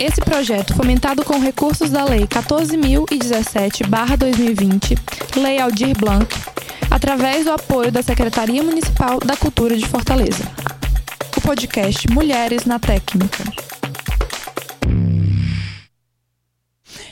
Esse 0.00 0.20
projeto, 0.20 0.74
fomentado 0.74 1.24
com 1.24 1.38
recursos 1.38 1.88
da 1.88 2.04
Lei 2.04 2.26
14.017-2020, 2.26 4.98
Lei 5.36 5.60
Aldir 5.60 5.96
Blanc, 5.96 6.26
através 6.90 7.44
do 7.44 7.52
apoio 7.52 7.92
da 7.92 8.02
Secretaria 8.02 8.60
Municipal 8.62 9.20
da 9.20 9.36
Cultura 9.36 9.76
de 9.76 9.86
Fortaleza. 9.86 10.42
O 11.36 11.40
podcast 11.40 12.10
Mulheres 12.10 12.64
na 12.64 12.80
Técnica. 12.80 13.44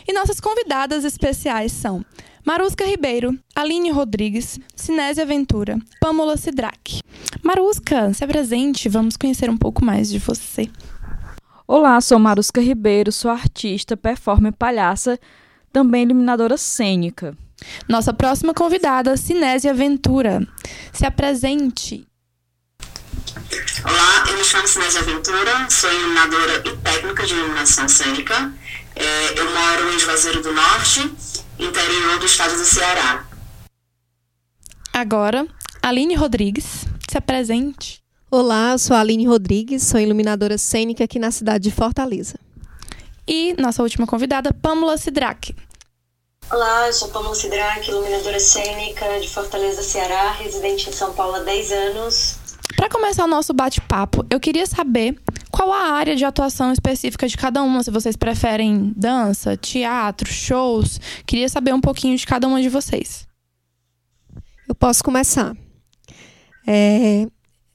E 0.06 0.12
nossas 0.12 0.40
convidadas 0.40 1.04
especiais 1.04 1.70
são 1.70 2.04
Marusca 2.44 2.84
Ribeiro, 2.84 3.38
Aline 3.54 3.90
Rodrigues, 3.90 4.58
Sinésia 4.74 5.24
Ventura, 5.24 5.78
Pamela 6.00 6.36
Sidraque. 6.36 7.00
Marusca, 7.42 8.12
se 8.12 8.24
apresente, 8.24 8.88
vamos 8.88 9.16
conhecer 9.16 9.48
um 9.48 9.56
pouco 9.56 9.84
mais 9.84 10.10
de 10.10 10.18
você. 10.18 10.68
Olá, 11.74 11.98
sou 12.02 12.18
Marusca 12.18 12.60
Ribeiro, 12.60 13.10
sou 13.10 13.30
artista, 13.30 13.96
performer, 13.96 14.52
palhaça, 14.52 15.18
também 15.72 16.02
iluminadora 16.02 16.58
cênica. 16.58 17.34
Nossa 17.88 18.12
próxima 18.12 18.52
convidada, 18.52 19.16
Sinésia 19.16 19.72
Ventura. 19.72 20.46
Se 20.92 21.06
apresente. 21.06 22.06
Olá, 23.82 24.24
eu 24.28 24.36
me 24.36 24.44
chamo 24.44 24.68
Sinésia 24.68 25.00
Ventura, 25.00 25.70
sou 25.70 25.90
iluminadora 25.90 26.62
e 26.62 26.76
técnica 26.76 27.24
de 27.24 27.32
iluminação 27.32 27.88
cênica. 27.88 28.52
É, 28.94 29.40
eu 29.40 29.44
moro 29.46 29.94
em 29.94 29.98
Juazeiro 29.98 30.42
do 30.42 30.52
Norte, 30.52 31.10
interior 31.58 32.18
do 32.18 32.26
estado 32.26 32.52
do 32.52 32.66
Ceará. 32.66 33.24
Agora, 34.92 35.46
Aline 35.82 36.16
Rodrigues. 36.16 36.84
Se 37.10 37.16
apresente. 37.16 38.01
Olá, 38.34 38.72
eu 38.72 38.78
sou 38.78 38.96
a 38.96 39.00
Aline 39.00 39.26
Rodrigues, 39.26 39.82
sou 39.82 40.00
iluminadora 40.00 40.56
cênica 40.56 41.04
aqui 41.04 41.18
na 41.18 41.30
cidade 41.30 41.64
de 41.64 41.70
Fortaleza. 41.70 42.38
E 43.28 43.54
nossa 43.60 43.82
última 43.82 44.06
convidada, 44.06 44.54
Pamela 44.54 44.96
Sidraque. 44.96 45.54
Olá, 46.50 46.86
eu 46.86 46.94
sou 46.94 47.08
Pamela 47.08 47.34
Sidraque, 47.34 47.90
iluminadora 47.90 48.40
cênica 48.40 49.20
de 49.20 49.28
Fortaleza, 49.28 49.82
Ceará, 49.82 50.32
residente 50.32 50.88
em 50.88 50.92
São 50.94 51.12
Paulo 51.12 51.34
há 51.34 51.40
10 51.40 51.72
anos. 51.72 52.38
Para 52.74 52.88
começar 52.88 53.26
o 53.26 53.28
nosso 53.28 53.52
bate-papo, 53.52 54.24
eu 54.30 54.40
queria 54.40 54.64
saber 54.64 55.20
qual 55.50 55.70
a 55.70 55.92
área 55.92 56.16
de 56.16 56.24
atuação 56.24 56.72
específica 56.72 57.28
de 57.28 57.36
cada 57.36 57.62
uma, 57.62 57.82
se 57.82 57.90
vocês 57.90 58.16
preferem 58.16 58.94
dança, 58.96 59.58
teatro, 59.58 60.26
shows. 60.26 60.98
Queria 61.26 61.50
saber 61.50 61.74
um 61.74 61.82
pouquinho 61.82 62.16
de 62.16 62.26
cada 62.26 62.48
uma 62.48 62.62
de 62.62 62.70
vocês. 62.70 63.28
Eu 64.66 64.74
posso 64.74 65.04
começar. 65.04 65.54
É, 66.66 67.26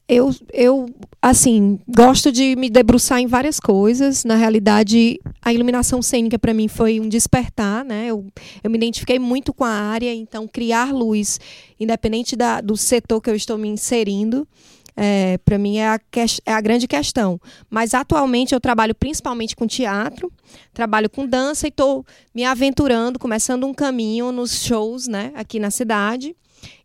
eu, 0.08 0.33
eu, 0.53 0.89
assim, 1.22 1.80
gosto 1.88 2.31
de 2.31 2.55
me 2.55 2.69
debruçar 2.69 3.19
em 3.19 3.27
várias 3.27 3.59
coisas. 3.59 4.23
Na 4.23 4.36
realidade, 4.36 5.19
a 5.41 5.52
iluminação 5.53 6.02
cênica 6.02 6.39
para 6.39 6.53
mim 6.53 6.69
foi 6.69 7.00
um 7.00 7.09
despertar, 7.09 7.83
né? 7.83 8.08
Eu, 8.08 8.25
eu 8.63 8.69
me 8.69 8.78
identifiquei 8.78 9.19
muito 9.19 9.53
com 9.53 9.66
a 9.66 9.69
área, 9.69 10.13
então 10.13 10.47
criar 10.47 10.94
luz, 10.94 11.39
independente 11.78 12.35
da, 12.35 12.61
do 12.61 12.78
setor 12.78 13.19
que 13.19 13.30
eu 13.30 13.35
estou 13.35 13.58
me 13.58 13.67
inserindo, 13.67 14.47
é, 14.95 15.38
para 15.39 15.58
mim 15.58 15.78
é 15.78 15.89
a, 15.89 16.00
é 16.45 16.53
a 16.53 16.61
grande 16.61 16.88
questão. 16.88 17.39
Mas 17.69 17.94
atualmente 17.94 18.55
eu 18.55 18.61
trabalho 18.61 18.95
principalmente 18.95 19.58
com 19.58 19.67
teatro, 19.67 20.31
trabalho 20.73 21.09
com 21.09 21.28
dança 21.28 21.67
e 21.67 21.69
estou 21.69 22.05
me 22.33 22.45
aventurando, 22.45 23.19
começando 23.19 23.67
um 23.67 23.73
caminho 23.73 24.31
nos 24.31 24.63
shows, 24.63 25.08
né, 25.08 25.33
aqui 25.35 25.59
na 25.59 25.69
cidade 25.69 26.33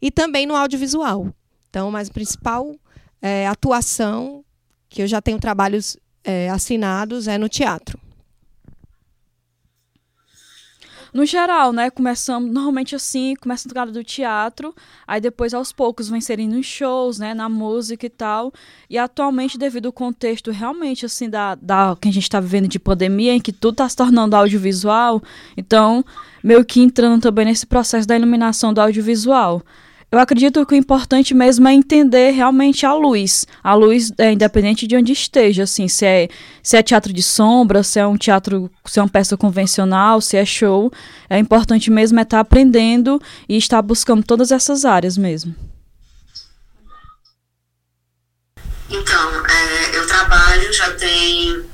e 0.01 0.11
também 0.11 0.45
no 0.45 0.57
audiovisual. 0.57 1.33
Então, 1.71 1.91
mas 1.91 2.09
o 2.09 2.13
principal 2.13 2.75
é, 3.23 3.47
atuação 3.47 4.45
que 4.89 5.01
eu 5.01 5.07
já 5.07 5.23
tenho 5.23 5.39
trabalhos 5.39 5.97
é, 6.25 6.51
assinados 6.51 7.29
é 7.29 7.39
no 7.39 7.49
teatro. 7.49 7.99
No 11.13 11.27
geral, 11.27 11.75
né, 11.75 11.91
começamos 11.91 12.51
normalmente 12.51 12.97
assim, 12.97 13.35
começa 13.39 13.69
no 13.69 13.75
lado 13.75 13.93
do 13.93 14.03
teatro, 14.03 14.75
aí 15.07 15.21
depois 15.21 15.53
aos 15.53 15.71
poucos 15.71 16.09
vem 16.09 16.17
inserindo 16.17 16.57
nos 16.57 16.65
shows, 16.65 17.19
né, 17.19 17.35
na 17.35 17.51
música 17.51 18.07
e 18.07 18.09
tal. 18.09 18.51
E 18.89 18.97
atualmente, 18.97 19.59
devido 19.59 19.87
ao 19.87 19.93
contexto 19.93 20.51
realmente 20.51 21.05
assim 21.05 21.29
da, 21.29 21.55
da 21.55 21.95
que 22.01 22.09
a 22.09 22.13
gente 22.13 22.23
está 22.23 22.41
vivendo 22.41 22.67
de 22.67 22.79
pandemia, 22.79 23.35
em 23.35 23.41
que 23.41 23.53
tudo 23.53 23.75
está 23.75 23.89
se 23.91 23.97
tornando 23.97 24.35
audiovisual, 24.35 25.23
então 25.55 26.03
meio 26.43 26.65
que 26.65 26.81
entrando 26.81 27.21
também 27.21 27.45
nesse 27.45 27.67
processo 27.67 28.09
da 28.09 28.17
iluminação 28.17 28.73
do 28.73 28.81
audiovisual 28.81 29.63
eu 30.13 30.19
acredito 30.19 30.65
que 30.67 30.75
o 30.75 30.77
importante 30.77 31.33
mesmo 31.33 31.67
é 31.67 31.73
entender 31.73 32.33
realmente 32.33 32.85
a 32.85 32.93
luz. 32.93 33.47
A 33.65 33.73
luz 33.73 34.13
é 34.19 34.31
independente 34.31 34.87
de 34.87 34.95
onde 34.95 35.11
esteja, 35.11 35.63
assim, 35.63 35.89
se 35.89 36.05
é, 36.05 36.29
se 36.63 36.77
é 36.77 36.83
teatro 36.83 37.15
de 37.15 37.23
sombra, 37.23 37.83
se 37.83 37.99
é 37.99 38.07
um 38.07 38.19
teatro, 38.19 38.71
se 38.85 38.99
é 38.99 39.03
uma 39.03 39.09
peça 39.09 39.39
convencional, 39.39 40.21
se 40.21 40.37
é 40.37 40.45
show. 40.45 40.93
É 41.31 41.39
importante 41.39 41.91
mesmo 41.91 42.19
é 42.19 42.25
estar 42.25 42.41
aprendendo 42.41 43.19
e 43.49 43.57
estar 43.57 43.81
buscando 43.81 44.23
todas 44.23 44.53
essas 44.53 44.85
áreas 44.85 45.17
mesmo. 45.17 45.55
Então, 48.91 49.47
é, 49.47 49.97
eu 49.97 50.07
trabalho 50.07 50.71
já 50.75 50.93
tem 50.93 51.65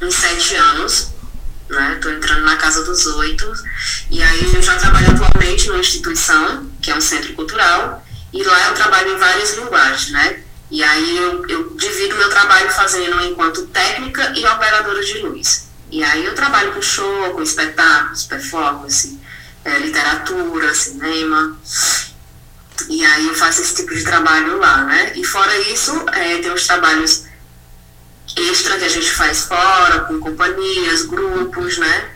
uns 0.00 0.14
sete 0.14 0.54
anos 0.54 1.13
né? 1.68 1.98
Tô 2.00 2.10
entrando 2.10 2.42
na 2.42 2.56
casa 2.56 2.84
dos 2.84 3.06
oito. 3.06 3.52
E 4.10 4.22
aí 4.22 4.54
eu 4.54 4.62
já 4.62 4.76
trabalho 4.76 5.10
atualmente 5.10 5.68
numa 5.68 5.80
instituição, 5.80 6.70
que 6.80 6.90
é 6.90 6.96
um 6.96 7.00
centro 7.00 7.32
cultural, 7.34 8.04
e 8.32 8.42
lá 8.42 8.68
eu 8.68 8.74
trabalho 8.74 9.14
em 9.14 9.18
várias 9.18 9.56
linguagens, 9.56 10.10
né? 10.10 10.40
E 10.70 10.82
aí 10.82 11.16
eu, 11.16 11.46
eu 11.48 11.76
divido 11.76 12.16
meu 12.16 12.28
trabalho 12.28 12.70
fazendo 12.70 13.22
enquanto 13.22 13.66
técnica 13.66 14.32
e 14.34 14.44
operadora 14.44 15.04
de 15.04 15.18
luz. 15.18 15.68
E 15.90 16.02
aí 16.02 16.24
eu 16.24 16.34
trabalho 16.34 16.72
com 16.72 16.82
show, 16.82 17.30
com 17.30 17.42
espetáculos, 17.42 18.24
performance, 18.24 19.20
é, 19.64 19.78
literatura, 19.78 20.74
cinema. 20.74 21.56
E 22.88 23.04
aí 23.04 23.28
eu 23.28 23.34
faço 23.34 23.62
esse 23.62 23.76
tipo 23.76 23.94
de 23.94 24.02
trabalho 24.02 24.58
lá, 24.58 24.84
né? 24.84 25.12
E 25.14 25.24
fora 25.24 25.56
isso, 25.70 26.04
é, 26.12 26.38
tem 26.38 26.52
os 26.52 26.66
trabalhos 26.66 27.26
extra 28.36 28.78
que 28.78 28.84
a 28.84 28.88
gente 28.88 29.10
faz 29.10 29.44
fora, 29.44 30.00
com 30.00 30.20
companhias, 30.20 31.02
grupos, 31.02 31.78
né? 31.78 32.10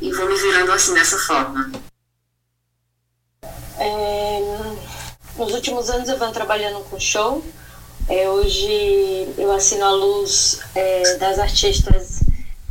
E 0.00 0.12
vou 0.12 0.26
me 0.26 0.36
virando 0.36 0.72
assim 0.72 0.94
dessa 0.94 1.18
forma. 1.18 1.70
É, 3.78 4.40
nos 5.36 5.52
últimos 5.52 5.90
anos 5.90 6.08
eu 6.08 6.18
venho 6.18 6.32
trabalhando 6.32 6.80
com 6.88 6.98
show. 6.98 7.44
É, 8.08 8.28
hoje 8.28 9.32
eu 9.38 9.52
assino 9.52 9.84
a 9.84 9.92
luz 9.92 10.60
é, 10.74 11.16
das 11.18 11.38
artistas 11.38 12.20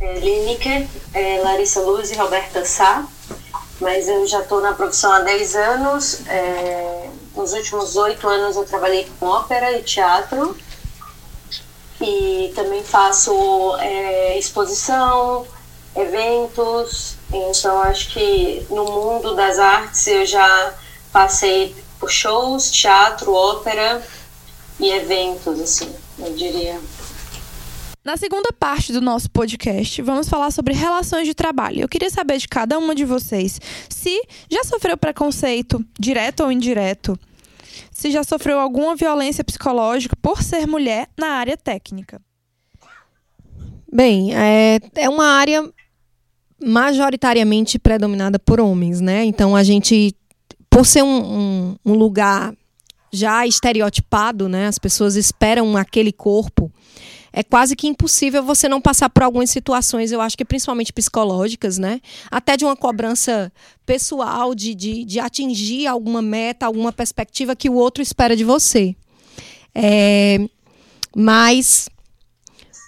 é, 0.00 0.18
Lineker, 0.18 0.86
é, 1.14 1.40
Larissa 1.42 1.80
Luz 1.80 2.10
e 2.10 2.14
Roberta 2.14 2.64
Sá. 2.64 3.06
Mas 3.80 4.06
eu 4.06 4.26
já 4.26 4.40
estou 4.40 4.60
na 4.60 4.74
profissão 4.74 5.10
há 5.10 5.20
10 5.20 5.56
anos. 5.56 6.26
É, 6.26 7.10
nos 7.34 7.52
últimos 7.54 7.96
oito 7.96 8.28
anos 8.28 8.56
eu 8.56 8.64
trabalhei 8.64 9.10
com 9.18 9.26
ópera 9.26 9.72
e 9.72 9.82
teatro 9.82 10.54
e 12.02 12.52
também 12.54 12.82
faço 12.82 13.76
é, 13.78 14.38
exposição, 14.38 15.46
eventos. 15.96 17.16
Então 17.32 17.80
acho 17.82 18.12
que 18.12 18.66
no 18.68 18.84
mundo 18.84 19.34
das 19.34 19.58
artes 19.58 20.06
eu 20.06 20.26
já 20.26 20.74
passei 21.12 21.74
por 21.98 22.10
shows, 22.10 22.70
teatro, 22.70 23.32
ópera 23.32 24.02
e 24.80 24.90
eventos, 24.90 25.60
assim, 25.60 25.94
eu 26.18 26.34
diria. 26.34 26.80
Na 28.04 28.16
segunda 28.16 28.52
parte 28.52 28.92
do 28.92 29.00
nosso 29.00 29.30
podcast, 29.30 30.02
vamos 30.02 30.28
falar 30.28 30.50
sobre 30.50 30.74
relações 30.74 31.24
de 31.24 31.34
trabalho. 31.34 31.82
Eu 31.82 31.88
queria 31.88 32.10
saber 32.10 32.36
de 32.38 32.48
cada 32.48 32.76
uma 32.76 32.96
de 32.96 33.04
vocês 33.04 33.60
se 33.88 34.20
já 34.50 34.64
sofreu 34.64 34.96
preconceito, 34.96 35.84
direto 36.00 36.42
ou 36.42 36.50
indireto, 36.50 37.16
se 37.92 38.10
já 38.10 38.24
sofreu 38.24 38.58
alguma 38.58 38.96
violência 38.96 39.44
psicológica 39.44 40.16
por 40.20 40.42
ser 40.42 40.66
mulher 40.66 41.08
na 41.16 41.28
área 41.28 41.56
técnica. 41.56 42.20
Bem, 43.92 44.34
é, 44.34 44.80
é 44.96 45.08
uma 45.08 45.26
área 45.26 45.70
majoritariamente 46.64 47.78
predominada 47.78 48.38
por 48.38 48.58
homens, 48.58 49.00
né? 49.00 49.24
Então 49.24 49.54
a 49.54 49.62
gente, 49.62 50.16
por 50.70 50.86
ser 50.86 51.02
um, 51.02 51.06
um, 51.06 51.76
um 51.84 51.92
lugar 51.92 52.54
já 53.12 53.46
estereotipado, 53.46 54.48
né? 54.48 54.66
As 54.66 54.78
pessoas 54.78 55.14
esperam 55.14 55.76
aquele 55.76 56.12
corpo 56.12 56.72
é 57.32 57.42
quase 57.42 57.74
que 57.74 57.86
impossível 57.86 58.42
você 58.42 58.68
não 58.68 58.80
passar 58.80 59.08
por 59.08 59.22
algumas 59.22 59.50
situações, 59.50 60.12
eu 60.12 60.20
acho 60.20 60.36
que 60.36 60.44
principalmente 60.44 60.92
psicológicas, 60.92 61.78
né? 61.78 62.00
Até 62.30 62.56
de 62.56 62.64
uma 62.64 62.76
cobrança 62.76 63.50
pessoal, 63.86 64.54
de, 64.54 64.74
de, 64.74 65.04
de 65.04 65.18
atingir 65.18 65.86
alguma 65.86 66.20
meta, 66.20 66.66
alguma 66.66 66.92
perspectiva 66.92 67.56
que 67.56 67.70
o 67.70 67.74
outro 67.74 68.02
espera 68.02 68.36
de 68.36 68.44
você. 68.44 68.94
É, 69.74 70.38
mas, 71.16 71.88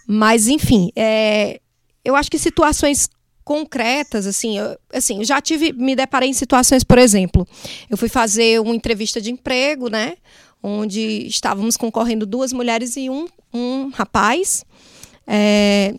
mas, 0.07 0.49
enfim, 0.49 0.91
é, 0.95 1.61
eu 2.05 2.15
acho 2.15 2.31
que 2.31 2.39
situações 2.39 3.09
concretas, 3.45 4.27
assim, 4.27 4.59
eu, 4.59 4.79
assim, 4.93 5.19
eu 5.19 5.25
já 5.25 5.41
tive, 5.41 5.73
me 5.73 5.95
deparei 5.95 6.31
em 6.31 6.35
situações, 6.35 6.83
por 6.83 6.99
exemplo, 6.99 7.47
eu 7.91 7.97
fui 7.97 8.09
fazer 8.09 8.61
uma 8.61 8.75
entrevista 8.75 9.21
de 9.21 9.31
emprego, 9.31 9.89
né? 9.89 10.17
Onde 10.67 11.27
estávamos 11.27 11.77
concorrendo 11.77 12.25
duas 12.25 12.51
mulheres 12.51 12.97
e 12.97 13.11
um, 13.11 13.27
um 13.53 13.91
rapaz. 13.91 14.65
É, 15.27 15.95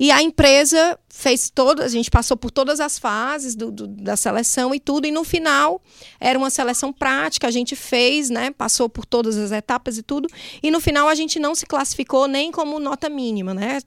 E 0.00 0.10
a 0.10 0.22
empresa 0.22 0.98
fez 1.10 1.50
todo, 1.50 1.82
a 1.82 1.88
gente 1.88 2.10
passou 2.10 2.34
por 2.34 2.50
todas 2.50 2.80
as 2.80 2.98
fases 2.98 3.54
do, 3.54 3.70
do, 3.70 3.86
da 3.86 4.16
seleção 4.16 4.74
e 4.74 4.80
tudo, 4.80 5.06
e 5.06 5.10
no 5.10 5.22
final 5.22 5.82
era 6.18 6.38
uma 6.38 6.48
seleção 6.48 6.90
prática, 6.90 7.46
a 7.46 7.50
gente 7.50 7.76
fez, 7.76 8.30
né? 8.30 8.50
Passou 8.50 8.88
por 8.88 9.04
todas 9.04 9.36
as 9.36 9.52
etapas 9.52 9.98
e 9.98 10.02
tudo, 10.02 10.26
e 10.62 10.70
no 10.70 10.80
final 10.80 11.06
a 11.06 11.14
gente 11.14 11.38
não 11.38 11.54
se 11.54 11.66
classificou 11.66 12.26
nem 12.26 12.50
como 12.50 12.78
nota 12.78 13.10
mínima, 13.10 13.52
né? 13.52 13.80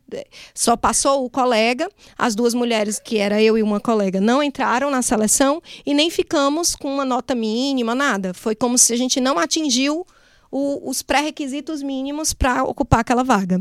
Só 0.54 0.78
passou 0.78 1.26
o 1.26 1.30
colega, 1.32 1.90
as 2.16 2.36
duas 2.36 2.54
mulheres, 2.54 3.00
que 3.00 3.18
era 3.18 3.42
eu 3.42 3.58
e 3.58 3.64
uma 3.64 3.80
colega, 3.80 4.22
não 4.22 4.44
entraram 4.44 4.92
na 4.92 5.02
seleção 5.02 5.64
e 5.84 5.96
nem 5.96 6.12
ficamos 6.12 6.76
com 6.76 6.94
uma 6.94 7.04
nota 7.06 7.34
mínima, 7.34 7.96
nada. 7.96 8.36
Foi 8.36 8.54
como 8.54 8.78
se 8.78 8.94
a 8.94 8.98
gente 8.98 9.20
não 9.20 9.40
atingiu 9.40 10.06
o, 10.52 10.88
os 10.88 11.02
pré-requisitos 11.02 11.82
mínimos 11.82 12.34
para 12.34 12.64
ocupar 12.64 13.00
aquela 13.00 13.24
vaga. 13.24 13.60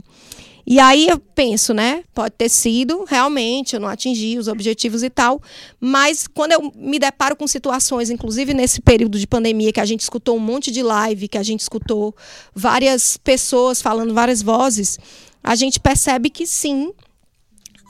E 0.66 0.78
aí 0.78 1.08
eu 1.08 1.18
penso, 1.18 1.74
né? 1.74 2.04
Pode 2.14 2.34
ter 2.36 2.48
sido, 2.48 3.04
realmente, 3.04 3.74
eu 3.74 3.80
não 3.80 3.88
atingi 3.88 4.38
os 4.38 4.48
objetivos 4.48 5.02
e 5.02 5.10
tal, 5.10 5.42
mas 5.80 6.26
quando 6.26 6.52
eu 6.52 6.72
me 6.76 6.98
deparo 6.98 7.34
com 7.34 7.46
situações, 7.46 8.10
inclusive 8.10 8.54
nesse 8.54 8.80
período 8.80 9.18
de 9.18 9.26
pandemia, 9.26 9.72
que 9.72 9.80
a 9.80 9.84
gente 9.84 10.00
escutou 10.00 10.36
um 10.36 10.40
monte 10.40 10.70
de 10.70 10.82
live, 10.82 11.28
que 11.28 11.38
a 11.38 11.42
gente 11.42 11.60
escutou 11.60 12.14
várias 12.54 13.16
pessoas 13.16 13.82
falando 13.82 14.14
várias 14.14 14.40
vozes, 14.40 14.98
a 15.42 15.56
gente 15.56 15.80
percebe 15.80 16.30
que 16.30 16.46
sim, 16.46 16.92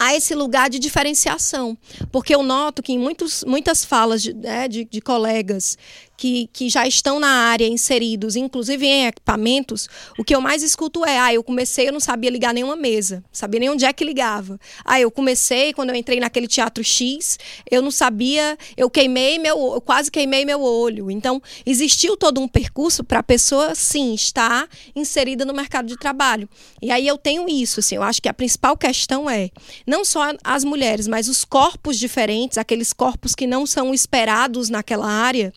há 0.03 0.17
esse 0.17 0.35
lugar 0.35 0.69
de 0.69 0.79
diferenciação. 0.79 1.79
Porque 2.11 2.35
eu 2.35 2.43
noto 2.43 2.83
que 2.83 2.93
em 2.93 2.99
muitos, 2.99 3.45
muitas 3.45 3.85
falas 3.85 4.23
de, 4.23 4.35
né, 4.35 4.67
de, 4.67 4.85
de 4.85 5.01
colegas 5.01 5.79
que, 6.17 6.49
que 6.53 6.69
já 6.69 6.87
estão 6.87 7.19
na 7.19 7.29
área 7.29 7.67
inseridos, 7.67 8.37
inclusive 8.37 8.87
em 8.87 9.07
equipamentos, 9.07 9.89
o 10.19 10.25
que 10.25 10.35
eu 10.35 10.41
mais 10.41 10.63
escuto 10.63 11.05
é: 11.05 11.19
ah, 11.19 11.35
eu 11.35 11.43
comecei, 11.43 11.89
eu 11.89 11.93
não 11.93 12.01
sabia 12.01 12.31
ligar 12.31 12.55
nenhuma 12.55 12.77
mesa, 12.77 13.25
sabia 13.33 13.61
nem 13.61 13.71
onde 13.71 13.85
é 13.85 13.93
que 13.93 14.05
ligava. 14.05 14.59
Ah, 14.85 15.01
eu 15.01 15.11
comecei, 15.11 15.73
quando 15.73 15.91
eu 15.91 15.97
entrei 15.97 16.21
naquele 16.21 16.47
teatro 16.47 16.85
X, 16.85 17.39
eu 17.71 17.83
não 17.83 17.91
sabia, 17.91 18.57
eu 18.77 18.89
queimei 18.89 19.39
meu, 19.39 19.75
eu 19.75 19.81
quase 19.81 20.11
queimei 20.11 20.45
meu 20.45 20.63
olho. 20.63 21.11
Então, 21.11 21.43
existiu 21.67 22.17
todo 22.17 22.41
um 22.41 22.49
percurso 22.49 23.03
para 23.03 23.21
a 23.21 23.23
pessoa, 23.23 23.75
sim, 23.75 24.15
estar 24.15 24.69
inserida 24.95 25.45
no 25.45 25.53
mercado 25.53 25.87
de 25.87 25.97
trabalho. 25.97 26.49
E 26.81 26.91
aí 26.91 27.07
eu 27.07 27.19
tenho 27.19 27.49
isso, 27.49 27.81
assim, 27.81 27.97
eu 27.97 28.03
acho 28.03 28.21
que 28.23 28.29
a 28.29 28.35
principal 28.35 28.77
questão 28.77 29.29
é 29.29 29.51
não 29.87 30.05
só 30.05 30.33
as 30.45 30.65
mulheres, 30.65 31.09
mas 31.09 31.29
os 31.29 31.45
corpos 31.45 31.99
diferentes, 31.99 32.59
aqueles 32.59 32.93
corpos 32.93 33.35
que 33.35 33.47
não 33.47 33.67
são 33.67 33.93
esperados 33.93 34.69
naquela 34.69 35.07
área, 35.07 35.53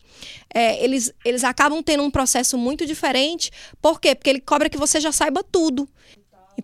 é, 0.52 0.82
eles, 0.82 1.12
eles 1.24 1.44
acabam 1.44 1.82
tendo 1.82 2.02
um 2.02 2.10
processo 2.10 2.56
muito 2.56 2.86
diferente. 2.86 3.50
Por 3.80 4.00
quê? 4.00 4.14
Porque 4.14 4.30
ele 4.30 4.40
cobra 4.40 4.68
que 4.68 4.78
você 4.78 5.00
já 5.00 5.12
saiba 5.12 5.42
tudo. 5.42 5.88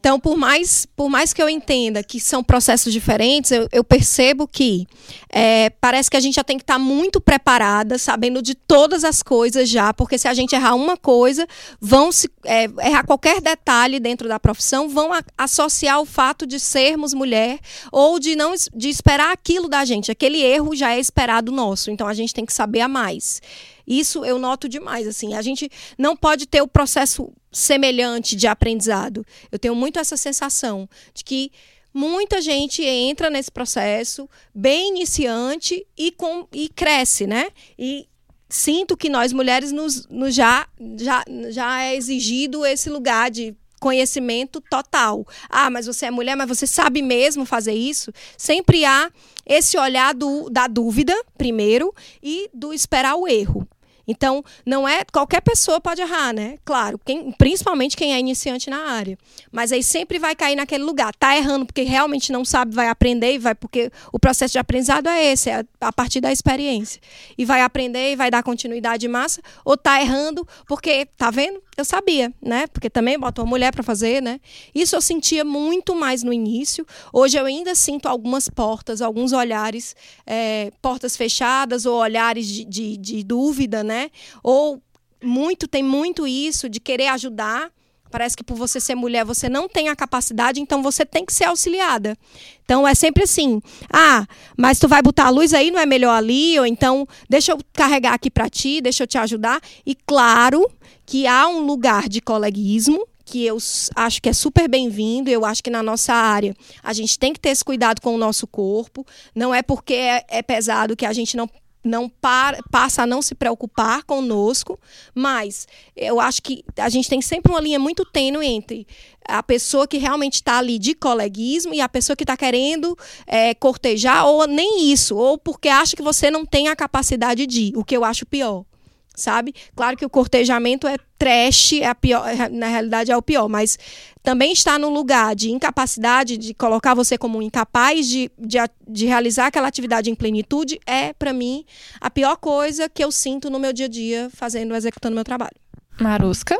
Então, 0.03 0.19
por 0.19 0.37
mais, 0.37 0.85
por 0.85 1.09
mais 1.09 1.33
que 1.33 1.41
eu 1.41 1.49
entenda 1.49 2.03
que 2.03 2.19
são 2.19 2.43
processos 2.43 2.93
diferentes, 2.93 3.53
eu, 3.53 3.69
eu 3.71 3.85
percebo 3.85 4.49
que 4.49 4.85
é, 5.31 5.71
parece 5.71 6.11
que 6.11 6.17
a 6.17 6.21
gente 6.21 6.35
já 6.35 6.43
tem 6.43 6.57
que 6.57 6.65
estar 6.65 6.75
tá 6.75 6.79
muito 6.81 7.21
preparada, 7.21 7.97
sabendo 7.99 8.43
de 8.43 8.57
todas 8.57 9.05
as 9.05 9.23
coisas 9.23 9.69
já, 9.69 9.95
porque 9.95 10.19
se 10.19 10.27
a 10.27 10.35
gente 10.35 10.57
errar 10.57 10.75
uma 10.75 10.97
coisa, 10.97 11.47
vão 11.81 12.11
se, 12.11 12.29
é, 12.45 12.65
errar 12.85 13.07
qualquer 13.07 13.41
detalhe 13.41 14.01
dentro 14.01 14.27
da 14.27 14.41
profissão, 14.41 14.89
vão 14.89 15.13
a, 15.13 15.23
associar 15.39 16.01
o 16.01 16.05
fato 16.05 16.49
de 16.49 16.59
sermos 16.59 17.15
mulher 17.15 17.61
ou 17.93 18.19
de 18.19 18.35
não 18.35 18.55
de 18.75 18.89
esperar 18.89 19.31
aquilo 19.31 19.69
da 19.69 19.85
gente. 19.85 20.11
Aquele 20.11 20.43
erro 20.43 20.75
já 20.75 20.93
é 20.93 20.99
esperado 20.99 21.53
nosso, 21.53 21.93
então 21.93 22.09
a 22.09 22.15
gente 22.15 22.35
tem 22.35 22.45
que 22.45 22.53
saber 22.53 22.81
a 22.81 22.89
mais. 22.89 23.41
Isso 23.87 24.25
eu 24.25 24.37
noto 24.37 24.69
demais, 24.69 25.07
assim. 25.07 25.35
A 25.35 25.43
gente 25.43 25.71
não 25.97 26.17
pode 26.17 26.47
ter 26.47 26.61
o 26.61 26.67
processo 26.67 27.33
semelhante 27.53 28.35
de 28.35 28.47
aprendizado. 28.47 29.25
Eu 29.51 29.59
tenho 29.59 29.75
muito 29.75 29.99
essa 29.99 30.17
sensação 30.17 30.89
de 31.13 31.23
que 31.23 31.53
muita 31.93 32.41
gente 32.41 32.83
entra 32.83 33.29
nesse 33.29 33.51
processo 33.51 34.29
bem 34.55 34.89
iniciante 34.89 35.87
e, 35.97 36.11
com, 36.13 36.47
e 36.53 36.69
cresce, 36.69 37.27
né? 37.27 37.49
E 37.79 38.09
sinto 38.49 38.97
que 38.97 39.09
nós 39.09 39.33
mulheres 39.33 39.73
nos, 39.73 40.07
nos 40.09 40.35
já, 40.35 40.67
já, 40.99 41.25
já 41.51 41.83
é 41.83 41.97
exigido 41.97 42.65
esse 42.65 42.89
lugar 42.89 43.31
de 43.31 43.55
conhecimento 43.81 44.61
total. 44.61 45.27
Ah, 45.51 45.69
mas 45.69 45.87
você 45.87 46.07
é 46.07 46.11
mulher, 46.11 46.37
mas 46.37 46.49
você 46.49 46.67
sabe 46.67 47.03
mesmo 47.03 47.45
fazer 47.45 47.75
isso? 47.75 48.13
Sempre 48.39 48.85
há 48.85 49.11
esse 49.45 49.77
olhar 49.77 50.15
do, 50.15 50.49
da 50.49 50.69
dúvida, 50.69 51.15
primeiro, 51.37 51.93
e 52.23 52.49
do 52.55 52.73
esperar 52.73 53.17
o 53.17 53.27
erro. 53.27 53.67
Então, 54.07 54.45
não 54.67 54.87
é 54.87 55.05
qualquer 55.13 55.41
pessoa 55.41 55.81
pode 55.81 56.01
errar, 56.01 56.33
né? 56.33 56.59
Claro, 56.65 56.99
quem, 57.05 57.33
principalmente 57.33 57.97
quem 57.97 58.15
é 58.15 58.19
iniciante 58.19 58.69
na 58.69 58.79
área. 58.91 59.19
Mas 59.51 59.73
aí 59.73 59.83
sempre 59.83 60.19
vai 60.19 60.35
cair 60.35 60.57
naquele 60.57 60.85
lugar. 60.85 61.15
Tá 61.15 61.37
errando 61.37 61.67
porque 61.67 61.83
realmente 61.83 62.33
não 62.33 62.45
sabe, 62.45 62.75
vai 62.75 62.89
aprender 62.89 63.35
e 63.35 63.39
vai 63.39 63.55
porque 63.55 63.91
o 64.13 64.19
processo 64.19 64.53
de 64.53 64.59
aprendizado 64.59 65.09
é 65.09 65.33
esse, 65.33 65.51
é 65.51 65.65
a 65.81 65.93
partir 65.93 66.21
da 66.21 66.33
experiência. 66.33 67.01
E 67.37 67.45
vai 67.45 67.63
aprender 67.63 68.13
e 68.13 68.17
vai 68.17 68.31
dar 68.31 68.43
continuidade 68.43 69.07
massa, 69.09 69.41
ou 69.65 69.77
tá 69.77 70.01
errando 70.01 70.47
porque 70.67 71.07
tá 71.17 71.31
vendo? 71.31 71.63
Eu 71.77 71.85
sabia, 71.87 72.33
né? 72.41 72.67
Porque 72.67 72.91
também 72.91 73.19
botou 73.19 73.45
uma 73.45 73.51
mulher 73.51 73.73
para 73.73 73.83
fazer, 73.83 74.21
né? 74.21 74.41
Isso 74.75 74.95
eu 74.95 75.01
sentia 75.01 75.43
muito 75.43 75.95
mais 75.95 76.23
no 76.23 76.33
início. 76.33 76.87
Hoje 77.13 77.39
eu 77.39 77.47
ainda 77.47 77.75
sinto 77.75 78.07
algumas 78.07 78.47
portas, 78.49 79.01
alguns 79.01 79.33
olhares, 79.33 79.97
é, 80.27 80.71
portas 80.83 81.17
fechadas 81.17 81.87
ou 81.87 81.97
olhares 81.99 82.47
de, 82.47 82.65
de, 82.65 82.97
de 82.99 83.25
dúvida, 83.25 83.83
né? 83.83 84.11
Ou 84.43 84.83
muito, 85.23 85.67
tem 85.67 85.83
muito 85.83 86.27
isso 86.27 86.69
de 86.69 86.79
querer 86.79 87.09
ajudar. 87.09 87.71
Parece 88.13 88.37
que 88.37 88.45
por 88.45 88.57
você 88.57 88.79
ser 88.79 88.95
mulher 88.95 89.25
você 89.25 89.49
não 89.49 89.67
tem 89.67 89.89
a 89.89 89.97
capacidade, 89.97 90.61
então 90.61 90.83
você 90.83 91.05
tem 91.07 91.25
que 91.25 91.33
ser 91.33 91.45
auxiliada. 91.45 92.17
Então 92.63 92.87
é 92.87 92.95
sempre 92.95 93.25
assim: 93.25 93.61
ah, 93.91 94.27
mas 94.57 94.79
tu 94.79 94.87
vai 94.87 95.01
botar 95.01 95.27
a 95.27 95.31
luz 95.31 95.55
aí, 95.55 95.71
não 95.71 95.81
é 95.81 95.87
melhor 95.87 96.15
ali? 96.15 96.59
Ou 96.61 96.67
então, 96.67 97.09
deixa 97.29 97.53
eu 97.53 97.59
carregar 97.73 98.13
aqui 98.13 98.31
para 98.31 98.51
ti, 98.51 98.83
deixa 98.83 99.05
eu 99.05 99.07
te 99.07 99.17
ajudar. 99.17 99.61
E 99.87 99.95
claro 99.95 100.71
que 101.07 101.27
há 101.27 101.49
um 101.49 101.61
lugar 101.61 102.07
de 102.07 102.21
coleguismo 102.21 103.09
que 103.25 103.47
eu 103.47 103.57
acho 103.97 104.21
que 104.21 104.29
é 104.29 104.33
super 104.33 104.69
bem-vindo. 104.69 105.31
Eu 105.31 105.45
acho 105.47 105.63
que 105.63 105.71
na 105.71 105.83
nossa 105.83 106.13
área 106.13 106.55
a 106.83 106.93
gente 106.93 107.19
tem 107.19 107.33
que 107.33 107.41
ter 107.41 107.49
esse 107.49 107.65
cuidado 107.65 108.03
com 108.03 108.15
o 108.15 108.19
nosso 108.19 108.47
corpo. 108.47 109.07
Não 109.35 109.55
é 109.55 109.63
porque 109.63 109.95
é, 109.95 110.25
é 110.29 110.43
pesado 110.43 110.95
que 110.95 111.07
a 111.07 111.13
gente 111.15 111.35
não 111.35 111.49
não 111.85 112.09
para, 112.09 112.63
passa 112.71 113.03
a 113.03 113.07
não 113.07 113.21
se 113.21 113.35
preocupar 113.35 114.05
conosco, 114.05 114.79
mas 115.15 115.67
eu 115.97 116.21
acho 116.21 116.43
que 116.43 116.65
a 116.77 116.89
gente 116.89 117.09
tem 117.09 117.21
sempre 117.21 117.51
uma 117.51 117.61
linha 117.61 117.79
muito 117.79 118.05
tênue 118.05 118.47
entre 118.47 118.87
a 119.27 119.43
pessoa 119.43 119.87
que 119.87 119.99
realmente 119.99 120.35
está 120.35 120.59
ali 120.59 120.79
de 120.79 120.95
coleguismo 120.95 121.75
e 121.75 121.81
a 121.81 121.89
pessoa 121.89 122.17
que 122.17 122.25
está 122.25 122.37
querendo 122.37 122.97
é, 123.27 123.55
cortejar, 123.55 124.27
ou 124.27 124.47
nem 124.47 124.93
isso, 124.93 125.17
ou 125.17 125.39
porque 125.39 125.69
acha 125.69 125.97
que 125.97 126.03
você 126.03 126.31
não 126.31 126.45
tem 126.45 126.69
a 126.69 126.77
capacidade 126.77 127.47
de, 127.47 127.73
o 127.77 127.85
que 127.85 127.97
eu 127.97 128.05
acho 128.05 128.27
pior 128.27 128.65
sabe? 129.15 129.55
Claro 129.75 129.97
que 129.97 130.05
o 130.05 130.11
cortejamento 130.11 130.87
é 130.87 130.97
trash, 131.19 131.75
é 131.75 131.87
a 131.87 131.95
pior, 131.95 132.27
é, 132.29 132.49
na 132.49 132.67
realidade 132.67 133.13
é 133.13 133.17
o 133.17 133.23
pior, 133.23 133.49
mas 133.49 133.79
também 134.23 134.53
está 134.53 134.79
no 134.79 134.89
lugar 134.89 135.35
de 135.35 135.51
incapacidade, 135.51 136.37
de 136.37 136.55
colocar 136.55 136.95
você 136.95 137.17
como 137.17 137.43
incapaz 137.43 138.09
de, 138.09 138.31
de, 138.39 138.59
de 138.89 139.07
realizar 139.07 139.47
aquela 139.47 139.69
atividade 139.69 140.11
em 140.11 140.15
plenitude, 140.15 140.81
é, 140.87 141.13
para 141.13 141.33
mim, 141.33 141.65
a 142.01 142.11
pior 142.11 142.37
coisa 142.37 142.89
que 142.89 143.05
eu 143.05 143.13
sinto 143.13 143.51
no 143.51 143.59
meu 143.59 143.73
dia 143.73 143.87
a 143.87 143.89
dia 143.89 144.31
fazendo, 144.33 144.75
executando 144.75 145.15
meu 145.15 145.25
trabalho. 145.25 145.57
Marusca? 146.01 146.59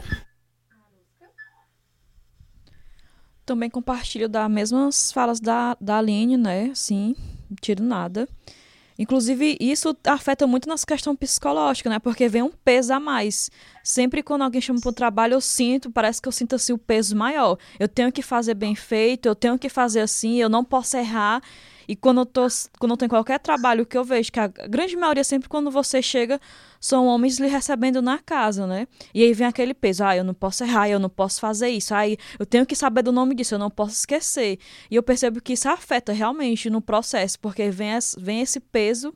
Também 3.45 3.69
compartilho 3.69 4.29
das 4.29 4.49
mesmas 4.49 5.11
falas 5.11 5.41
da, 5.41 5.77
da 5.81 5.99
Aline, 5.99 6.37
né? 6.37 6.71
Sim, 6.75 7.17
não 7.51 7.57
tiro 7.61 7.83
nada. 7.83 8.29
Inclusive, 9.03 9.57
isso 9.59 9.97
afeta 10.05 10.47
muito 10.47 10.69
nossa 10.69 10.87
questão 10.87 11.17
psicológica, 11.17 11.91
né? 11.91 11.99
Porque 11.99 12.29
vem 12.29 12.41
um 12.41 12.53
peso 12.65 12.95
a 12.95 13.01
mais. 13.01 13.51
Sempre 13.83 14.23
quando 14.23 14.43
alguém 14.43 14.61
chama 14.61 14.79
para 14.81 14.91
o 14.91 14.93
trabalho, 14.93 15.35
eu 15.35 15.41
sinto, 15.41 15.91
parece 15.91 16.23
que 16.23 16.29
eu 16.29 16.33
sinto 16.33 16.55
assim 16.55 16.73
o 16.73 16.79
peso 16.79 17.17
maior. 17.17 17.59
Eu 17.81 17.89
tenho 17.89 18.13
que 18.13 18.23
fazer 18.23 18.55
bem 18.55 18.77
feito, 18.77 19.27
eu 19.27 19.35
tenho 19.35 19.59
que 19.59 19.69
fazer 19.69 20.03
assim, 20.03 20.37
eu 20.37 20.49
não 20.49 20.63
posso 20.63 20.97
errar. 20.97 21.43
E 21.89 21.97
quando 21.97 22.21
eu, 22.21 22.27
tô, 22.27 22.47
quando 22.79 22.93
eu 22.93 22.97
tenho 22.97 23.09
qualquer 23.09 23.39
trabalho 23.39 23.85
que 23.85 23.97
eu 23.97 24.05
vejo, 24.05 24.31
que 24.31 24.41
a 24.41 24.47
grande 24.47 24.97
maioria, 24.97 25.25
sempre 25.25 25.49
quando 25.49 25.71
você 25.71 26.01
chega, 26.01 26.41
são 26.81 27.07
homens 27.07 27.39
lhe 27.39 27.47
recebendo 27.47 28.03
na 28.03 28.19
casa, 28.19 28.67
né? 28.67 28.87
E 29.15 29.23
aí 29.23 29.33
vem 29.33 29.47
aquele 29.47 29.75
peso, 29.75 30.05
ah, 30.05 30.17
eu 30.17 30.25
não 30.25 30.35
posso 30.35 30.65
errar, 30.65 30.89
eu 30.89 30.99
não 30.99 31.09
posso 31.09 31.41
fazer 31.41 31.69
isso, 31.69 31.95
aí 31.95 32.17
eu 32.39 32.45
tenho 32.45 32.67
que 32.67 32.75
saber 32.75 33.03
do 33.03 33.13
nome 33.13 33.35
disso, 33.35 33.55
eu 33.55 33.59
não 33.59 33.71
posso 33.71 33.95
esquecer. 33.95 34.59
E 34.91 34.97
eu 34.97 35.03
percebo 35.03 35.41
que 35.41 35.53
isso 35.53 35.69
afeta 35.69 36.13
realmente 36.13 36.69
no 36.69 36.81
processo, 36.81 37.39
porque 37.39 37.71
vem, 37.71 37.91
vem 38.19 38.41
esse 38.41 38.59
peso 38.59 39.15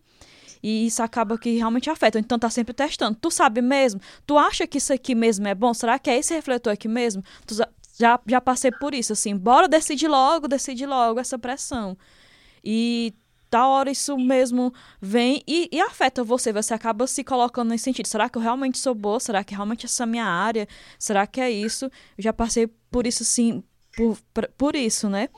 e 0.62 0.86
isso 0.86 1.02
acaba 1.02 1.38
que 1.38 1.56
realmente 1.56 1.88
afeta. 1.90 2.18
Então 2.18 2.38
tá 2.38 2.50
sempre 2.50 2.74
testando. 2.74 3.16
Tu 3.20 3.30
sabe 3.30 3.62
mesmo? 3.62 4.00
Tu 4.26 4.36
acha 4.36 4.66
que 4.66 4.78
isso 4.78 4.92
aqui 4.92 5.14
mesmo 5.14 5.46
é 5.46 5.54
bom? 5.54 5.72
Será 5.72 5.98
que 5.98 6.10
é 6.10 6.18
esse 6.18 6.34
refletor 6.34 6.72
aqui 6.72 6.88
mesmo? 6.88 7.22
Tu 7.46 7.54
já, 7.98 8.20
já 8.26 8.40
passei 8.40 8.70
por 8.70 8.94
isso, 8.94 9.12
assim, 9.12 9.36
bora 9.36 9.68
decidir 9.68 10.08
logo, 10.08 10.48
decidir 10.48 10.86
logo 10.86 11.18
essa 11.20 11.38
pressão. 11.38 11.96
E 12.64 13.14
da 13.50 13.66
hora 13.66 13.90
isso 13.90 14.16
mesmo 14.18 14.72
vem 15.00 15.42
e, 15.46 15.68
e, 15.72 15.80
afeta 15.80 16.24
você. 16.24 16.52
Você 16.52 16.74
acaba 16.74 17.06
se 17.06 17.22
colocando 17.24 17.70
nesse 17.70 17.84
sentido. 17.84 18.06
Será 18.06 18.28
que 18.28 18.36
eu 18.38 18.42
realmente 18.42 18.78
sou 18.78 18.94
boa? 18.94 19.20
Será 19.20 19.44
que 19.44 19.54
realmente 19.54 19.86
essa 19.86 20.02
é 20.02 20.04
a 20.04 20.06
minha 20.06 20.26
área? 20.26 20.66
Será 20.98 21.26
que 21.26 21.40
é 21.40 21.50
isso? 21.50 21.86
Eu 21.86 22.24
já 22.24 22.32
passei 22.32 22.66
por 22.90 23.06
isso, 23.06 23.22
assim, 23.22 23.62
por, 23.96 24.18
por 24.58 24.76
isso, 24.76 25.08
né? 25.08 25.28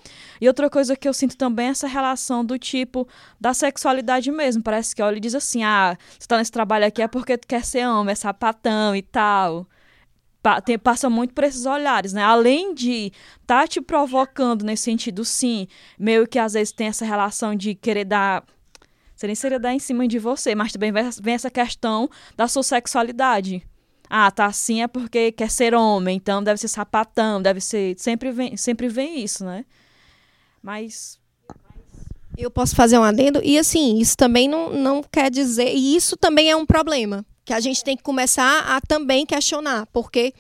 E 0.41 0.49
outra 0.49 0.69
coisa 0.69 0.97
que 0.97 1.09
eu 1.09 1.15
sinto 1.15 1.37
também 1.37 1.69
é 1.69 1.71
essa 1.71 1.87
relação 1.87 2.45
do 2.45 2.59
tipo 2.59 3.07
da 3.41 3.55
sexualidade 3.55 4.33
mesmo. 4.33 4.63
Parece 4.63 4.97
que 4.97 5.03
olha 5.03 5.17
e 5.17 5.21
diz 5.21 5.35
assim: 5.35 5.63
ah, 5.63 5.97
você 6.19 6.27
tá 6.27 6.39
nesse 6.39 6.51
trabalho 6.51 6.87
aqui 6.87 7.01
é 7.01 7.09
porque 7.09 7.39
tu 7.39 7.47
quer 7.47 7.65
ser 7.65 7.87
homem, 7.87 8.13
é 8.13 8.17
sapatão 8.17 8.97
e 8.97 9.03
tal. 9.03 9.67
Passa 10.83 11.11
muito 11.11 11.35
por 11.35 11.45
esses 11.45 11.67
olhares, 11.67 12.13
né? 12.13 12.23
Além 12.23 12.73
de 12.75 13.13
tá 13.47 13.67
te 13.67 13.81
provocando 13.81 14.65
nesse 14.65 14.85
sentido, 14.85 15.25
sim, 15.25 15.67
meio 15.99 16.27
que 16.27 16.39
às 16.39 16.53
vezes 16.53 16.73
tem 16.73 16.87
essa 16.87 17.05
relação 17.05 17.55
de 17.55 17.75
querer 17.75 18.05
dar 18.05 18.45
seria 19.17 19.35
seria 19.35 19.59
dar 19.59 19.75
em 19.75 19.81
cima 19.81 20.07
de 20.07 20.19
você, 20.19 20.55
mas 20.55 20.73
também 20.73 20.93
vem 20.93 21.35
essa 21.35 21.51
questão 21.51 22.09
da 22.37 22.47
sua 22.47 22.63
sexualidade. 22.63 23.67
Ah, 24.09 24.31
tá 24.31 24.47
assim 24.47 24.81
é 24.83 24.89
porque 24.89 25.33
quer 25.33 25.51
ser 25.51 25.75
homem, 25.75 26.17
então 26.17 26.43
deve 26.43 26.59
ser 26.59 26.69
sapatão, 26.69 27.43
deve 27.43 27.61
ser. 27.61 27.95
Sempre 27.99 28.31
vem, 28.31 28.57
sempre 28.57 28.89
vem 28.89 29.23
isso, 29.23 29.45
né? 29.45 29.65
Mas. 30.63 31.19
Eu 32.37 32.51
posso 32.51 32.77
fazer 32.77 32.97
um 32.97 33.03
adendo? 33.03 33.41
E 33.43 33.59
assim, 33.59 33.99
isso 33.99 34.17
também 34.17 34.49
não, 34.49 34.71
não 34.71 35.03
quer 35.03 35.31
dizer. 35.31 35.75
E 35.75 35.97
isso 35.97 36.17
também 36.17 36.51
é 36.51 36.57
um 36.57 36.65
problema. 36.65 37.27
Que 37.49 37.55
a 37.55 37.61
gente 37.61 37.83
tem 37.83 37.97
que 37.97 38.03
começar 38.03 38.77
a 38.77 38.79
também 38.79 39.25
questionar. 39.25 39.87
Porque 39.87 40.35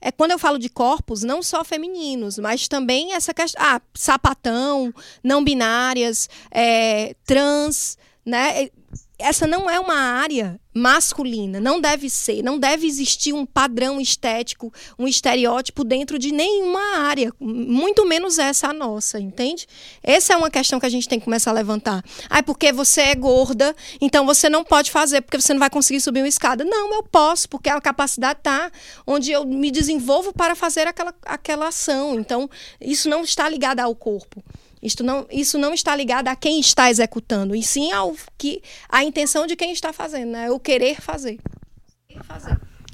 é 0.00 0.10
quando 0.10 0.30
eu 0.30 0.38
falo 0.38 0.58
de 0.58 0.70
corpos, 0.70 1.22
não 1.22 1.42
só 1.42 1.62
femininos, 1.62 2.38
mas 2.38 2.66
também 2.66 3.12
essa 3.12 3.34
questão. 3.34 3.62
Ah, 3.62 3.78
sapatão, 3.92 4.90
não 5.22 5.44
binárias, 5.44 6.30
é, 6.50 7.14
trans, 7.26 7.98
né? 8.24 8.70
Essa 9.18 9.46
não 9.46 9.68
é 9.68 9.80
uma 9.80 9.96
área 9.96 10.60
masculina, 10.74 11.58
não 11.58 11.80
deve 11.80 12.10
ser, 12.10 12.42
não 12.42 12.58
deve 12.58 12.86
existir 12.86 13.32
um 13.32 13.46
padrão 13.46 13.98
estético, 13.98 14.70
um 14.98 15.08
estereótipo 15.08 15.82
dentro 15.82 16.18
de 16.18 16.30
nenhuma 16.32 16.98
área, 16.98 17.32
muito 17.40 18.06
menos 18.06 18.38
essa 18.38 18.68
a 18.68 18.72
nossa, 18.74 19.18
entende? 19.18 19.66
Essa 20.02 20.34
é 20.34 20.36
uma 20.36 20.50
questão 20.50 20.78
que 20.78 20.84
a 20.84 20.90
gente 20.90 21.08
tem 21.08 21.18
que 21.18 21.24
começar 21.24 21.50
a 21.50 21.54
levantar. 21.54 22.04
Ah, 22.28 22.42
porque 22.42 22.72
você 22.72 23.00
é 23.00 23.14
gorda, 23.14 23.74
então 24.02 24.26
você 24.26 24.50
não 24.50 24.62
pode 24.62 24.90
fazer, 24.90 25.22
porque 25.22 25.40
você 25.40 25.54
não 25.54 25.60
vai 25.60 25.70
conseguir 25.70 26.00
subir 26.00 26.20
uma 26.20 26.28
escada. 26.28 26.62
Não, 26.62 26.92
eu 26.92 27.02
posso, 27.02 27.48
porque 27.48 27.70
a 27.70 27.80
capacidade 27.80 28.40
está 28.40 28.70
onde 29.06 29.32
eu 29.32 29.46
me 29.46 29.70
desenvolvo 29.70 30.30
para 30.30 30.54
fazer 30.54 30.86
aquela, 30.86 31.14
aquela 31.24 31.68
ação. 31.68 32.20
Então, 32.20 32.50
isso 32.78 33.08
não 33.08 33.22
está 33.22 33.48
ligado 33.48 33.80
ao 33.80 33.94
corpo. 33.94 34.44
Isto 34.86 35.02
não, 35.02 35.26
isso 35.32 35.58
não 35.58 35.74
está 35.74 35.96
ligado 35.96 36.28
a 36.28 36.36
quem 36.36 36.60
está 36.60 36.88
executando, 36.88 37.56
e 37.56 37.62
sim 37.62 37.90
ao 37.90 38.14
que 38.38 38.62
a 38.88 39.02
intenção 39.02 39.44
de 39.44 39.56
quem 39.56 39.72
está 39.72 39.92
fazendo, 39.92 40.30
né? 40.30 40.48
o 40.48 40.60
querer 40.60 41.00
fazer. 41.00 41.40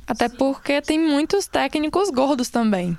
Até 0.07 0.27
porque 0.29 0.81
tem 0.81 0.99
muitos 0.99 1.47
técnicos 1.47 2.09
gordos 2.09 2.49
também. 2.49 2.97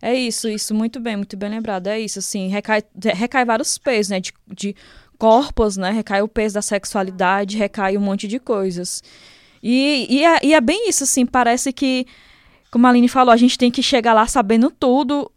É 0.00 0.14
isso, 0.14 0.48
isso, 0.48 0.74
muito 0.74 0.98
bem, 0.98 1.16
muito 1.16 1.36
bem 1.36 1.50
lembrado. 1.50 1.88
É 1.88 2.00
isso, 2.00 2.18
assim, 2.18 2.48
recai, 2.48 2.82
recai 3.14 3.44
vários 3.44 3.76
pesos, 3.76 4.10
né? 4.10 4.20
De, 4.20 4.32
de 4.46 4.74
corpos, 5.18 5.76
né? 5.76 5.90
Recai 5.90 6.22
o 6.22 6.28
peso 6.28 6.54
da 6.54 6.62
sexualidade, 6.62 7.58
recai 7.58 7.96
um 7.98 8.00
monte 8.00 8.26
de 8.26 8.38
coisas. 8.38 9.02
E, 9.62 10.06
e, 10.08 10.24
é, 10.24 10.38
e 10.42 10.54
é 10.54 10.60
bem 10.60 10.88
isso, 10.88 11.04
assim, 11.04 11.26
parece 11.26 11.72
que, 11.72 12.06
como 12.70 12.86
a 12.86 12.90
Aline 12.90 13.08
falou, 13.08 13.32
a 13.32 13.36
gente 13.36 13.58
tem 13.58 13.70
que 13.70 13.82
chegar 13.82 14.14
lá 14.14 14.26
sabendo 14.26 14.70
tudo 14.70 15.30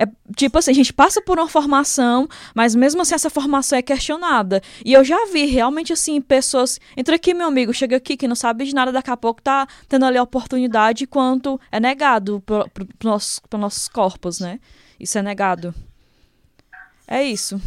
é 0.00 0.08
tipo 0.34 0.56
assim, 0.56 0.70
a 0.70 0.74
gente 0.74 0.94
passa 0.94 1.20
por 1.20 1.38
uma 1.38 1.46
formação, 1.46 2.26
mas 2.54 2.74
mesmo 2.74 3.02
assim 3.02 3.14
essa 3.14 3.28
formação 3.28 3.78
é 3.78 3.82
questionada. 3.82 4.62
E 4.82 4.94
eu 4.94 5.04
já 5.04 5.26
vi 5.26 5.44
realmente 5.44 5.92
assim, 5.92 6.22
pessoas. 6.22 6.80
Entra 6.96 7.16
aqui, 7.16 7.34
meu 7.34 7.46
amigo, 7.46 7.74
chega 7.74 7.96
aqui 7.96 8.16
que 8.16 8.26
não 8.26 8.34
sabe 8.34 8.64
de 8.64 8.74
nada, 8.74 8.90
daqui 8.90 9.10
a 9.10 9.16
pouco 9.16 9.42
tá 9.42 9.68
tendo 9.86 10.06
ali 10.06 10.16
a 10.16 10.22
oportunidade 10.22 11.06
quanto 11.06 11.60
é 11.70 11.78
negado 11.78 12.42
para 12.46 12.66
pro 12.70 12.88
nossos, 13.58 13.88
corpos, 13.88 14.40
né? 14.40 14.58
Isso 14.98 15.18
é 15.18 15.22
negado. 15.22 15.74
É 17.06 17.22
isso. 17.22 17.60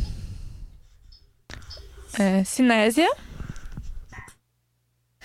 É, 2.18 2.44
Cinésia? 2.44 3.10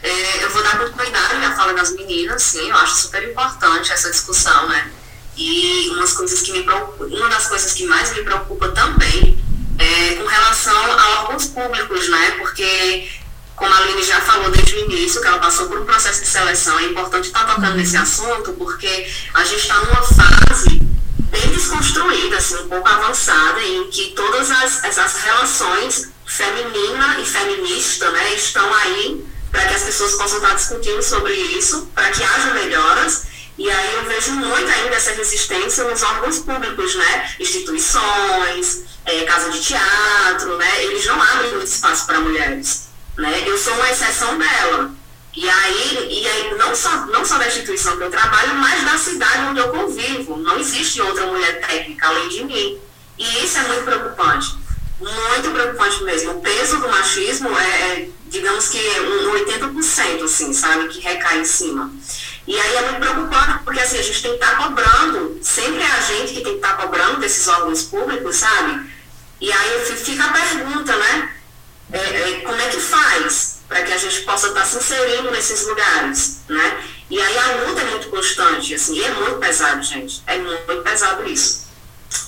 É, 0.02 0.44
eu 0.44 0.50
vou 0.50 0.62
dar 0.62 0.78
continuidade 0.78 1.44
à 1.44 1.56
fala 1.56 1.72
das 1.72 1.90
meninas, 1.94 2.42
sim, 2.42 2.68
eu 2.68 2.76
acho 2.76 2.96
super 2.96 3.30
importante 3.30 3.92
essa 3.92 4.10
discussão, 4.10 4.68
né? 4.68 4.92
E 5.38 5.90
umas 5.90 6.12
coisas 6.14 6.42
que 6.42 6.52
me 6.52 6.66
uma 6.98 7.28
das 7.28 7.46
coisas 7.46 7.72
que 7.72 7.86
mais 7.86 8.12
me 8.12 8.24
preocupa 8.24 8.68
também 8.70 9.38
é 9.78 10.16
com 10.16 10.26
relação 10.26 10.74
a 10.98 11.20
órgãos 11.20 11.46
públicos, 11.46 12.08
né? 12.08 12.32
Porque, 12.38 13.08
como 13.54 13.72
a 13.72 13.78
Aline 13.78 14.02
já 14.02 14.20
falou 14.20 14.50
desde 14.50 14.74
o 14.74 14.78
início, 14.80 15.20
que 15.20 15.28
ela 15.28 15.38
passou 15.38 15.68
por 15.68 15.78
um 15.78 15.84
processo 15.84 16.22
de 16.22 16.26
seleção, 16.26 16.76
é 16.80 16.86
importante 16.86 17.28
estar 17.28 17.46
tocando 17.46 17.76
nesse 17.76 17.96
assunto, 17.96 18.52
porque 18.54 19.08
a 19.34 19.44
gente 19.44 19.60
está 19.60 19.76
numa 19.76 20.02
fase 20.02 20.80
bem 21.30 21.48
desconstruída, 21.52 22.36
assim, 22.36 22.56
um 22.56 22.68
pouco 22.68 22.88
avançada, 22.88 23.62
em 23.62 23.88
que 23.90 24.14
todas 24.16 24.50
as, 24.50 24.82
essas 24.82 25.22
relações 25.22 26.08
feminina 26.26 27.20
e 27.20 27.24
feminista 27.24 28.10
né, 28.10 28.34
estão 28.34 28.74
aí 28.74 29.24
para 29.52 29.66
que 29.66 29.74
as 29.74 29.82
pessoas 29.82 30.14
possam 30.14 30.38
estar 30.38 30.54
discutindo 30.54 31.00
sobre 31.00 31.32
isso, 31.32 31.88
para 31.94 32.10
que 32.10 32.22
haja 32.22 32.52
melhoras 32.54 33.27
e 33.58 33.68
aí 33.68 33.94
eu 33.94 34.04
vejo 34.04 34.32
muito 34.34 34.70
ainda 34.70 34.94
essa 34.94 35.10
resistência 35.10 35.82
nos 35.82 36.00
órgãos 36.00 36.38
públicos, 36.38 36.94
né? 36.94 37.34
Instituições, 37.40 38.84
é, 39.04 39.24
casa 39.24 39.50
de 39.50 39.60
teatro, 39.60 40.56
né? 40.56 40.84
Eles 40.84 41.04
não 41.06 41.20
abrem 41.20 41.50
muito 41.54 41.66
espaço 41.66 42.06
para 42.06 42.20
mulheres, 42.20 42.88
né? 43.16 43.42
Eu 43.44 43.58
sou 43.58 43.74
uma 43.74 43.90
exceção 43.90 44.38
dela. 44.38 44.92
E 45.34 45.48
aí, 45.48 46.08
e 46.22 46.28
aí 46.28 46.54
não, 46.56 46.74
só, 46.74 47.06
não 47.06 47.24
só 47.24 47.36
da 47.36 47.48
instituição 47.48 47.96
que 47.96 48.04
eu 48.04 48.10
trabalho, 48.10 48.54
mas 48.54 48.84
da 48.84 48.96
cidade 48.96 49.46
onde 49.50 49.58
eu 49.58 49.68
convivo. 49.70 50.36
Não 50.36 50.58
existe 50.58 51.02
outra 51.02 51.26
mulher 51.26 51.60
técnica 51.60 52.06
além 52.06 52.28
de 52.28 52.44
mim. 52.44 52.78
E 53.18 53.44
isso 53.44 53.58
é 53.58 53.62
muito 53.62 53.84
preocupante. 53.84 54.56
Muito 55.00 55.50
preocupante 55.52 56.02
mesmo. 56.02 56.32
O 56.32 56.40
peso 56.40 56.78
do 56.78 56.88
machismo 56.88 57.56
é, 57.56 57.62
é 57.64 58.08
digamos 58.28 58.68
que, 58.68 58.78
um 58.78 59.32
80%, 59.32 60.24
assim, 60.24 60.52
sabe? 60.52 60.88
Que 60.88 61.00
recai 61.00 61.40
em 61.40 61.44
cima. 61.44 61.90
E 62.46 62.58
aí 62.58 62.76
é 62.76 62.82
muito 62.82 63.00
preocupante, 63.00 63.64
porque 63.64 63.80
assim, 63.80 63.98
a 63.98 64.02
gente 64.02 64.22
tem 64.22 64.30
que 64.30 64.42
estar 64.42 64.56
tá 64.56 64.64
cobrando, 64.64 65.38
sempre 65.42 65.82
é 65.82 65.86
a 65.86 66.00
gente 66.00 66.32
que 66.32 66.40
tem 66.40 66.52
que 66.52 66.58
estar 66.58 66.76
tá 66.76 66.82
cobrando 66.82 67.20
desses 67.20 67.46
órgãos 67.46 67.82
públicos, 67.82 68.36
sabe? 68.36 68.90
E 69.40 69.52
aí 69.52 69.96
fica 69.96 70.24
a 70.24 70.32
pergunta, 70.32 70.96
né? 70.96 71.34
É, 71.92 71.98
é, 71.98 72.40
como 72.40 72.60
é 72.60 72.68
que 72.68 72.80
faz 72.80 73.60
para 73.68 73.82
que 73.82 73.92
a 73.92 73.98
gente 73.98 74.22
possa 74.22 74.48
estar 74.48 74.60
tá 74.60 74.66
se 74.66 74.78
inserindo 74.78 75.30
nesses 75.30 75.66
lugares, 75.66 76.40
né? 76.48 76.84
E 77.10 77.20
aí 77.20 77.38
a 77.38 77.66
luta 77.66 77.82
é 77.82 77.84
muito 77.84 78.08
constante, 78.08 78.74
assim, 78.74 78.96
e 78.96 79.04
é 79.04 79.10
muito 79.10 79.36
pesado, 79.36 79.82
gente. 79.82 80.22
É 80.26 80.38
muito 80.38 80.82
pesado 80.82 81.28
isso. 81.28 81.67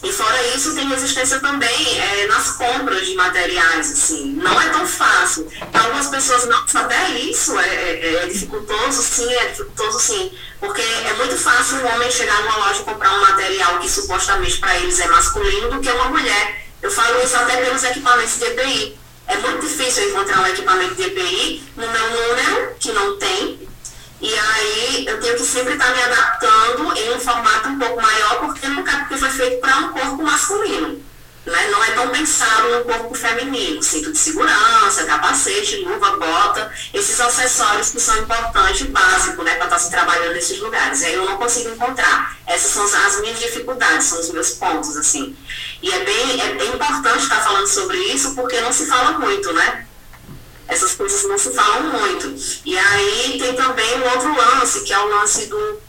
E 0.02 0.12
fora 0.12 0.42
isso, 0.54 0.74
tem 0.74 0.88
resistência 0.88 1.40
também 1.40 1.98
é, 1.98 2.26
nas 2.26 2.52
compras 2.52 3.06
de 3.06 3.14
materiais, 3.14 3.92
assim. 3.92 4.32
Não 4.34 4.60
é 4.60 4.68
tão 4.70 4.86
fácil. 4.86 5.46
Para 5.70 5.82
algumas 5.82 6.08
pessoas, 6.08 6.46
não, 6.46 6.64
até 6.74 7.10
isso 7.18 7.58
é, 7.58 7.66
é, 7.66 8.14
é, 8.22 8.26
dificultoso, 8.26 9.02
sim, 9.02 9.30
é 9.32 9.48
dificultoso, 9.48 10.00
sim. 10.00 10.32
Porque 10.58 10.80
é 10.82 11.12
muito 11.14 11.36
fácil 11.36 11.78
um 11.78 11.94
homem 11.94 12.10
chegar 12.10 12.42
numa 12.42 12.56
loja 12.58 12.80
e 12.80 12.84
comprar 12.84 13.12
um 13.12 13.20
material 13.20 13.78
que 13.78 13.90
supostamente 13.90 14.58
para 14.58 14.76
eles 14.78 14.98
é 15.00 15.08
masculino 15.08 15.70
do 15.70 15.80
que 15.80 15.90
uma 15.90 16.08
mulher. 16.08 16.66
Eu 16.82 16.90
falo 16.90 17.22
isso 17.22 17.36
até 17.36 17.62
pelos 17.62 17.84
equipamentos 17.84 18.38
de 18.38 18.44
EPI. 18.44 18.98
É 19.28 19.36
muito 19.36 19.66
difícil 19.66 20.08
encontrar 20.08 20.40
um 20.40 20.46
equipamento 20.46 20.94
de 20.94 21.02
EPI 21.02 21.62
no 21.76 21.86
meu 21.86 22.10
número, 22.10 22.74
que 22.80 22.90
não 22.90 23.16
tem, 23.16 23.59
e 24.20 24.34
aí 24.38 25.06
eu 25.06 25.18
tenho 25.18 25.34
que 25.34 25.44
sempre 25.44 25.72
estar 25.72 25.94
me 25.94 26.02
adaptando 26.02 26.98
em 26.98 27.14
um 27.14 27.20
formato 27.20 27.68
um 27.70 27.78
pouco 27.78 28.02
maior, 28.02 28.40
porque 28.40 28.68
nunca 28.68 28.98
porque 28.98 29.16
foi 29.16 29.30
feito 29.30 29.60
para 29.60 29.78
um 29.78 29.92
corpo 29.92 30.22
masculino. 30.22 31.02
Né? 31.46 31.68
Não 31.70 31.82
é 31.82 31.90
tão 31.92 32.08
pensado 32.10 32.68
no 32.68 32.84
corpo 32.84 33.14
feminino. 33.14 33.82
Cinto 33.82 34.12
de 34.12 34.18
segurança, 34.18 35.04
capacete, 35.04 35.76
luva, 35.76 36.18
bota, 36.18 36.70
esses 36.92 37.18
acessórios 37.18 37.90
que 37.90 37.98
são 37.98 38.18
importantes, 38.18 38.86
básicos, 38.88 39.42
né, 39.42 39.54
para 39.54 39.64
estar 39.64 39.78
se 39.78 39.90
trabalhando 39.90 40.34
nesses 40.34 40.60
lugares. 40.60 41.02
Aí 41.02 41.14
eu 41.14 41.24
não 41.24 41.38
consigo 41.38 41.70
encontrar. 41.70 42.36
Essas 42.46 42.72
são 42.72 42.84
as 42.84 43.20
minhas 43.22 43.38
dificuldades, 43.38 44.06
são 44.06 44.20
os 44.20 44.30
meus 44.30 44.50
pontos, 44.50 44.96
assim. 44.98 45.34
E 45.82 45.90
é 45.90 46.04
bem, 46.04 46.40
é 46.42 46.54
bem 46.56 46.68
importante 46.74 47.22
estar 47.22 47.42
falando 47.42 47.66
sobre 47.66 47.96
isso, 47.96 48.34
porque 48.34 48.60
não 48.60 48.72
se 48.72 48.84
fala 48.84 49.18
muito, 49.18 49.50
né? 49.54 49.86
Essas 50.70 50.94
coisas 50.94 51.24
não 51.24 51.36
se 51.36 51.50
falam 51.50 51.82
muito. 51.82 52.34
E 52.64 52.78
aí 52.78 53.38
tem 53.38 53.54
também 53.54 54.00
um 54.00 54.08
outro 54.10 54.34
lance, 54.34 54.84
que 54.84 54.92
é 54.92 54.98
o 54.98 55.08
lance 55.08 55.46
do, 55.46 55.80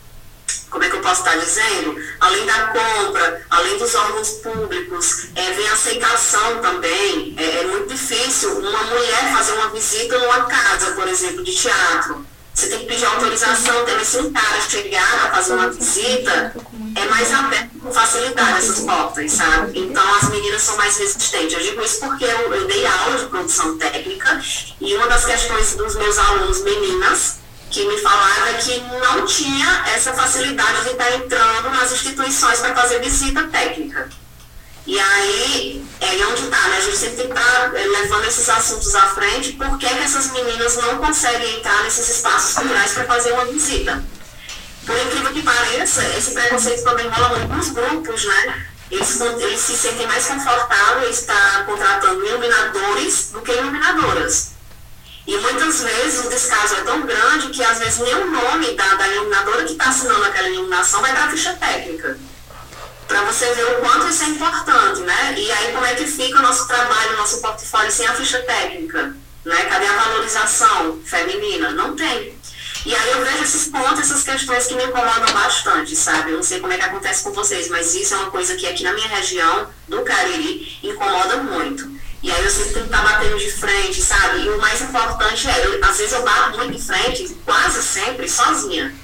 como 0.72 0.84
é 0.84 0.90
que 0.90 0.96
eu 0.96 1.02
posso 1.02 1.22
estar 1.22 1.36
dizendo? 1.36 2.02
Além 2.20 2.46
da 2.46 2.68
compra, 2.68 3.46
além 3.50 3.78
dos 3.78 3.94
órgãos 3.94 4.30
públicos, 4.30 5.28
é, 5.36 5.52
vem 5.52 5.68
a 5.68 5.74
aceitação 5.74 6.60
também. 6.60 7.36
É, 7.38 7.60
é 7.60 7.64
muito 7.66 7.90
difícil 7.90 8.58
uma 8.58 8.84
mulher 8.84 9.34
fazer 9.36 9.52
uma 9.52 9.70
visita 9.70 10.18
numa 10.18 10.46
casa, 10.46 10.92
por 10.94 11.08
exemplo, 11.08 11.44
de 11.44 11.54
teatro. 11.54 12.26
Você 12.54 12.68
tem 12.68 12.80
que 12.80 12.86
pedir 12.86 13.06
autorização, 13.06 13.86
tem 13.86 14.04
se 14.04 14.18
um 14.18 14.32
cara 14.32 14.62
chegar 14.62 15.26
a 15.26 15.32
fazer 15.32 15.54
uma 15.54 15.70
visita, 15.70 16.54
é 16.96 17.06
mais 17.06 17.34
aberto 17.34 17.80
com 17.80 17.92
facilidade 17.92 18.58
essas 18.58 18.82
portas, 18.82 19.32
sabe? 19.32 19.80
Então 19.80 20.16
as 20.16 20.30
meninas 20.30 20.62
são 20.62 20.76
mais 20.78 20.98
resistentes. 20.98 21.54
Eu 21.54 21.64
digo 21.64 21.82
isso 21.82 22.00
porque 22.00 22.26
eu, 22.26 22.54
eu 22.54 22.68
dei 22.68 22.86
aula 22.86 23.18
de 23.18 23.26
produção 23.26 23.78
técnica 23.78 24.42
e 24.80 24.96
uma 24.96 25.08
das 25.08 25.26
questões 25.26 25.76
dos 25.76 25.96
meus 25.96 26.18
alunos 26.18 26.62
meninas 26.64 27.40
que 27.70 27.86
me 27.86 27.98
falava 28.00 28.54
que 28.56 28.82
não 28.82 29.26
tinha 29.26 29.86
essa 29.96 30.14
facilidade 30.14 30.84
de 30.84 30.90
estar 30.90 31.16
entrando 31.16 31.70
nas 31.70 31.92
instituições 31.94 32.60
para 32.60 32.76
fazer 32.76 33.00
visita 33.00 33.44
técnica. 33.48 34.10
E 34.86 35.00
aí, 35.00 35.86
é 36.00 36.26
onde 36.26 36.44
está, 36.44 36.68
né? 36.70 36.78
A 36.78 36.82
gente 36.82 36.98
sempre 36.98 37.18
tem 37.18 37.28
que 37.28 37.38
estar 37.38 37.72
tá, 37.72 37.80
é, 37.80 37.86
levando 37.86 38.26
esses 38.26 38.50
assuntos 38.50 38.96
à 38.96 39.08
frente, 39.08 39.54
por 39.54 39.78
que, 39.78 39.88
que 39.88 40.00
essas 40.00 40.32
meninas 40.32 40.76
não 40.78 40.98
conseguem 40.98 41.58
entrar 41.58 41.84
nesses 41.84 42.10
espaços 42.10 42.56
culturais 42.56 42.92
para 42.92 43.04
fazer 43.06 43.32
uma 43.34 43.46
visita? 43.46 44.04
Por 44.86 44.98
incrível 44.98 45.32
que 45.32 45.44
pareça, 45.44 46.04
esse 46.18 46.32
preconceito 46.32 46.84
também 46.84 47.08
rola 47.08 47.38
muito 47.38 47.54
nos 47.54 47.70
grupos, 47.70 48.26
né? 48.26 48.66
Eles, 48.90 49.22
eles 49.22 49.60
se 49.60 49.78
sentem 49.78 50.08
mais 50.08 50.26
confortáveis 50.26 51.20
estar 51.20 51.66
contratando 51.66 52.26
iluminadores 52.26 53.30
do 53.32 53.42
que 53.42 53.52
iluminadoras. 53.52 54.52
E 55.28 55.38
muitas 55.38 55.82
vezes 55.82 56.26
o 56.26 56.30
descaso 56.30 56.76
é 56.76 56.82
tão 56.82 57.02
grande 57.04 57.50
que 57.50 57.64
às 57.64 57.78
vezes 57.78 58.00
nem 58.00 58.16
o 58.16 58.32
nome 58.32 58.76
da, 58.76 58.96
da 58.96 59.08
iluminadora 59.08 59.64
que 59.64 59.74
está 59.74 59.90
assinando 59.90 60.26
aquela 60.26 60.50
iluminação 60.50 61.02
vai 61.02 61.14
para 61.14 61.26
a 61.26 61.30
ficha 61.30 61.54
técnica. 61.54 62.18
Para 63.12 63.24
você 63.26 63.54
ver 63.54 63.66
o 63.66 63.82
quanto 63.82 64.08
isso 64.08 64.24
é 64.24 64.28
importante, 64.28 65.02
né? 65.02 65.36
E 65.38 65.52
aí 65.52 65.74
como 65.74 65.86
é 65.86 65.96
que 65.96 66.08
fica 66.08 66.40
o 66.40 66.42
nosso 66.42 66.66
trabalho, 66.66 67.14
o 67.14 67.18
nosso 67.18 67.42
portfólio 67.42 67.92
sem 67.92 68.08
a 68.08 68.14
ficha 68.14 68.40
técnica? 68.40 69.14
Né? 69.44 69.66
Cadê 69.66 69.86
a 69.86 69.98
valorização 69.98 71.02
feminina? 71.04 71.72
Não 71.72 71.94
tem. 71.94 72.40
E 72.86 72.96
aí 72.96 73.12
eu 73.12 73.22
vejo 73.26 73.44
esses 73.44 73.68
pontos, 73.68 74.00
essas 74.00 74.24
questões 74.24 74.66
que 74.66 74.76
me 74.76 74.86
incomodam 74.86 75.34
bastante, 75.34 75.94
sabe? 75.94 76.32
Eu 76.32 76.38
não 76.38 76.44
sei 76.44 76.62
como 76.62 76.72
é 76.72 76.78
que 76.78 76.86
acontece 76.86 77.22
com 77.22 77.34
vocês, 77.34 77.68
mas 77.68 77.94
isso 77.94 78.14
é 78.14 78.18
uma 78.18 78.32
coisa 78.32 78.56
que 78.56 78.66
aqui 78.66 78.82
na 78.82 78.94
minha 78.94 79.10
região, 79.10 79.68
do 79.90 80.04
Cariri, 80.04 80.80
incomoda 80.82 81.36
muito. 81.44 81.92
E 82.24 82.32
aí 82.32 82.46
eu 82.46 82.50
sempre 82.50 82.76
tenho 82.76 82.88
que 82.88 82.96
estar 82.96 83.04
batendo 83.04 83.38
de 83.38 83.52
frente, 83.52 84.02
sabe? 84.02 84.46
E 84.46 84.50
o 84.50 84.58
mais 84.58 84.82
importante 84.82 85.50
é, 85.50 85.66
eu, 85.66 85.84
às 85.84 85.98
vezes 85.98 86.14
eu 86.14 86.24
bato 86.24 86.58
muito 86.58 86.78
de 86.78 86.82
frente, 86.82 87.36
quase 87.44 87.84
sempre, 87.84 88.30
sozinha. 88.30 88.96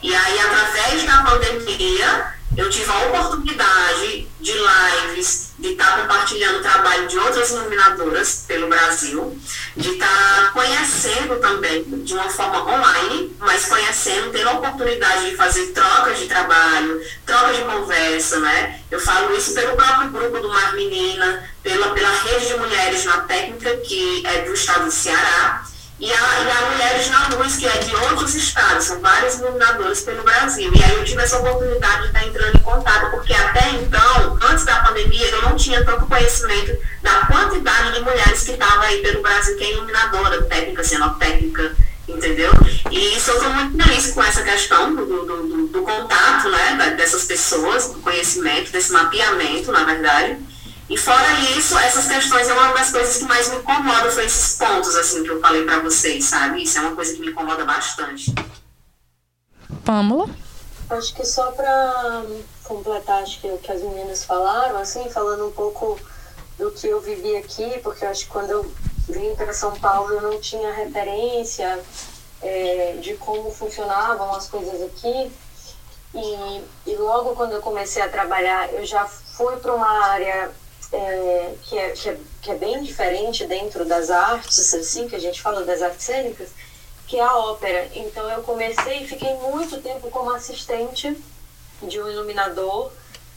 E 0.00 0.14
aí, 0.14 0.38
através 0.38 1.02
da 1.04 1.22
pandemia, 1.22 2.34
eu 2.56 2.68
tive 2.68 2.90
a 2.90 3.06
oportunidade 3.06 4.28
de 4.40 4.52
lives, 4.52 5.52
de 5.58 5.68
estar 5.68 6.02
compartilhando 6.02 6.58
o 6.58 6.62
trabalho 6.62 7.06
de 7.08 7.16
outras 7.18 7.50
iluminadoras 7.50 8.44
pelo 8.46 8.68
Brasil, 8.68 9.38
de 9.76 9.90
estar 9.90 10.52
conhecendo 10.52 11.36
também 11.36 11.84
de 12.02 12.12
uma 12.12 12.28
forma 12.28 12.62
online, 12.70 13.34
mas 13.38 13.66
conhecendo, 13.66 14.30
tendo 14.30 14.48
a 14.48 14.52
oportunidade 14.52 15.30
de 15.30 15.36
fazer 15.36 15.68
trocas 15.68 16.18
de 16.18 16.26
trabalho, 16.26 17.00
trocas 17.24 17.56
de 17.56 17.62
conversa, 17.62 18.40
né? 18.40 18.80
Eu 18.90 19.00
falo 19.00 19.34
isso 19.34 19.54
pelo 19.54 19.76
próprio 19.76 20.10
grupo 20.10 20.40
do 20.40 20.48
Mar 20.48 20.74
Menina, 20.74 21.48
pela, 21.62 21.90
pela 21.94 22.10
rede 22.22 22.48
de 22.48 22.56
mulheres 22.56 23.04
na 23.04 23.18
técnica, 23.18 23.76
que 23.78 24.26
é 24.26 24.42
do 24.42 24.52
estado 24.52 24.84
do 24.84 24.90
Ceará, 24.90 25.64
e 26.02 26.12
a, 26.12 26.16
e 26.16 26.50
a 26.50 26.70
Mulheres 26.72 27.08
na 27.10 27.28
Luz, 27.28 27.56
que 27.56 27.64
é 27.64 27.78
de 27.78 27.94
outros 27.94 28.34
estados, 28.34 28.86
são 28.86 29.00
vários 29.00 29.36
iluminadores 29.36 30.00
pelo 30.00 30.24
Brasil. 30.24 30.72
E 30.74 30.82
aí 30.82 30.96
eu 30.96 31.04
tive 31.04 31.22
essa 31.22 31.38
oportunidade 31.38 32.02
de 32.02 32.06
estar 32.08 32.26
entrando 32.26 32.56
em 32.56 32.60
contato, 32.60 33.12
porque 33.12 33.32
até 33.32 33.70
então, 33.70 34.36
antes 34.50 34.64
da 34.64 34.82
pandemia, 34.82 35.24
eu 35.28 35.42
não 35.42 35.54
tinha 35.54 35.84
tanto 35.84 36.06
conhecimento 36.06 36.76
da 37.02 37.26
quantidade 37.26 37.92
de 37.92 38.00
mulheres 38.00 38.42
que 38.42 38.50
estavam 38.50 38.82
aí 38.82 39.00
pelo 39.00 39.22
Brasil, 39.22 39.56
que 39.56 39.62
é 39.62 39.72
iluminadora, 39.74 40.42
técnica, 40.42 40.82
cenotécnica, 40.82 41.76
entendeu? 42.08 42.50
E 42.90 43.16
isso 43.16 43.30
eu 43.30 43.36
estou 43.36 43.52
muito 43.52 43.84
feliz 43.84 44.10
com 44.10 44.24
essa 44.24 44.42
questão 44.42 44.96
do, 44.96 45.06
do, 45.06 45.24
do, 45.24 45.66
do 45.68 45.82
contato, 45.82 46.48
né, 46.48 46.94
dessas 46.96 47.26
pessoas, 47.26 47.92
do 47.92 48.00
conhecimento, 48.00 48.72
desse 48.72 48.92
mapeamento, 48.92 49.70
na 49.70 49.84
verdade. 49.84 50.36
E 50.92 50.96
fora 50.98 51.40
isso, 51.56 51.78
essas 51.78 52.06
questões 52.06 52.46
é 52.50 52.52
uma 52.52 52.74
das 52.74 52.90
coisas 52.90 53.16
que 53.16 53.24
mais 53.24 53.48
me 53.48 53.56
incomoda, 53.56 54.10
foi 54.10 54.26
esses 54.26 54.58
pontos, 54.58 54.94
assim, 54.94 55.22
que 55.22 55.30
eu 55.30 55.40
falei 55.40 55.64
para 55.64 55.78
vocês, 55.78 56.22
sabe? 56.26 56.64
Isso 56.64 56.76
é 56.76 56.82
uma 56.82 56.94
coisa 56.94 57.14
que 57.14 57.20
me 57.20 57.28
incomoda 57.28 57.64
bastante. 57.64 58.30
Pâmela? 59.86 60.28
Acho 60.90 61.14
que 61.14 61.24
só 61.24 61.50
para 61.52 62.24
completar 62.64 63.22
acho 63.22 63.40
que 63.40 63.46
o 63.46 63.56
que 63.56 63.72
as 63.72 63.80
meninas 63.80 64.24
falaram, 64.24 64.76
assim, 64.76 65.08
falando 65.08 65.46
um 65.46 65.52
pouco 65.52 65.98
do 66.58 66.70
que 66.70 66.88
eu 66.88 67.00
vivi 67.00 67.36
aqui, 67.36 67.80
porque 67.82 68.04
eu 68.04 68.10
acho 68.10 68.26
que 68.26 68.30
quando 68.30 68.50
eu 68.50 68.70
vim 69.08 69.34
para 69.34 69.54
São 69.54 69.72
Paulo 69.80 70.12
eu 70.12 70.20
não 70.20 70.38
tinha 70.42 70.74
referência 70.74 71.80
é, 72.42 72.98
de 73.00 73.14
como 73.14 73.50
funcionavam 73.50 74.34
as 74.34 74.46
coisas 74.46 74.82
aqui. 74.82 75.32
E, 76.14 76.64
e 76.86 76.96
logo 76.96 77.34
quando 77.34 77.52
eu 77.52 77.62
comecei 77.62 78.02
a 78.02 78.10
trabalhar, 78.10 78.70
eu 78.74 78.84
já 78.84 79.06
fui 79.06 79.56
para 79.56 79.74
uma 79.74 80.04
área 80.04 80.50
é, 80.92 81.54
que, 81.62 81.78
é, 81.78 81.90
que, 81.90 82.08
é, 82.08 82.18
que 82.42 82.50
é 82.50 82.54
bem 82.54 82.82
diferente 82.82 83.46
dentro 83.46 83.84
das 83.84 84.10
artes, 84.10 84.74
assim, 84.74 85.08
que 85.08 85.16
a 85.16 85.18
gente 85.18 85.40
fala 85.40 85.64
das 85.64 85.80
artes 85.80 86.04
cênicas, 86.04 86.50
que 87.06 87.18
é 87.18 87.22
a 87.22 87.36
ópera. 87.36 87.90
Então 87.94 88.28
eu 88.30 88.42
comecei 88.42 89.02
e 89.02 89.06
fiquei 89.06 89.34
muito 89.36 89.80
tempo 89.80 90.10
como 90.10 90.32
assistente 90.32 91.16
de 91.82 92.00
um 92.00 92.10
iluminador 92.10 92.92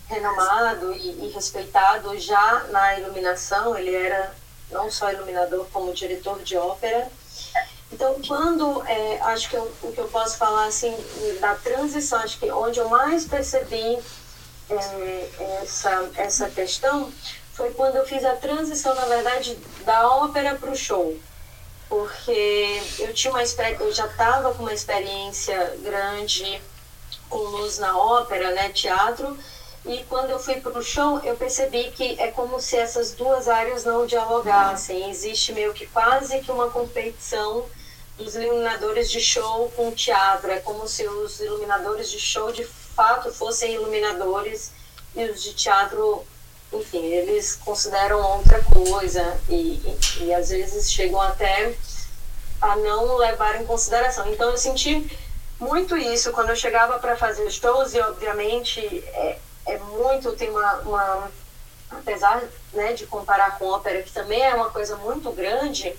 renomado 0.07 0.93
e, 0.93 1.25
e, 1.25 1.31
respeitado 1.33 2.17
já 2.19 2.65
na 2.71 2.99
iluminação. 2.99 3.77
Ele 3.77 3.95
era 3.95 4.35
não 4.69 4.91
só 4.91 5.11
iluminador, 5.11 5.65
como 5.71 5.93
diretor 5.93 6.41
de 6.43 6.57
ópera. 6.57 7.09
Então, 7.91 8.19
quando 8.27 8.83
é, 8.85 9.19
acho 9.21 9.49
que 9.49 9.55
eu, 9.55 9.71
o 9.81 9.91
que 9.91 9.99
eu 9.99 10.07
posso 10.09 10.37
falar 10.37 10.65
assim 10.65 10.95
da 11.39 11.55
transição, 11.55 12.19
acho 12.19 12.37
que 12.37 12.51
onde 12.51 12.79
eu 12.79 12.89
mais 12.89 13.25
percebi 13.25 13.97
é, 14.69 15.29
essa 15.61 16.09
essa 16.17 16.49
questão 16.49 17.11
foi 17.55 17.71
quando 17.71 17.95
eu 17.95 18.05
fiz 18.05 18.23
a 18.25 18.35
transição, 18.35 18.93
na 18.93 19.05
verdade, 19.05 19.57
da 19.85 20.07
ópera 20.17 20.55
para 20.55 20.69
o 20.69 20.75
show. 20.75 21.17
Porque 21.87 22.81
eu 22.99 23.13
tinha 23.13 23.31
uma 23.31 23.43
eu 23.43 23.93
já 23.93 24.05
estava 24.07 24.53
com 24.53 24.63
uma 24.63 24.73
experiência 24.73 25.77
grande 25.81 26.61
com 27.29 27.37
luz 27.37 27.79
na 27.79 27.97
ópera, 27.97 28.51
né, 28.51 28.69
teatro, 28.69 29.37
e 29.85 30.03
quando 30.09 30.31
eu 30.31 30.39
fui 30.39 30.55
para 30.55 30.77
o 30.77 30.83
show, 30.83 31.19
eu 31.19 31.35
percebi 31.37 31.91
que 31.91 32.19
é 32.19 32.31
como 32.31 32.59
se 32.59 32.75
essas 32.75 33.11
duas 33.11 33.47
áreas 33.47 33.85
não 33.85 34.05
dialogassem. 34.05 35.09
Existe 35.11 35.53
meio 35.53 35.73
que 35.73 35.85
quase 35.85 36.39
que 36.39 36.51
uma 36.51 36.71
competição 36.71 37.65
dos 38.17 38.35
iluminadores 38.35 39.11
de 39.11 39.21
show 39.21 39.71
com 39.75 39.91
teatro. 39.91 40.49
É 40.49 40.59
como 40.59 40.87
se 40.87 41.07
os 41.07 41.39
iluminadores 41.39 42.09
de 42.09 42.19
show 42.19 42.51
de 42.51 42.63
fato 42.63 43.31
fossem 43.31 43.75
iluminadores 43.75 44.71
e 45.15 45.23
os 45.25 45.43
de 45.43 45.53
teatro 45.53 46.25
enfim, 46.73 47.03
eles 47.05 47.55
consideram 47.55 48.21
outra 48.21 48.61
coisa 48.63 49.39
e, 49.49 49.81
e, 50.17 50.23
e 50.25 50.33
às 50.33 50.49
vezes 50.49 50.91
chegam 50.91 51.21
até 51.21 51.73
a 52.61 52.75
não 52.75 53.17
levar 53.17 53.61
em 53.61 53.65
consideração. 53.65 54.31
Então 54.31 54.49
eu 54.49 54.57
senti 54.57 55.09
muito 55.59 55.95
isso 55.97 56.31
quando 56.31 56.49
eu 56.49 56.55
chegava 56.55 56.99
para 56.99 57.15
fazer 57.15 57.49
shows 57.49 57.93
e 57.93 57.99
obviamente 57.99 58.81
é, 59.13 59.37
é 59.67 59.77
muito 59.77 60.33
tem 60.33 60.49
uma, 60.49 60.73
uma 60.79 61.31
apesar 61.89 62.43
né, 62.73 62.93
de 62.93 63.05
comparar 63.05 63.57
com 63.57 63.65
ópera 63.67 64.01
que 64.03 64.11
também 64.11 64.43
é 64.43 64.53
uma 64.53 64.69
coisa 64.69 64.97
muito 64.97 65.31
grande 65.31 65.95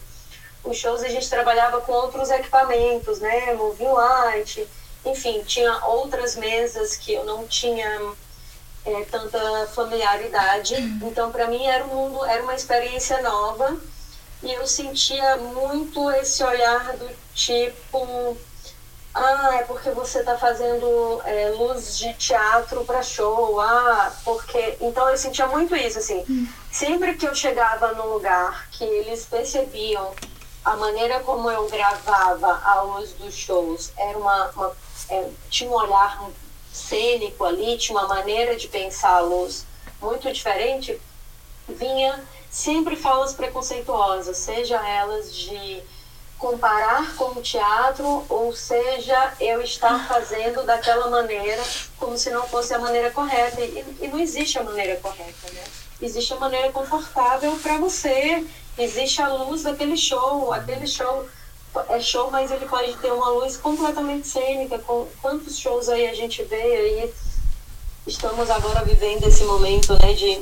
os 0.62 0.76
shows 0.76 1.02
a 1.02 1.08
gente 1.08 1.30
trabalhava 1.30 1.80
com 1.80 1.92
outros 1.92 2.30
equipamentos 2.30 3.18
né 3.18 3.54
moving 3.54 3.88
light 3.88 4.68
enfim 5.06 5.42
tinha 5.44 5.84
outras 5.86 6.36
mesas 6.36 6.96
que 6.96 7.14
eu 7.14 7.24
não 7.24 7.46
tinha 7.46 8.12
é, 8.86 9.04
tanta 9.10 9.66
familiaridade. 9.66 10.74
Então, 11.02 11.30
para 11.30 11.48
mim 11.48 11.66
era 11.66 11.84
um 11.84 11.88
mundo, 11.88 12.24
era 12.24 12.42
uma 12.42 12.54
experiência 12.54 13.20
nova 13.20 13.76
e 14.42 14.52
eu 14.52 14.66
sentia 14.66 15.36
muito 15.36 16.10
esse 16.12 16.42
olhar 16.44 16.96
do 16.96 17.10
tipo, 17.34 18.36
ah, 19.14 19.54
é 19.54 19.62
porque 19.64 19.90
você 19.90 20.20
está 20.20 20.38
fazendo 20.38 21.20
é, 21.24 21.50
luz 21.50 21.98
de 21.98 22.12
teatro 22.14 22.84
para 22.84 23.02
show, 23.02 23.60
ah, 23.60 24.12
porque. 24.24 24.76
Então 24.80 25.08
eu 25.08 25.16
sentia 25.16 25.46
muito 25.46 25.74
isso, 25.74 25.98
assim. 25.98 26.48
Sempre 26.70 27.14
que 27.14 27.26
eu 27.26 27.34
chegava 27.34 27.92
num 27.94 28.06
lugar 28.12 28.68
que 28.70 28.84
eles 28.84 29.24
percebiam 29.24 30.14
a 30.64 30.76
maneira 30.76 31.20
como 31.20 31.48
eu 31.50 31.68
gravava 31.68 32.60
a 32.64 32.82
luz 32.82 33.12
dos 33.12 33.32
shows 33.32 33.92
era 33.96 34.18
uma, 34.18 34.50
uma 34.50 34.72
é, 35.08 35.28
tinha 35.48 35.70
um 35.70 35.74
olhar 35.74 36.28
cênico 36.76 37.44
ali, 37.44 37.78
tinha 37.78 37.98
uma 37.98 38.06
maneira 38.06 38.54
de 38.54 38.68
pensar 38.68 39.16
a 39.16 39.20
luz 39.20 39.66
muito 40.00 40.30
diferente, 40.30 41.00
vinha 41.68 42.22
sempre 42.50 42.96
falas 42.96 43.32
preconceituosas, 43.32 44.36
seja 44.36 44.76
elas 44.86 45.34
de 45.34 45.82
comparar 46.38 47.16
com 47.16 47.38
o 47.38 47.42
teatro, 47.42 48.24
ou 48.28 48.54
seja, 48.54 49.34
eu 49.40 49.62
estar 49.62 50.06
fazendo 50.06 50.64
daquela 50.64 51.08
maneira 51.08 51.62
como 51.98 52.16
se 52.18 52.30
não 52.30 52.46
fosse 52.46 52.74
a 52.74 52.78
maneira 52.78 53.10
correta. 53.10 53.60
E, 53.62 53.84
e 54.02 54.08
não 54.08 54.18
existe 54.18 54.58
a 54.58 54.62
maneira 54.62 54.96
correta, 54.96 55.50
né? 55.52 55.64
Existe 56.00 56.34
a 56.34 56.36
maneira 56.36 56.70
confortável 56.72 57.58
para 57.62 57.78
você, 57.78 58.46
existe 58.76 59.22
a 59.22 59.28
luz 59.28 59.62
daquele 59.62 59.96
show, 59.96 60.52
aquele 60.52 60.86
show 60.86 61.26
é 61.88 62.00
show, 62.00 62.30
mas 62.30 62.50
ele 62.50 62.66
pode 62.66 62.94
ter 62.96 63.12
uma 63.12 63.28
luz 63.30 63.56
completamente 63.56 64.26
cênica. 64.26 64.78
Com 64.78 65.06
quantos 65.20 65.58
shows 65.58 65.88
aí 65.88 66.06
a 66.06 66.14
gente 66.14 66.42
vê 66.44 66.56
aí? 66.56 67.14
Estamos 68.06 68.48
agora 68.50 68.84
vivendo 68.84 69.24
esse 69.24 69.44
momento 69.44 69.92
né, 69.94 70.12
de, 70.12 70.40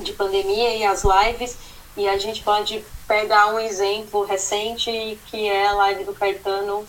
de 0.00 0.12
pandemia 0.12 0.76
e 0.76 0.84
as 0.84 1.02
lives, 1.04 1.56
e 1.96 2.08
a 2.08 2.16
gente 2.18 2.42
pode 2.42 2.84
pegar 3.06 3.48
um 3.48 3.58
exemplo 3.58 4.24
recente 4.24 5.18
que 5.26 5.48
é 5.48 5.66
a 5.66 5.72
live 5.72 6.04
do 6.04 6.14
Caetano 6.14 6.88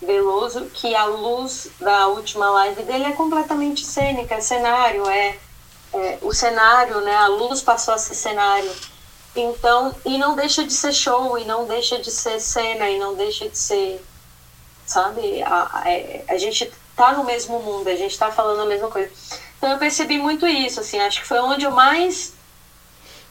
Veloso, 0.00 0.66
que 0.72 0.94
a 0.94 1.04
luz 1.04 1.68
da 1.78 2.06
última 2.08 2.48
live 2.50 2.82
dele 2.84 3.04
é 3.04 3.12
completamente 3.12 3.84
cênica, 3.84 4.36
é 4.36 4.40
cenário, 4.40 5.06
é, 5.08 5.36
é 5.92 6.18
o 6.22 6.32
cenário, 6.32 7.00
né? 7.00 7.14
A 7.16 7.26
luz 7.26 7.60
passou 7.60 7.92
a 7.92 7.98
ser 7.98 8.14
cenário. 8.14 8.70
Então, 9.34 9.94
e 10.04 10.18
não 10.18 10.34
deixa 10.34 10.64
de 10.64 10.72
ser 10.72 10.92
show, 10.92 11.38
e 11.38 11.44
não 11.44 11.66
deixa 11.66 11.98
de 11.98 12.10
ser 12.10 12.40
cena, 12.40 12.88
e 12.88 12.98
não 12.98 13.14
deixa 13.14 13.48
de 13.48 13.56
ser, 13.56 14.04
sabe? 14.84 15.42
A, 15.42 15.70
a, 15.72 15.90
é, 15.90 16.24
a 16.28 16.36
gente 16.36 16.70
tá 16.96 17.12
no 17.12 17.24
mesmo 17.24 17.60
mundo, 17.60 17.88
a 17.88 17.96
gente 17.96 18.18
tá 18.18 18.30
falando 18.30 18.62
a 18.62 18.66
mesma 18.66 18.90
coisa. 18.90 19.10
Então 19.56 19.70
eu 19.70 19.78
percebi 19.78 20.18
muito 20.18 20.46
isso, 20.46 20.80
assim, 20.80 20.98
acho 21.00 21.20
que 21.20 21.26
foi 21.26 21.38
onde 21.38 21.64
eu 21.64 21.70
mais 21.70 22.32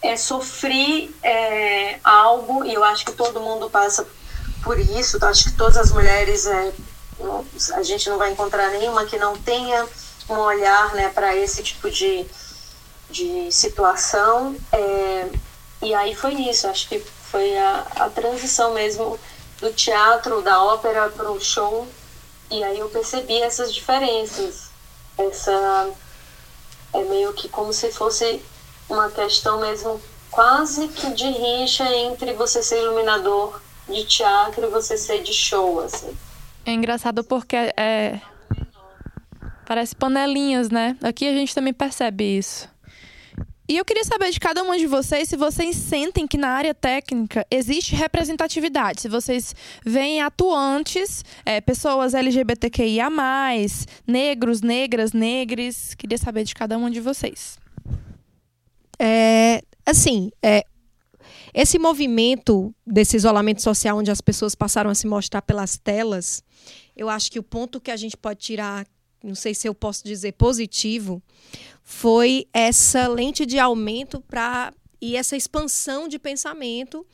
é, 0.02 0.16
sofri 0.16 1.14
é, 1.22 2.00
algo, 2.04 2.64
e 2.64 2.74
eu 2.74 2.84
acho 2.84 3.06
que 3.06 3.12
todo 3.12 3.42
mundo 3.42 3.70
passa 3.70 4.08
por 4.64 4.80
isso, 4.80 5.24
acho 5.26 5.46
que 5.46 5.58
todas 5.58 5.78
as 5.78 5.92
mulheres, 5.92 6.46
é, 6.46 6.72
a 7.74 7.84
gente 7.84 8.10
não 8.10 8.18
vai 8.18 8.32
encontrar 8.32 8.70
nenhuma 8.70 9.06
que 9.06 9.18
não 9.18 9.36
tenha 9.38 9.86
um 10.30 10.38
olhar 10.38 10.94
né, 10.94 11.10
para 11.10 11.36
esse 11.36 11.62
tipo 11.62 11.90
de, 11.90 12.26
de 13.10 13.52
situação. 13.52 14.56
É, 14.72 15.28
e 15.82 15.94
aí 15.94 16.14
foi 16.14 16.34
isso, 16.34 16.68
acho 16.68 16.90
que 16.90 17.00
foi 17.00 17.58
a, 17.58 17.86
a 17.96 18.10
transição 18.10 18.74
mesmo 18.74 19.18
do 19.60 19.72
teatro, 19.74 20.42
da 20.42 20.64
ópera 20.64 21.10
para 21.10 21.32
o 21.32 21.40
show. 21.40 21.88
E 22.52 22.64
aí 22.64 22.80
eu 22.80 22.90
percebi 22.90 23.42
essas 23.42 23.74
diferenças. 23.74 24.70
Essa 25.18 25.92
é 26.94 27.04
meio 27.04 27.34
que 27.34 27.48
como 27.48 27.72
se 27.72 27.92
fosse 27.92 28.42
uma 28.90 29.10
questão 29.12 29.60
mesmo 29.60 30.02
quase 30.32 30.88
que 30.88 31.12
de 31.12 31.30
rixa 31.30 31.86
entre 31.96 32.34
você 32.34 32.64
ser 32.64 32.82
iluminador 32.82 33.62
de 33.88 34.04
teatro 34.06 34.66
e 34.66 34.70
você 34.70 34.98
ser 34.98 35.22
de 35.24 35.34
show, 35.34 35.82
assim. 35.82 36.16
É 36.66 36.72
engraçado 36.72 37.24
porque 37.24 37.56
é, 37.56 38.20
parece 39.66 39.96
panelinhas, 39.96 40.70
né? 40.70 40.98
Aqui 41.02 41.28
a 41.28 41.34
gente 41.34 41.54
também 41.54 41.74
percebe 41.74 42.38
isso. 42.38 42.70
E 43.70 43.78
eu 43.78 43.86
queria 43.86 44.04
saber 44.04 44.32
de 44.32 44.40
cada 44.40 44.64
uma 44.64 44.80
de 44.80 44.88
vocês 44.88 45.30
se 45.30 45.38
vocês 45.38 45.76
sentem 45.76 46.26
que 46.26 46.40
na 46.40 46.50
área 46.50 46.74
técnica 46.74 47.46
existe 47.52 47.96
representatividade, 47.96 49.02
se 49.02 49.08
vocês 49.08 49.54
veem 49.86 50.24
atuantes, 50.24 51.24
é, 51.46 51.62
pessoas 51.62 52.16
LGBTQIA, 52.16 53.12
negros, 54.08 54.62
negras, 54.62 55.14
negres. 55.14 55.94
Queria 55.94 56.18
saber 56.18 56.46
de 56.46 56.56
cada 56.56 56.80
uma 56.80 56.90
de 56.90 57.00
vocês. 57.00 57.60
É, 58.98 59.62
assim, 59.86 60.32
é, 60.42 60.64
esse 61.54 61.78
movimento 61.78 62.74
desse 62.88 63.18
isolamento 63.18 63.62
social, 63.62 64.00
onde 64.00 64.10
as 64.10 64.20
pessoas 64.20 64.56
passaram 64.56 64.90
a 64.90 64.96
se 64.96 65.06
mostrar 65.06 65.44
pelas 65.44 65.78
telas, 65.78 66.44
eu 66.98 67.08
acho 67.08 67.32
que 67.32 67.38
o 67.38 67.44
ponto 67.44 67.80
que 67.80 67.92
a 67.92 67.98
gente 67.98 68.18
pode 68.18 68.40
tirar, 68.40 68.88
não 69.24 69.36
sei 69.36 69.54
se 69.54 69.68
eu 69.68 69.74
posso 69.74 70.04
dizer 70.04 70.34
positivo, 70.34 71.22
foi 71.84 72.48
essa 72.54 73.08
lente 73.08 73.46
de 73.46 73.60
aumento 73.60 74.22
para 74.22 74.74
e 75.02 75.16
essa 75.16 75.38
expansão 75.38 76.08
de 76.08 76.20
pensamento 76.20 77.06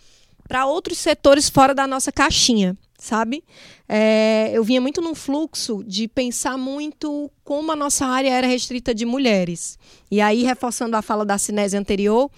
para 0.48 0.66
outros 0.66 0.98
setores 0.98 1.50
fora 1.50 1.74
da 1.74 1.88
nossa 1.88 2.12
caixinha, 2.12 2.78
sabe? 2.98 3.44
É, 3.88 4.52
eu 4.54 4.64
vinha 4.64 4.82
muito 4.82 5.02
num 5.02 5.16
fluxo 5.16 5.84
de 5.84 6.08
pensar 6.08 6.58
muito 6.58 7.32
como 7.44 7.72
a 7.72 7.76
nossa 7.76 8.06
área 8.06 8.30
era 8.30 8.48
restrita 8.48 8.94
de 8.94 9.06
mulheres. 9.06 9.78
E 10.10 10.22
aí, 10.22 10.44
reforçando 10.44 10.96
a 10.96 11.02
fala 11.02 11.26
da 11.26 11.38
Cinese 11.38 11.78
anterior, 11.78 12.30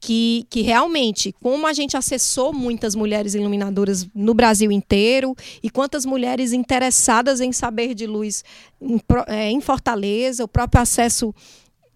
que, 0.00 0.46
que 0.48 0.62
realmente, 0.62 1.34
como 1.42 1.66
a 1.66 1.72
gente 1.72 1.96
acessou 1.96 2.52
muitas 2.52 2.94
mulheres 2.94 3.34
iluminadoras 3.34 4.08
no 4.14 4.32
Brasil 4.32 4.70
inteiro 4.70 5.34
e 5.62 5.68
quantas 5.68 6.06
mulheres 6.06 6.52
interessadas 6.52 7.40
em 7.40 7.52
saber 7.52 7.94
de 7.94 8.06
luz 8.06 8.44
em, 8.80 9.00
é, 9.26 9.50
em 9.50 9.60
Fortaleza, 9.60 10.44
o 10.44 10.48
próprio 10.48 10.80
acesso 10.82 11.34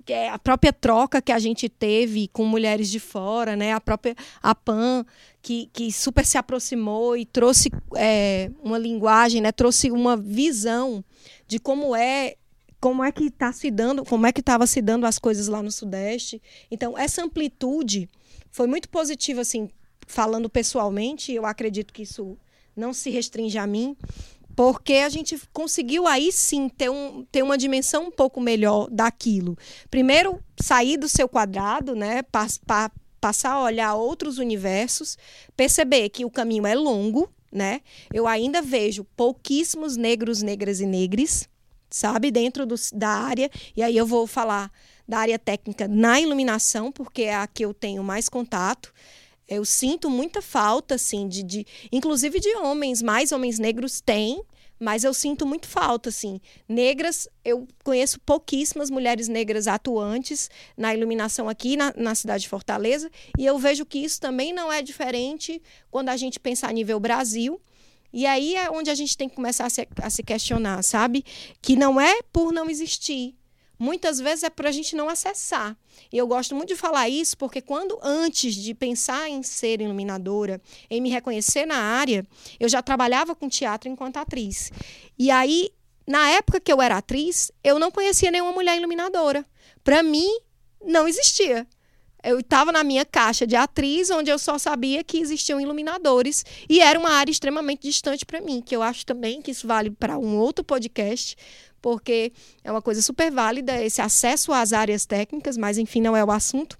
é 0.08 0.28
a 0.28 0.38
própria 0.38 0.72
troca 0.72 1.22
que 1.22 1.30
a 1.30 1.38
gente 1.38 1.68
teve 1.68 2.28
com 2.28 2.44
mulheres 2.44 2.90
de 2.90 2.98
fora, 2.98 3.54
né? 3.54 3.72
A 3.72 3.80
própria 3.80 4.16
a 4.42 4.52
PAN, 4.52 5.04
que, 5.40 5.70
que 5.72 5.92
super 5.92 6.26
se 6.26 6.36
aproximou 6.36 7.16
e 7.16 7.24
trouxe 7.24 7.70
é, 7.96 8.50
uma 8.64 8.78
linguagem, 8.78 9.40
né? 9.40 9.52
Trouxe 9.52 9.92
uma 9.92 10.16
visão 10.16 11.04
de 11.46 11.60
como 11.60 11.94
é 11.94 12.34
como 12.82 13.04
é 13.04 13.12
que 13.12 13.26
está 13.26 13.52
se 13.52 13.70
dando, 13.70 14.04
como 14.04 14.26
é 14.26 14.32
que 14.32 14.40
estava 14.40 14.66
se 14.66 14.82
dando 14.82 15.06
as 15.06 15.16
coisas 15.16 15.46
lá 15.46 15.62
no 15.62 15.70
Sudeste. 15.70 16.42
Então, 16.68 16.98
essa 16.98 17.22
amplitude 17.22 18.10
foi 18.50 18.66
muito 18.66 18.88
positiva, 18.88 19.40
assim, 19.40 19.70
falando 20.04 20.50
pessoalmente, 20.50 21.32
eu 21.32 21.46
acredito 21.46 21.94
que 21.94 22.02
isso 22.02 22.36
não 22.74 22.92
se 22.92 23.08
restringe 23.08 23.56
a 23.56 23.68
mim, 23.68 23.96
porque 24.56 24.94
a 24.94 25.08
gente 25.08 25.40
conseguiu 25.52 26.08
aí 26.08 26.32
sim 26.32 26.68
ter, 26.68 26.90
um, 26.90 27.24
ter 27.30 27.44
uma 27.44 27.56
dimensão 27.56 28.08
um 28.08 28.10
pouco 28.10 28.40
melhor 28.40 28.90
daquilo. 28.90 29.56
Primeiro, 29.88 30.42
sair 30.60 30.96
do 30.96 31.08
seu 31.08 31.28
quadrado, 31.28 31.94
né? 31.94 32.24
Pass, 32.24 32.58
pa, 32.58 32.90
passar 33.20 33.52
a 33.52 33.62
olhar 33.62 33.94
outros 33.94 34.38
universos, 34.38 35.16
perceber 35.56 36.08
que 36.08 36.24
o 36.24 36.30
caminho 36.30 36.66
é 36.66 36.74
longo, 36.74 37.32
né? 37.52 37.80
Eu 38.12 38.26
ainda 38.26 38.60
vejo 38.60 39.04
pouquíssimos 39.16 39.96
negros, 39.96 40.42
negras 40.42 40.80
e 40.80 40.86
negres 40.86 41.48
sabe? 41.92 42.30
Dentro 42.30 42.66
do, 42.66 42.74
da 42.92 43.08
área. 43.08 43.50
E 43.76 43.82
aí 43.82 43.96
eu 43.96 44.06
vou 44.06 44.26
falar 44.26 44.70
da 45.06 45.18
área 45.18 45.38
técnica 45.38 45.86
na 45.86 46.20
iluminação, 46.20 46.90
porque 46.90 47.22
é 47.22 47.34
a 47.34 47.46
que 47.46 47.64
eu 47.64 47.74
tenho 47.74 48.02
mais 48.02 48.28
contato. 48.28 48.92
Eu 49.46 49.64
sinto 49.64 50.08
muita 50.08 50.40
falta, 50.40 50.94
assim, 50.94 51.28
de, 51.28 51.42
de 51.42 51.66
inclusive 51.92 52.40
de 52.40 52.56
homens, 52.56 53.02
mais 53.02 53.32
homens 53.32 53.58
negros 53.58 54.00
têm, 54.00 54.42
mas 54.80 55.04
eu 55.04 55.12
sinto 55.14 55.46
muito 55.46 55.68
falta, 55.68 56.08
assim. 56.08 56.40
Negras, 56.68 57.28
eu 57.44 57.68
conheço 57.84 58.18
pouquíssimas 58.20 58.90
mulheres 58.90 59.28
negras 59.28 59.68
atuantes 59.68 60.50
na 60.76 60.94
iluminação 60.94 61.48
aqui 61.48 61.76
na, 61.76 61.92
na 61.96 62.14
cidade 62.14 62.42
de 62.44 62.48
Fortaleza, 62.48 63.10
e 63.38 63.46
eu 63.46 63.58
vejo 63.58 63.84
que 63.84 63.98
isso 63.98 64.20
também 64.20 64.52
não 64.52 64.72
é 64.72 64.82
diferente 64.82 65.62
quando 65.90 66.08
a 66.08 66.16
gente 66.16 66.40
pensa 66.40 66.66
a 66.66 66.72
nível 66.72 66.98
Brasil. 66.98 67.60
E 68.12 68.26
aí 68.26 68.54
é 68.54 68.70
onde 68.70 68.90
a 68.90 68.94
gente 68.94 69.16
tem 69.16 69.28
que 69.28 69.34
começar 69.34 69.66
a 69.66 69.70
se, 69.70 69.88
a 70.02 70.10
se 70.10 70.22
questionar, 70.22 70.82
sabe? 70.82 71.24
Que 71.60 71.76
não 71.76 72.00
é 72.00 72.20
por 72.32 72.52
não 72.52 72.68
existir. 72.68 73.34
Muitas 73.78 74.20
vezes 74.20 74.44
é 74.44 74.50
por 74.50 74.64
a 74.66 74.70
gente 74.70 74.94
não 74.94 75.08
acessar. 75.08 75.76
E 76.12 76.16
eu 76.16 76.24
gosto 76.26 76.54
muito 76.54 76.68
de 76.68 76.76
falar 76.76 77.08
isso 77.08 77.36
porque 77.36 77.60
quando 77.60 77.98
antes 78.00 78.54
de 78.54 78.74
pensar 78.74 79.28
em 79.28 79.42
ser 79.42 79.80
iluminadora, 79.80 80.60
em 80.88 81.00
me 81.00 81.10
reconhecer 81.10 81.66
na 81.66 81.76
área, 81.76 82.24
eu 82.60 82.68
já 82.68 82.80
trabalhava 82.80 83.34
com 83.34 83.48
teatro 83.48 83.90
enquanto 83.90 84.18
atriz. 84.18 84.70
E 85.18 85.32
aí, 85.32 85.70
na 86.06 86.28
época 86.30 86.60
que 86.60 86.72
eu 86.72 86.80
era 86.80 86.98
atriz, 86.98 87.50
eu 87.64 87.78
não 87.78 87.90
conhecia 87.90 88.30
nenhuma 88.30 88.52
mulher 88.52 88.76
iluminadora. 88.76 89.44
Para 89.82 90.00
mim, 90.00 90.28
não 90.84 91.08
existia 91.08 91.66
eu 92.22 92.40
estava 92.40 92.70
na 92.70 92.84
minha 92.84 93.04
caixa 93.04 93.46
de 93.46 93.56
atriz, 93.56 94.10
onde 94.10 94.30
eu 94.30 94.38
só 94.38 94.58
sabia 94.58 95.02
que 95.02 95.18
existiam 95.18 95.60
iluminadores 95.60 96.44
e 96.68 96.80
era 96.80 96.98
uma 96.98 97.10
área 97.10 97.30
extremamente 97.30 97.82
distante 97.82 98.24
para 98.24 98.40
mim, 98.40 98.62
que 98.64 98.74
eu 98.74 98.82
acho 98.82 99.04
também 99.04 99.42
que 99.42 99.50
isso 99.50 99.66
vale 99.66 99.90
para 99.90 100.18
um 100.18 100.38
outro 100.38 100.64
podcast, 100.64 101.36
porque 101.80 102.32
é 102.62 102.70
uma 102.70 102.80
coisa 102.80 103.02
super 103.02 103.30
válida 103.30 103.82
esse 103.82 104.00
acesso 104.00 104.52
às 104.52 104.72
áreas 104.72 105.04
técnicas, 105.04 105.56
mas 105.56 105.78
enfim, 105.78 106.00
não 106.00 106.16
é 106.16 106.24
o 106.24 106.30
assunto. 106.30 106.78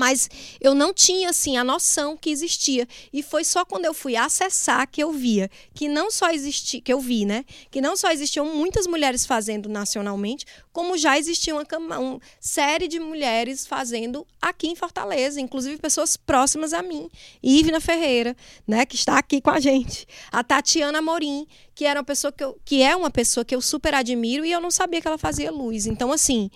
Mas 0.00 0.30
eu 0.58 0.74
não 0.74 0.94
tinha 0.94 1.28
assim 1.28 1.58
a 1.58 1.62
noção 1.62 2.16
que 2.16 2.30
existia. 2.30 2.88
E 3.12 3.22
foi 3.22 3.44
só 3.44 3.66
quando 3.66 3.84
eu 3.84 3.92
fui 3.92 4.16
acessar 4.16 4.88
que 4.88 5.02
eu 5.02 5.12
via 5.12 5.50
que 5.74 5.88
não 5.88 6.10
só 6.10 6.30
existia, 6.30 6.80
que 6.80 6.90
eu 6.90 6.98
vi, 6.98 7.26
né, 7.26 7.44
que 7.70 7.82
não 7.82 7.96
só 7.96 8.10
existiam 8.10 8.46
muitas 8.46 8.86
mulheres 8.86 9.26
fazendo 9.26 9.68
nacionalmente, 9.68 10.46
como 10.72 10.96
já 10.96 11.18
existia 11.18 11.54
uma, 11.54 11.98
uma 11.98 12.20
série 12.40 12.88
de 12.88 12.98
mulheres 12.98 13.66
fazendo 13.66 14.26
aqui 14.40 14.68
em 14.68 14.74
Fortaleza, 14.74 15.38
inclusive 15.38 15.76
pessoas 15.76 16.16
próximas 16.16 16.72
a 16.72 16.82
mim, 16.82 17.10
Ivna 17.42 17.78
Ferreira, 17.78 18.34
né, 18.66 18.86
que 18.86 18.96
está 18.96 19.18
aqui 19.18 19.40
com 19.40 19.50
a 19.50 19.60
gente, 19.60 20.06
a 20.32 20.42
Tatiana 20.42 21.02
Morim, 21.02 21.46
que 21.74 21.84
era 21.84 22.00
uma 22.00 22.04
pessoa 22.04 22.32
que, 22.32 22.42
eu, 22.42 22.58
que 22.64 22.82
é 22.82 22.96
uma 22.96 23.10
pessoa 23.10 23.44
que 23.44 23.54
eu 23.54 23.60
super 23.60 23.94
admiro 23.94 24.44
e 24.44 24.52
eu 24.52 24.60
não 24.60 24.70
sabia 24.70 25.00
que 25.00 25.08
ela 25.08 25.18
fazia 25.18 25.50
luz. 25.50 25.86
Então 25.86 26.10
assim, 26.10 26.50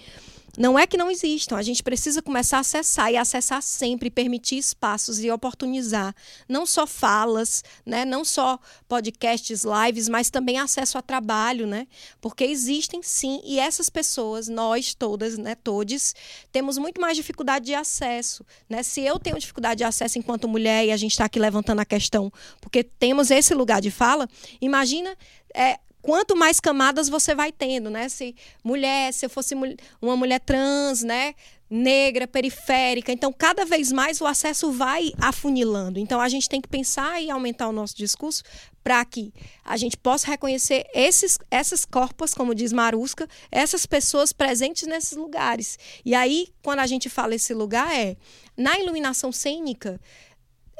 não 0.57 0.79
é 0.79 0.87
que 0.87 0.97
não 0.97 1.11
existam, 1.11 1.57
a 1.57 1.63
gente 1.63 1.83
precisa 1.83 2.23
começar 2.23 2.59
a 2.59 2.61
acessar 2.61 3.11
e 3.11 3.17
acessar 3.17 3.63
sempre, 3.63 4.11
permitir 4.11 4.57
espaços 4.57 5.23
e 5.23 5.31
oportunizar 5.31 6.15
não 6.49 6.65
só 6.65 6.87
falas, 6.87 7.65
né, 7.85 8.05
não 8.05 8.25
só 8.25 8.59
podcasts, 8.89 9.65
lives, 9.65 10.09
mas 10.09 10.31
também 10.31 10.59
acesso 10.59 10.97
a 10.97 11.03
trabalho, 11.03 11.67
né? 11.67 11.87
Porque 12.21 12.45
existem 12.45 13.03
sim, 13.03 13.41
e 13.45 13.59
essas 13.59 13.91
pessoas, 13.91 14.49
nós 14.49 14.95
todas, 14.95 15.37
né, 15.37 15.55
todos, 15.55 16.15
temos 16.53 16.79
muito 16.79 17.01
mais 17.01 17.17
dificuldade 17.17 17.67
de 17.67 17.75
acesso, 17.75 18.45
né? 18.69 18.83
Se 18.83 19.01
eu 19.01 19.19
tenho 19.19 19.39
dificuldade 19.39 19.79
de 19.79 19.85
acesso 19.85 20.19
enquanto 20.19 20.49
mulher 20.49 20.87
e 20.87 20.93
a 20.93 20.97
gente 20.97 21.13
está 21.13 21.25
aqui 21.25 21.39
levantando 21.39 21.81
a 21.81 21.85
questão, 21.85 22.33
porque 22.61 22.85
temos 22.85 23.31
esse 23.31 23.55
lugar 23.55 23.81
de 23.81 23.91
fala, 23.91 24.29
imagina 24.61 25.17
é, 25.55 25.79
quanto 26.05 26.37
mais 26.37 26.61
camadas 26.61 27.09
você 27.09 27.35
vai 27.35 27.51
tendo, 27.51 27.89
né? 27.89 28.11
Se 28.11 28.37
mulher, 28.63 29.11
se 29.13 29.25
eu 29.25 29.31
fosse 29.31 29.55
uma 30.03 30.17
mulher 30.17 30.39
trans, 30.39 31.03
né? 31.03 31.35
negra, 31.71 32.29
periférica. 32.29 33.11
Então, 33.11 33.33
cada 33.33 33.65
vez 33.65 33.91
mais 33.91 34.21
o 34.21 34.27
acesso 34.27 34.71
vai 34.71 35.13
afunilando. 35.19 35.99
Então, 35.99 36.21
a 36.21 36.29
gente 36.29 36.49
tem 36.49 36.61
que 36.61 36.69
pensar 36.69 37.21
e 37.21 37.31
aumentar 37.31 37.67
o 37.69 37.73
nosso 37.73 37.97
discurso 37.97 38.45
para 38.83 39.05
que 39.05 39.33
a 39.65 39.77
gente 39.77 39.97
possa 39.97 40.29
reconhecer 40.29 40.87
esses, 40.95 41.39
essas 41.51 41.85
corpos, 41.85 42.35
como 42.35 42.55
diz 42.55 42.73
Marusca, 42.73 43.27
essas 43.51 43.87
pessoas 43.87 44.33
presentes 44.33 44.87
nesses 44.87 45.17
lugares. 45.17 45.79
E 46.05 46.15
aí, 46.15 46.49
quando 46.63 46.81
a 46.81 46.87
gente 46.87 47.09
fala 47.09 47.35
esse 47.35 47.55
lugar, 47.55 47.93
é 47.93 48.17
na 48.57 48.79
iluminação 48.79 49.33
cênica 49.33 49.99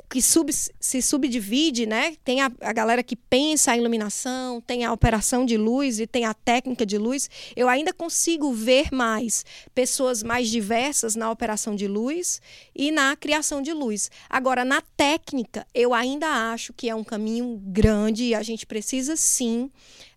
que 0.09 0.23
sub, 0.23 0.53
se 0.53 1.03
subdivide, 1.03 1.87
né? 1.87 2.17
Tem 2.25 2.41
a, 2.41 2.51
a, 2.61 2.73
galera 2.73 3.03
que 3.03 3.17
pensa 3.17 3.73
a 3.73 3.77
iluminação, 3.77 4.61
tem 4.61 4.85
a 4.85 4.93
operação 4.93 5.45
de 5.45 5.57
luz 5.57 5.99
e 5.99 6.07
tem 6.07 6.25
a 6.25 6.35
técnica 6.35 6.87
de 6.87 6.99
luz. 6.99 7.29
Eu 7.57 7.69
ainda 7.69 7.93
consigo 7.93 8.53
ver 8.53 8.93
mais 8.93 9.45
pessoas 9.75 10.23
mais 10.23 10.49
diversas 10.49 11.17
na 11.17 11.31
operação 11.31 11.75
de 11.75 11.89
luz 11.89 12.41
e 12.75 12.91
na 12.91 13.17
criação 13.17 13.61
de 13.61 13.73
luz. 13.73 14.11
Agora, 14.29 14.65
na 14.65 14.81
técnica, 14.97 15.67
eu 15.75 15.93
ainda 15.93 16.29
acho 16.53 16.73
que 16.73 16.89
é 16.89 16.95
um 16.95 17.05
caminho 17.05 17.61
grande 17.65 18.25
e 18.25 18.35
a 18.35 18.43
gente 18.43 18.67
precisa 18.67 19.17
sim 19.17 19.71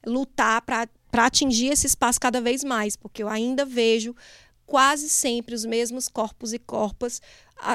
lutar 0.05 0.61
para 0.61 0.87
atingir 1.13 1.67
esse 1.67 1.87
espaço 1.87 2.19
cada 2.19 2.39
vez 2.39 2.63
mais, 2.63 2.95
porque 2.95 3.23
eu 3.23 3.29
ainda 3.29 3.65
vejo 3.65 4.15
quase 4.67 5.07
sempre 5.09 5.55
os 5.55 5.65
mesmos 5.65 6.09
corpos 6.09 6.53
e 6.53 6.59
corpas 6.59 7.21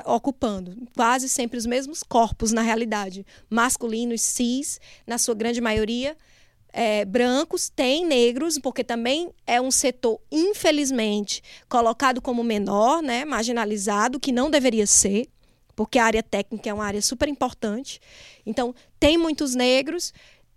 ocupando, 0.04 0.76
quase 0.96 1.28
sempre 1.28 1.58
os 1.58 1.66
mesmos 1.66 2.02
corpos 2.02 2.52
na 2.52 2.62
realidade, 2.62 3.26
masculinos, 3.50 4.20
cis, 4.22 4.80
na 5.06 5.18
sua 5.18 5.34
grande 5.34 5.60
maioria, 5.60 6.16
é, 6.72 7.04
brancos, 7.04 7.68
tem 7.68 8.06
negros, 8.06 8.58
porque 8.58 8.82
também 8.82 9.30
é 9.46 9.60
um 9.60 9.70
setor, 9.70 10.20
infelizmente, 10.30 11.42
colocado 11.68 12.22
como 12.22 12.42
menor, 12.42 13.02
né, 13.02 13.24
marginalizado, 13.24 14.18
que 14.18 14.32
não 14.32 14.50
deveria 14.50 14.86
ser, 14.86 15.28
porque 15.76 15.98
a 15.98 16.04
área 16.04 16.22
técnica 16.22 16.70
é 16.70 16.74
uma 16.74 16.84
área 16.84 17.02
super 17.02 17.28
importante. 17.28 18.00
Então, 18.46 18.74
tem 18.98 19.18
muitos 19.18 19.54
negros, 19.54 20.12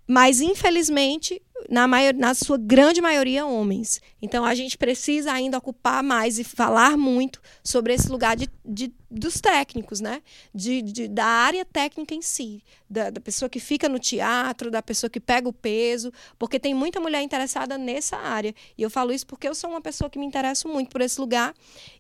mas 0.08 0.42
infelizmente, 0.42 1.42
na, 1.70 1.88
maior, 1.88 2.14
na 2.14 2.34
sua 2.34 2.58
grande 2.58 3.02
maioria, 3.02 3.46
homens. 3.46 4.02
Então 4.22 4.46
a 4.46 4.54
gente 4.54 4.78
precisa 4.78 5.32
ainda 5.32 5.58
ocupar 5.58 6.04
mais 6.04 6.38
e 6.38 6.44
falar 6.44 6.98
muito 6.98 7.42
sobre 7.64 7.94
esse 7.94 8.10
lugar 8.10 8.36
de, 8.36 8.50
de 8.64 8.94
dos 9.10 9.40
técnicos, 9.40 10.02
né? 10.02 10.22
De, 10.54 10.82
de, 10.82 11.08
da 11.08 11.26
área 11.26 11.64
técnica 11.64 12.14
em 12.14 12.22
si, 12.22 12.62
da, 12.90 13.10
da 13.10 13.22
pessoa 13.22 13.50
que 13.50 13.60
fica 13.60 13.88
no 13.88 13.98
teatro, 13.98 14.70
da 14.70 14.82
pessoa 14.82 15.10
que 15.10 15.20
pega 15.20 15.48
o 15.48 15.54
peso, 15.54 16.12
porque 16.38 16.60
tem 16.60 16.74
muita 16.74 17.00
mulher 17.00 17.22
interessada 17.22 17.78
nessa 17.78 18.18
área. 18.18 18.54
E 18.78 18.82
eu 18.82 18.90
falo 18.90 19.14
isso 19.14 19.26
porque 19.26 19.48
eu 19.48 19.56
sou 19.56 19.70
uma 19.70 19.82
pessoa 19.82 20.10
que 20.10 20.20
me 20.20 20.26
interesso 20.26 20.68
muito 20.68 20.90
por 20.90 21.02
esse 21.02 21.20
lugar 21.20 21.54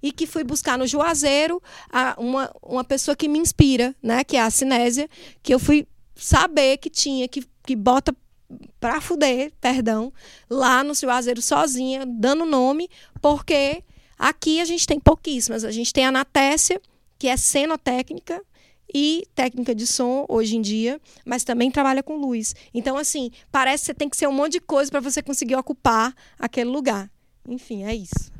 e 0.03 0.11
que 0.11 0.27
fui 0.27 0.43
buscar 0.43 0.77
no 0.77 0.85
Juazeiro 0.85 1.61
a, 1.89 2.15
uma, 2.17 2.51
uma 2.61 2.83
pessoa 2.83 3.15
que 3.15 3.27
me 3.27 3.39
inspira, 3.39 3.95
né? 4.03 4.23
Que 4.23 4.35
é 4.35 4.41
a 4.41 4.49
Cinésia, 4.49 5.09
que 5.41 5.53
eu 5.53 5.59
fui 5.59 5.87
saber 6.15 6.77
que 6.77 6.89
tinha, 6.89 7.27
que, 7.27 7.45
que 7.65 7.75
bota 7.75 8.15
pra 8.80 9.01
fuder, 9.01 9.51
perdão, 9.60 10.13
lá 10.49 10.84
no 10.84 10.93
Juazeiro 10.93 11.41
sozinha, 11.41 12.06
dando 12.06 12.45
nome, 12.45 12.89
porque 13.21 13.84
aqui 14.17 14.62
a 14.62 14.65
gente 14.65 14.86
tem 14.86 14.99
pouquíssimas. 14.99 15.63
A 15.63 15.71
gente 15.71 15.91
tem 15.91 16.06
a 16.06 16.12
Natécia, 16.12 16.80
que 17.17 17.28
é 17.28 17.36
cenotécnica 17.36 18.41
e 18.93 19.28
técnica 19.34 19.73
de 19.73 19.88
som 19.88 20.25
hoje 20.30 20.56
em 20.56 20.62
dia, 20.62 21.01
mas 21.25 21.43
também 21.43 21.71
trabalha 21.71 22.04
com 22.04 22.15
luz. 22.15 22.56
Então, 22.73 22.97
assim, 22.97 23.32
parece 23.51 23.84
que 23.84 23.86
você 23.88 23.93
tem 23.93 24.10
que 24.10 24.17
ser 24.17 24.28
um 24.28 24.34
monte 24.34 24.54
de 24.54 24.62
coisa 24.62 24.91
para 24.91 24.99
você 24.99 25.21
conseguir 25.23 25.56
ocupar 25.56 26.13
aquele 26.38 26.69
lugar. 26.69 27.10
Enfim, 27.47 27.84
é 27.84 27.95
isso. 27.95 28.32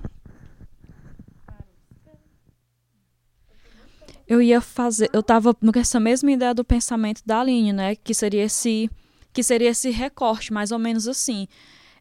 eu 4.28 4.42
ia 4.42 4.60
fazer, 4.60 5.10
eu 5.14 5.22
tava 5.22 5.56
nessa 5.62 6.00
mesma 6.00 6.32
ideia 6.32 6.54
do 6.54 6.64
pensamento 6.64 7.22
da 7.26 7.42
Aline, 7.42 7.72
né, 7.72 7.96
que 7.96 8.14
seria 8.14 8.44
esse, 8.44 8.90
que 9.36 9.44
seria 9.44 9.70
esse 9.72 9.90
recorte, 9.90 10.54
mais 10.54 10.72
ou 10.72 10.80
menos 10.80 11.10
assim. 11.10 11.46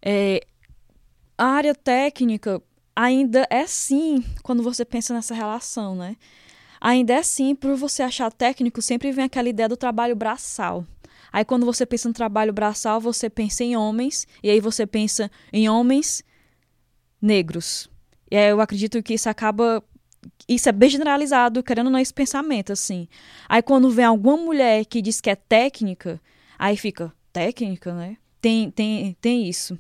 É, 0.01 0.41
a 1.37 1.47
área 1.47 1.75
técnica 1.75 2.63
ainda 2.95 3.45
é 3.51 3.67
sim, 3.67 4.25
quando 4.45 4.63
você 4.63 4.85
pensa 4.85 5.13
nessa 5.13 5.35
relação, 5.35 5.97
né, 5.97 6.17
ainda 6.81 7.13
é 7.13 7.23
sim, 7.25 7.57
por 7.57 7.75
você 7.75 8.05
achar 8.05 8.33
técnico, 8.33 8.81
sempre 8.81 9.11
vem 9.11 9.25
aquela 9.25 9.49
ideia 9.49 9.69
do 9.69 9.77
trabalho 9.77 10.15
braçal. 10.15 10.87
Aí 11.33 11.45
quando 11.45 11.67
você 11.67 11.85
pensa 11.85 12.09
no 12.09 12.15
trabalho 12.15 12.53
braçal, 12.53 13.01
você 13.01 13.29
pensa 13.29 13.65
em 13.65 13.77
homens, 13.77 14.29
e 14.41 14.49
aí 14.49 14.61
você 14.61 14.87
pensa 14.87 15.29
em 15.53 15.69
homens 15.69 16.23
negros. 17.21 17.91
E 18.31 18.37
aí 18.37 18.49
eu 18.49 18.61
acredito 18.61 19.03
que 19.03 19.15
isso 19.15 19.29
acaba 19.29 19.83
isso 20.49 20.69
é 20.69 20.73
bem 20.73 20.89
generalizado, 20.89 21.63
querendo 21.63 21.87
ou 21.87 21.93
não, 21.93 21.99
esse 21.99 22.15
pensamento, 22.15 22.73
assim. 22.73 23.09
Aí 23.49 23.61
quando 23.61 23.91
vem 23.91 24.05
alguma 24.05 24.37
mulher 24.37 24.85
que 24.85 25.03
diz 25.03 25.21
que 25.21 25.29
é 25.29 25.35
técnica, 25.35 26.21
aí 26.59 26.77
fica, 26.77 27.13
técnica, 27.35 27.93
né? 27.93 28.17
Tem, 28.41 28.71
tem, 28.71 29.17
tem 29.21 29.49
isso. 29.49 29.77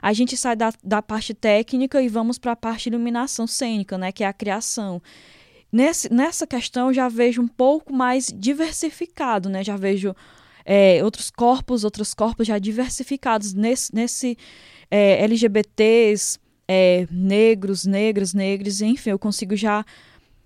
A 0.00 0.12
gente 0.12 0.36
sai 0.36 0.54
da, 0.54 0.72
da 0.82 1.02
parte 1.02 1.34
técnica 1.34 2.00
e 2.00 2.08
vamos 2.08 2.38
para 2.38 2.52
a 2.52 2.56
parte 2.56 2.86
iluminação 2.88 3.46
cênica, 3.46 3.98
né? 3.98 4.12
Que 4.12 4.22
é 4.22 4.26
a 4.26 4.32
criação. 4.32 5.02
Nesse, 5.70 6.12
nessa 6.12 6.46
questão 6.46 6.92
já 6.92 7.08
vejo 7.08 7.42
um 7.42 7.48
pouco 7.48 7.92
mais 7.92 8.32
diversificado, 8.32 9.48
né? 9.48 9.64
Já 9.64 9.76
vejo 9.76 10.14
é, 10.64 11.02
outros 11.02 11.30
corpos, 11.30 11.82
outros 11.82 12.14
corpos 12.14 12.46
já 12.46 12.58
diversificados 12.58 13.52
nesse, 13.52 13.94
nesse 13.94 14.38
é, 14.90 15.24
LGBTs, 15.24 16.38
é, 16.68 17.06
negros, 17.10 17.84
negras, 17.84 18.32
negros, 18.32 18.80
enfim, 18.80 19.10
eu 19.10 19.18
consigo 19.18 19.56
já. 19.56 19.84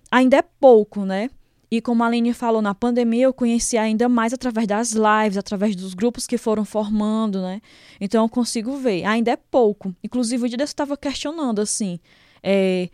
Ainda 0.09 0.37
é 0.37 0.43
pouco, 0.59 1.05
né? 1.05 1.29
E 1.69 1.81
como 1.81 2.03
a 2.03 2.07
Aline 2.07 2.33
falou, 2.33 2.61
na 2.61 2.73
pandemia 2.73 3.25
eu 3.25 3.33
conheci 3.33 3.77
ainda 3.77 4.07
mais 4.07 4.33
através 4.33 4.65
das 4.67 4.93
lives, 4.93 5.37
através 5.37 5.75
dos 5.75 5.93
grupos 5.93 6.25
que 6.25 6.37
foram 6.37 6.63
formando, 6.63 7.41
né? 7.41 7.61
Então 7.99 8.23
eu 8.23 8.29
consigo 8.29 8.77
ver. 8.77 9.03
Ainda 9.03 9.31
é 9.31 9.35
pouco. 9.35 9.93
Inclusive, 10.01 10.45
o 10.45 10.47
dia 10.47 10.57
desse 10.57 10.71
eu 10.71 10.73
estava 10.73 10.95
questionando, 10.95 11.59
assim, 11.59 11.99
é, 12.41 12.89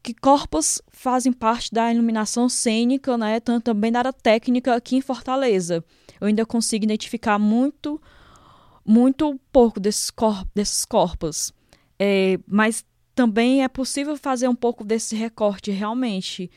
que 0.00 0.14
corpos 0.14 0.80
fazem 0.92 1.32
parte 1.32 1.72
da 1.72 1.92
iluminação 1.92 2.48
cênica, 2.48 3.18
né? 3.18 3.40
Tanto 3.40 3.64
também 3.64 3.90
da 3.90 3.98
área 3.98 4.12
técnica 4.12 4.74
aqui 4.74 4.96
em 4.96 5.00
Fortaleza. 5.00 5.84
Eu 6.20 6.28
ainda 6.28 6.46
consigo 6.46 6.84
identificar 6.84 7.36
muito, 7.38 8.00
muito 8.84 9.38
pouco 9.52 9.80
desses, 9.80 10.08
cor 10.08 10.46
desses 10.54 10.84
corpos. 10.84 11.52
É, 11.98 12.38
mas 12.46 12.84
também 13.12 13.64
é 13.64 13.68
possível 13.68 14.16
fazer 14.16 14.46
um 14.46 14.54
pouco 14.54 14.84
desse 14.84 15.16
recorte 15.16 15.72
realmente, 15.72 16.48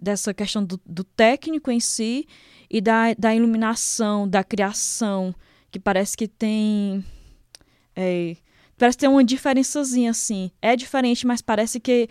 dessa 0.00 0.32
questão 0.34 0.64
do, 0.64 0.80
do 0.84 1.04
técnico 1.04 1.70
em 1.70 1.80
si 1.80 2.26
e 2.70 2.80
da, 2.80 3.14
da 3.14 3.34
iluminação, 3.34 4.28
da 4.28 4.44
criação, 4.44 5.34
que 5.70 5.78
parece 5.78 6.16
que 6.16 6.28
tem. 6.28 7.04
É, 7.94 8.36
parece 8.76 8.98
ter 8.98 9.08
uma 9.08 9.24
diferençazinha 9.24 10.10
assim. 10.10 10.50
É 10.60 10.76
diferente, 10.76 11.26
mas 11.26 11.40
parece 11.40 11.80
que 11.80 12.08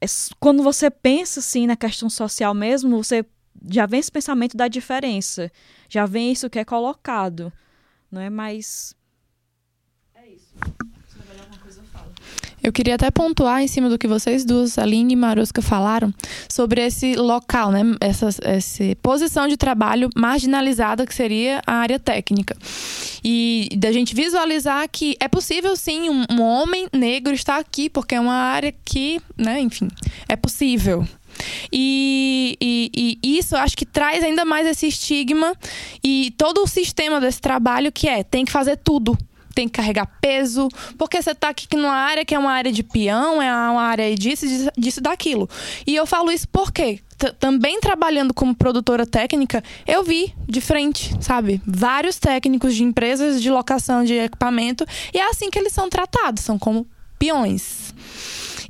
é, 0.00 0.06
quando 0.38 0.62
você 0.62 0.90
pensa 0.90 1.40
assim 1.40 1.66
na 1.66 1.76
questão 1.76 2.08
social 2.10 2.54
mesmo, 2.54 3.02
você 3.02 3.24
já 3.70 3.86
vem 3.86 4.00
esse 4.00 4.12
pensamento 4.12 4.56
da 4.56 4.68
diferença, 4.68 5.50
já 5.88 6.06
vem 6.06 6.32
isso 6.32 6.50
que 6.50 6.58
é 6.58 6.64
colocado, 6.64 7.52
não 8.10 8.20
é? 8.20 8.28
Mas 8.28 8.94
é 10.14 10.28
isso. 10.28 10.54
Eu 12.64 12.72
queria 12.72 12.94
até 12.94 13.10
pontuar 13.10 13.60
em 13.60 13.68
cima 13.68 13.90
do 13.90 13.98
que 13.98 14.08
vocês 14.08 14.42
duas, 14.42 14.78
Aline 14.78 15.12
e 15.12 15.16
Marusca, 15.16 15.60
falaram 15.60 16.10
sobre 16.48 16.80
esse 16.80 17.14
local, 17.14 17.70
né? 17.70 17.82
Essa, 18.00 18.30
essa 18.42 18.82
posição 19.02 19.46
de 19.46 19.58
trabalho 19.58 20.08
marginalizada 20.16 21.06
que 21.06 21.14
seria 21.14 21.60
a 21.66 21.74
área 21.74 21.98
técnica. 21.98 22.56
E 23.22 23.68
da 23.76 23.92
gente 23.92 24.14
visualizar 24.14 24.88
que 24.90 25.14
é 25.20 25.28
possível 25.28 25.76
sim 25.76 26.08
um, 26.08 26.24
um 26.30 26.40
homem 26.40 26.88
negro 26.90 27.34
estar 27.34 27.58
aqui, 27.58 27.90
porque 27.90 28.14
é 28.14 28.20
uma 28.20 28.32
área 28.32 28.74
que, 28.82 29.20
né, 29.36 29.60
enfim, 29.60 29.88
é 30.26 30.34
possível. 30.34 31.06
E, 31.70 32.56
e, 32.58 33.18
e, 33.22 33.38
isso 33.38 33.56
acho 33.56 33.76
que 33.76 33.84
traz 33.84 34.24
ainda 34.24 34.46
mais 34.46 34.66
esse 34.66 34.86
estigma 34.86 35.54
e 36.02 36.32
todo 36.38 36.62
o 36.62 36.66
sistema 36.66 37.20
desse 37.20 37.42
trabalho 37.42 37.92
que 37.92 38.08
é 38.08 38.22
tem 38.22 38.44
que 38.44 38.52
fazer 38.52 38.78
tudo 38.78 39.18
tem 39.54 39.68
que 39.68 39.74
carregar 39.74 40.06
peso, 40.20 40.68
porque 40.98 41.20
você 41.20 41.34
tá 41.34 41.48
aqui 41.50 41.66
numa 41.76 41.94
área 41.94 42.24
que 42.24 42.34
é 42.34 42.38
uma 42.38 42.52
área 42.52 42.72
de 42.72 42.82
peão, 42.82 43.40
é 43.40 43.52
uma 43.70 43.82
área 43.82 44.14
disso, 44.14 44.46
disso, 44.76 45.00
daquilo. 45.00 45.48
E 45.86 45.94
eu 45.94 46.06
falo 46.06 46.30
isso 46.30 46.48
porque 46.48 47.00
também 47.38 47.80
trabalhando 47.80 48.34
como 48.34 48.54
produtora 48.54 49.06
técnica, 49.06 49.62
eu 49.86 50.02
vi 50.02 50.34
de 50.48 50.60
frente, 50.60 51.14
sabe? 51.20 51.60
Vários 51.66 52.18
técnicos 52.18 52.74
de 52.74 52.82
empresas 52.82 53.40
de 53.40 53.50
locação 53.50 54.04
de 54.04 54.14
equipamento, 54.14 54.84
e 55.12 55.18
é 55.18 55.30
assim 55.30 55.50
que 55.50 55.58
eles 55.58 55.72
são 55.72 55.88
tratados, 55.88 56.42
são 56.42 56.58
como 56.58 56.86
peões. 57.18 57.94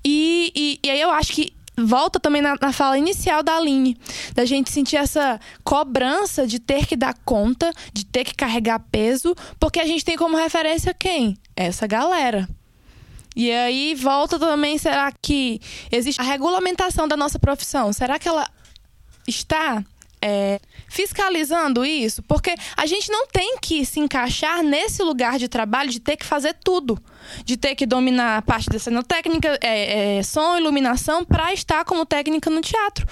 E, 0.05 0.53
e, 0.55 0.81
e 0.87 0.91
aí 0.91 1.01
eu 1.01 1.11
acho 1.11 1.33
que 1.33 1.53
volta 1.77 2.21
também 2.21 2.41
na, 2.41 2.57
na, 2.61 2.73
fala 2.73 2.99
inicial 2.99 3.43
da 3.43 3.57
Aline, 3.57 3.97
da 4.35 4.45
gente 4.45 4.71
sentir 4.71 4.97
essa 4.97 5.41
cobrança 5.63 6.47
de 6.47 6.59
ter 6.59 6.87
que 6.87 6.97
dar 6.97 7.15
conta, 7.25 7.73
de 7.93 8.05
ter 8.05 8.25
que 8.25 8.35
carregar 8.35 8.79
peso, 8.91 9.35
porque 9.59 9.81
a 9.81 9.87
gente 9.87 10.05
tem 10.05 10.17
como 10.17 10.37
referência 10.37 10.95
quem? 10.95 11.37
Essa 11.57 11.87
galera. 11.87 12.49
E 13.37 13.51
aí 13.51 13.95
volta 13.95 14.39
também, 14.39 14.79
será 14.79 15.11
que 15.11 15.61
existe 15.91 16.21
a 16.21 16.25
regulamentação 16.25 17.09
da 17.09 17.17
nossa 17.17 17.39
profissão? 17.39 17.93
Será 17.93 18.19
que 18.19 18.29
ela 18.29 18.49
está 19.27 19.85
é, 20.27 20.59
fiscalizando 20.89 21.85
isso? 21.85 22.23
Porque 22.23 22.55
a 22.77 22.87
gente 22.87 23.11
não 23.11 23.27
tem 23.27 23.59
que 23.61 23.85
se 23.85 24.01
encaixar 24.01 24.63
nesse 24.63 25.03
lugar 25.03 25.39
de 25.39 25.49
trabalho 25.49 25.91
de 25.91 26.01
ter 26.01 26.17
que 26.17 26.25
fazer 26.25 26.55
tudo. 26.65 26.99
De 27.45 27.59
ter 27.59 27.75
que 27.75 27.85
dominar 27.85 28.39
a 28.39 28.43
parte 28.43 28.71
da 28.71 28.79
cena 28.79 29.03
técnica, 29.03 29.59
é, 29.63 30.19
é, 30.19 30.23
som, 30.23 30.57
iluminação, 30.57 31.25
para 31.25 31.53
estar 31.53 31.85
como 31.85 32.07
técnica 32.07 32.49
no 32.49 32.63
teatro. 32.63 33.07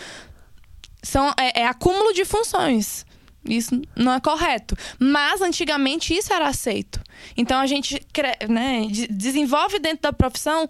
São, 1.03 1.35
é, 1.39 1.61
é 1.61 1.67
acúmulo 1.67 2.15
de 2.15 2.25
funções. 2.25 3.05
Isso 3.45 3.83
não 3.95 4.15
é 4.15 4.21
correto. 4.21 4.75
Mas 4.99 5.43
antigamente 5.43 6.15
isso 6.15 6.33
era 6.33 6.49
aceito. 6.49 6.99
Então 7.37 7.61
a 7.61 7.67
gente 7.67 8.01
né, 8.49 8.87
desenvolve 9.11 9.79
dentro 9.79 10.03
da 10.03 10.13
profissão 10.13 10.69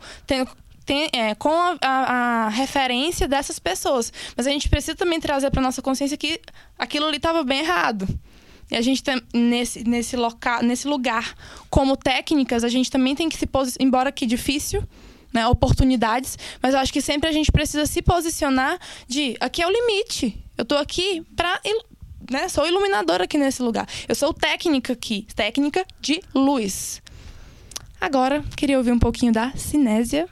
tem, 0.84 1.08
é, 1.12 1.34
com 1.34 1.50
a, 1.50 1.76
a, 1.80 2.46
a, 2.46 2.48
referência 2.48 3.28
dessas 3.28 3.58
pessoas. 3.58 4.12
Mas 4.36 4.46
a 4.46 4.50
gente 4.50 4.68
precisa 4.68 4.94
também 4.94 5.20
trazer 5.20 5.50
para 5.50 5.62
nossa 5.62 5.82
consciência 5.82 6.16
que 6.16 6.40
aquilo 6.78 7.06
ali 7.06 7.16
estava 7.16 7.42
bem 7.44 7.60
errado. 7.60 8.06
E 8.70 8.76
a 8.76 8.80
gente 8.80 9.02
tem, 9.02 9.20
nesse, 9.34 9.84
nesse, 9.84 10.16
local, 10.16 10.62
nesse 10.62 10.88
lugar, 10.88 11.34
como 11.68 11.96
técnicas, 11.96 12.64
a 12.64 12.68
gente 12.68 12.90
também 12.90 13.14
tem 13.14 13.28
que 13.28 13.36
se 13.36 13.46
posicionar, 13.46 13.86
embora 13.86 14.12
que 14.12 14.24
difícil, 14.24 14.82
né, 15.32 15.46
oportunidades, 15.46 16.38
mas 16.62 16.74
eu 16.74 16.80
acho 16.80 16.92
que 16.92 17.00
sempre 17.00 17.28
a 17.28 17.32
gente 17.32 17.50
precisa 17.50 17.86
se 17.86 18.02
posicionar 18.02 18.78
de 19.06 19.36
aqui 19.40 19.62
é 19.62 19.66
o 19.66 19.70
limite. 19.70 20.42
Eu 20.56 20.62
estou 20.62 20.78
aqui 20.78 21.22
para 21.34 21.60
né, 22.30 22.48
sou 22.48 22.66
iluminadora 22.66 23.24
aqui 23.24 23.38
nesse 23.38 23.62
lugar. 23.62 23.86
Eu 24.08 24.14
sou 24.14 24.32
técnica 24.32 24.92
aqui, 24.92 25.26
técnica 25.34 25.84
de 26.00 26.20
luz. 26.34 27.02
Agora, 28.00 28.44
queria 28.56 28.78
ouvir 28.78 28.92
um 28.92 28.98
pouquinho 28.98 29.32
da 29.32 29.52
cinésia. 29.52 30.28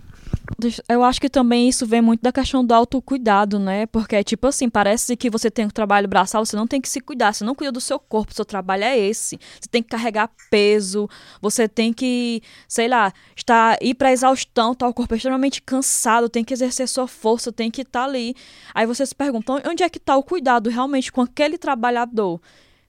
Eu 0.89 1.05
acho 1.05 1.21
que 1.21 1.29
também 1.29 1.69
isso 1.69 1.87
vem 1.87 2.01
muito 2.03 2.21
da 2.21 2.33
questão 2.33 2.65
do 2.65 2.73
autocuidado, 2.75 3.59
né? 3.59 3.87
Porque, 3.87 4.23
tipo 4.25 4.47
assim, 4.47 4.69
parece 4.69 5.17
que 5.17 5.31
você 5.31 5.51
tem 5.51 5.67
um 5.67 5.71
trabalho 5.71 6.09
braçal, 6.09 6.45
você 6.45 6.57
não 6.57 6.67
tem 6.67 6.81
que 6.81 6.89
se 6.89 7.01
cuidar, 7.01 7.33
você 7.33 7.45
não 7.45 7.55
cuida 7.55 7.73
do 7.73 7.81
seu 7.81 7.99
corpo, 7.99 8.35
seu 8.35 8.45
trabalho 8.45 8.85
é 8.85 8.99
esse. 8.99 9.39
Você 9.61 9.69
tem 9.71 9.83
que 9.83 9.89
carregar 9.89 10.31
peso, 10.51 11.09
você 11.41 11.69
tem 11.69 11.93
que, 11.93 12.43
sei 12.69 12.89
lá, 12.89 13.13
estar, 13.37 13.79
ir 13.81 13.95
pra 13.95 14.13
exaustão, 14.13 14.75
tá 14.75 14.87
o 14.89 14.95
corpo 14.95 15.15
extremamente 15.15 15.63
cansado, 15.63 16.29
tem 16.29 16.45
que 16.45 16.53
exercer 16.53 16.89
sua 16.89 17.07
força, 17.07 17.53
tem 17.53 17.71
que 17.71 17.83
estar 17.83 18.01
tá 18.01 18.07
ali. 18.07 18.35
Aí 18.75 18.87
você 18.87 19.07
se 19.07 19.15
pergunta, 19.15 19.63
onde 19.67 19.83
é 19.83 19.89
que 19.89 20.01
tá 20.01 20.17
o 20.17 20.23
cuidado 20.23 20.69
realmente 20.69 21.13
com 21.13 21.23
aquele 21.23 21.57
trabalhador? 21.59 22.41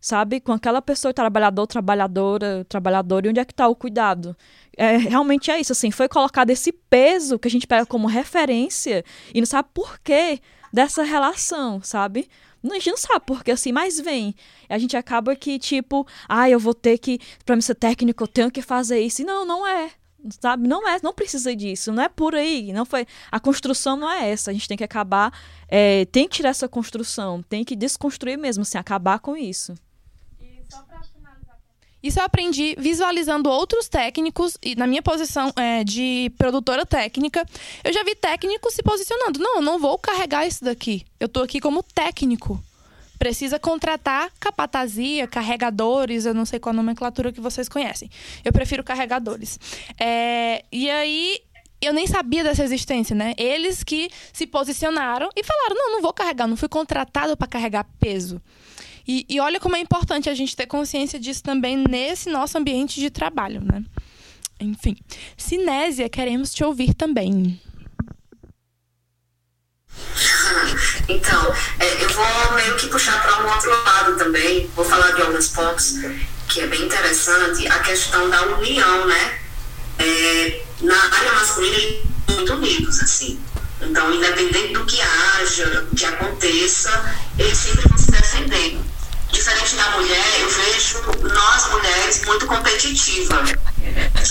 Sabe? 0.01 0.41
Com 0.41 0.51
aquela 0.51 0.81
pessoa, 0.81 1.13
trabalhador, 1.13 1.67
trabalhadora, 1.67 2.65
trabalhador, 2.67 3.25
e 3.25 3.29
onde 3.29 3.39
é 3.39 3.45
que 3.45 3.53
está 3.53 3.67
o 3.67 3.75
cuidado? 3.75 4.35
É, 4.75 4.97
realmente 4.97 5.51
é 5.51 5.59
isso, 5.59 5.71
assim, 5.71 5.91
foi 5.91 6.09
colocado 6.09 6.49
esse 6.49 6.71
peso 6.71 7.37
que 7.37 7.47
a 7.47 7.51
gente 7.51 7.67
pega 7.67 7.85
como 7.85 8.07
referência 8.07 9.05
e 9.33 9.39
não 9.39 9.45
sabe 9.45 9.69
por 9.73 9.99
quê 9.99 10.41
dessa 10.73 11.03
relação, 11.03 11.81
sabe? 11.83 12.27
A 12.63 12.73
gente 12.75 12.89
não 12.89 12.97
sabe 12.97 13.25
porque 13.25 13.51
assim, 13.51 13.71
mas 13.71 13.99
vem. 13.99 14.35
A 14.69 14.77
gente 14.77 14.95
acaba 14.95 15.35
que, 15.35 15.57
tipo, 15.57 16.07
ah, 16.29 16.49
eu 16.49 16.59
vou 16.59 16.73
ter 16.73 16.97
que, 16.97 17.19
para 17.45 17.55
mim 17.55 17.61
ser 17.61 17.75
técnico, 17.75 18.23
eu 18.23 18.27
tenho 18.27 18.51
que 18.51 18.61
fazer 18.61 18.99
isso. 18.99 19.21
E 19.21 19.25
não, 19.25 19.45
não 19.45 19.65
é. 19.65 19.91
Sabe? 20.39 20.67
Não 20.67 20.87
é, 20.87 20.99
não 21.01 21.13
precisa 21.13 21.55
disso, 21.55 21.91
não 21.91 22.03
é 22.03 22.09
por 22.09 22.35
aí, 22.35 22.71
não 22.71 22.85
foi. 22.85 23.07
A 23.31 23.39
construção 23.39 23.97
não 23.97 24.11
é 24.11 24.29
essa. 24.29 24.51
A 24.51 24.53
gente 24.53 24.67
tem 24.67 24.77
que 24.77 24.83
acabar, 24.83 25.33
é, 25.67 26.05
tem 26.05 26.27
que 26.27 26.35
tirar 26.35 26.49
essa 26.49 26.67
construção, 26.67 27.41
tem 27.41 27.63
que 27.63 27.75
desconstruir 27.75 28.37
mesmo, 28.37 28.61
assim, 28.61 28.77
acabar 28.77 29.19
com 29.19 29.35
isso. 29.35 29.73
Isso 32.03 32.19
eu 32.19 32.23
aprendi 32.23 32.75
visualizando 32.77 33.49
outros 33.49 33.87
técnicos 33.87 34.57
e 34.61 34.75
na 34.75 34.87
minha 34.87 35.01
posição 35.01 35.51
é, 35.55 35.83
de 35.83 36.31
produtora 36.37 36.85
técnica, 36.85 37.45
eu 37.83 37.93
já 37.93 38.03
vi 38.03 38.15
técnicos 38.15 38.73
se 38.73 38.81
posicionando. 38.81 39.39
Não, 39.39 39.57
eu 39.57 39.61
não 39.61 39.79
vou 39.79 39.97
carregar 39.97 40.45
isso 40.47 40.63
daqui. 40.63 41.05
Eu 41.19 41.27
estou 41.27 41.43
aqui 41.43 41.59
como 41.59 41.83
técnico. 41.83 42.61
Precisa 43.19 43.59
contratar 43.59 44.31
capatazia, 44.39 45.27
carregadores, 45.27 46.25
eu 46.25 46.33
não 46.33 46.43
sei 46.43 46.59
qual 46.59 46.73
a 46.73 46.75
nomenclatura 46.75 47.31
que 47.31 47.39
vocês 47.39 47.69
conhecem. 47.69 48.09
Eu 48.43 48.51
prefiro 48.51 48.83
carregadores. 48.83 49.59
É, 49.99 50.65
e 50.71 50.89
aí 50.89 51.39
eu 51.81 51.93
nem 51.93 52.05
sabia 52.07 52.43
dessa 52.43 52.63
existência, 52.63 53.15
né? 53.15 53.33
Eles 53.37 53.83
que 53.83 54.09
se 54.31 54.45
posicionaram 54.47 55.29
e 55.35 55.43
falaram: 55.43 55.75
não, 55.75 55.91
não 55.93 56.01
vou 56.01 56.13
carregar, 56.13 56.47
não 56.47 56.55
fui 56.57 56.69
contratado 56.69 57.35
para 57.35 57.47
carregar 57.47 57.85
peso. 57.99 58.41
E, 59.07 59.25
e 59.29 59.39
olha 59.39 59.59
como 59.59 59.75
é 59.75 59.79
importante 59.79 60.29
a 60.29 60.33
gente 60.33 60.55
ter 60.55 60.67
consciência 60.67 61.19
disso 61.19 61.43
também 61.43 61.77
nesse 61.77 62.29
nosso 62.29 62.57
ambiente 62.57 62.99
de 62.99 63.09
trabalho, 63.09 63.61
né? 63.61 63.83
Enfim. 64.59 64.95
Cinésia, 65.35 66.07
queremos 66.07 66.53
te 66.53 66.63
ouvir 66.63 66.93
também. 66.93 67.59
Então, 71.07 71.53
é, 71.79 72.03
eu 72.03 72.09
vou 72.09 72.53
meio 72.55 72.75
que 72.77 72.87
puxar 72.87 73.21
para 73.21 73.43
um 73.43 73.51
outro 73.51 73.69
lado 73.83 74.17
também. 74.17 74.69
Vou 74.75 74.85
falar 74.85 75.11
de 75.11 75.21
alguns 75.21 75.49
pontos 75.49 75.95
que 76.47 76.61
é 76.61 76.67
bem 76.67 76.83
interessante. 76.83 77.67
A 77.67 77.79
questão 77.79 78.29
da 78.29 78.41
união, 78.57 79.07
né? 79.07 79.39
É, 79.99 80.63
na 80.81 80.95
área 80.95 81.33
masculina, 81.33 81.77
muito 82.29 82.53
unidos, 82.53 83.01
assim. 83.01 83.39
Então, 83.81 84.13
independente 84.13 84.73
do 84.73 84.85
que 84.85 85.01
haja, 85.01 85.65
do 85.65 85.95
que 85.95 86.05
aconteça, 86.05 87.15
eles 87.37 87.57
sempre 87.57 87.87
vão 87.89 87.97
se 87.97 88.11
defender. 88.11 88.79
Diferente 89.31 89.75
da 89.75 89.89
mulher, 89.91 90.41
eu 90.41 90.49
vejo 90.49 91.01
nós 91.23 91.69
mulheres 91.71 92.21
muito 92.25 92.45
competitivas 92.45 93.53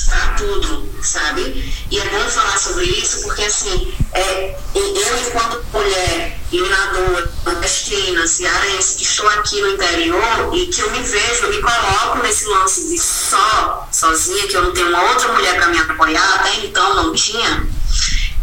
para 0.08 0.34
tudo, 0.34 0.88
sabe? 1.02 1.74
E 1.90 1.98
é 1.98 2.04
bom 2.10 2.28
falar 2.28 2.58
sobre 2.58 2.84
isso 2.84 3.22
porque, 3.22 3.42
assim, 3.42 3.92
é, 4.12 4.56
eu, 4.74 5.26
enquanto 5.26 5.64
mulher, 5.72 6.38
iluminadora, 6.52 7.32
nordestina, 7.44 8.26
cearense, 8.26 8.96
que 8.96 9.04
estou 9.04 9.28
aqui 9.30 9.60
no 9.60 9.70
interior 9.70 10.54
e 10.54 10.66
que 10.66 10.80
eu 10.80 10.90
me 10.90 11.02
vejo, 11.02 11.44
eu 11.44 11.50
me 11.50 11.60
coloco 11.60 12.18
nesse 12.22 12.46
lance 12.46 12.88
de 12.88 12.98
só, 12.98 13.88
sozinha, 13.90 14.46
que 14.48 14.56
eu 14.56 14.62
não 14.62 14.72
tenho 14.72 14.88
uma 14.88 15.02
outra 15.10 15.32
mulher 15.32 15.56
para 15.56 15.68
me 15.68 15.78
apoiar, 15.78 16.34
até 16.36 16.56
então 16.56 16.94
não 16.94 17.14
tinha, 17.14 17.66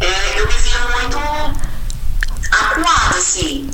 é, 0.00 0.40
eu 0.40 0.46
me 0.46 0.52
via 0.52 0.80
muito 0.80 1.18
acuada, 2.50 3.18
assim, 3.18 3.70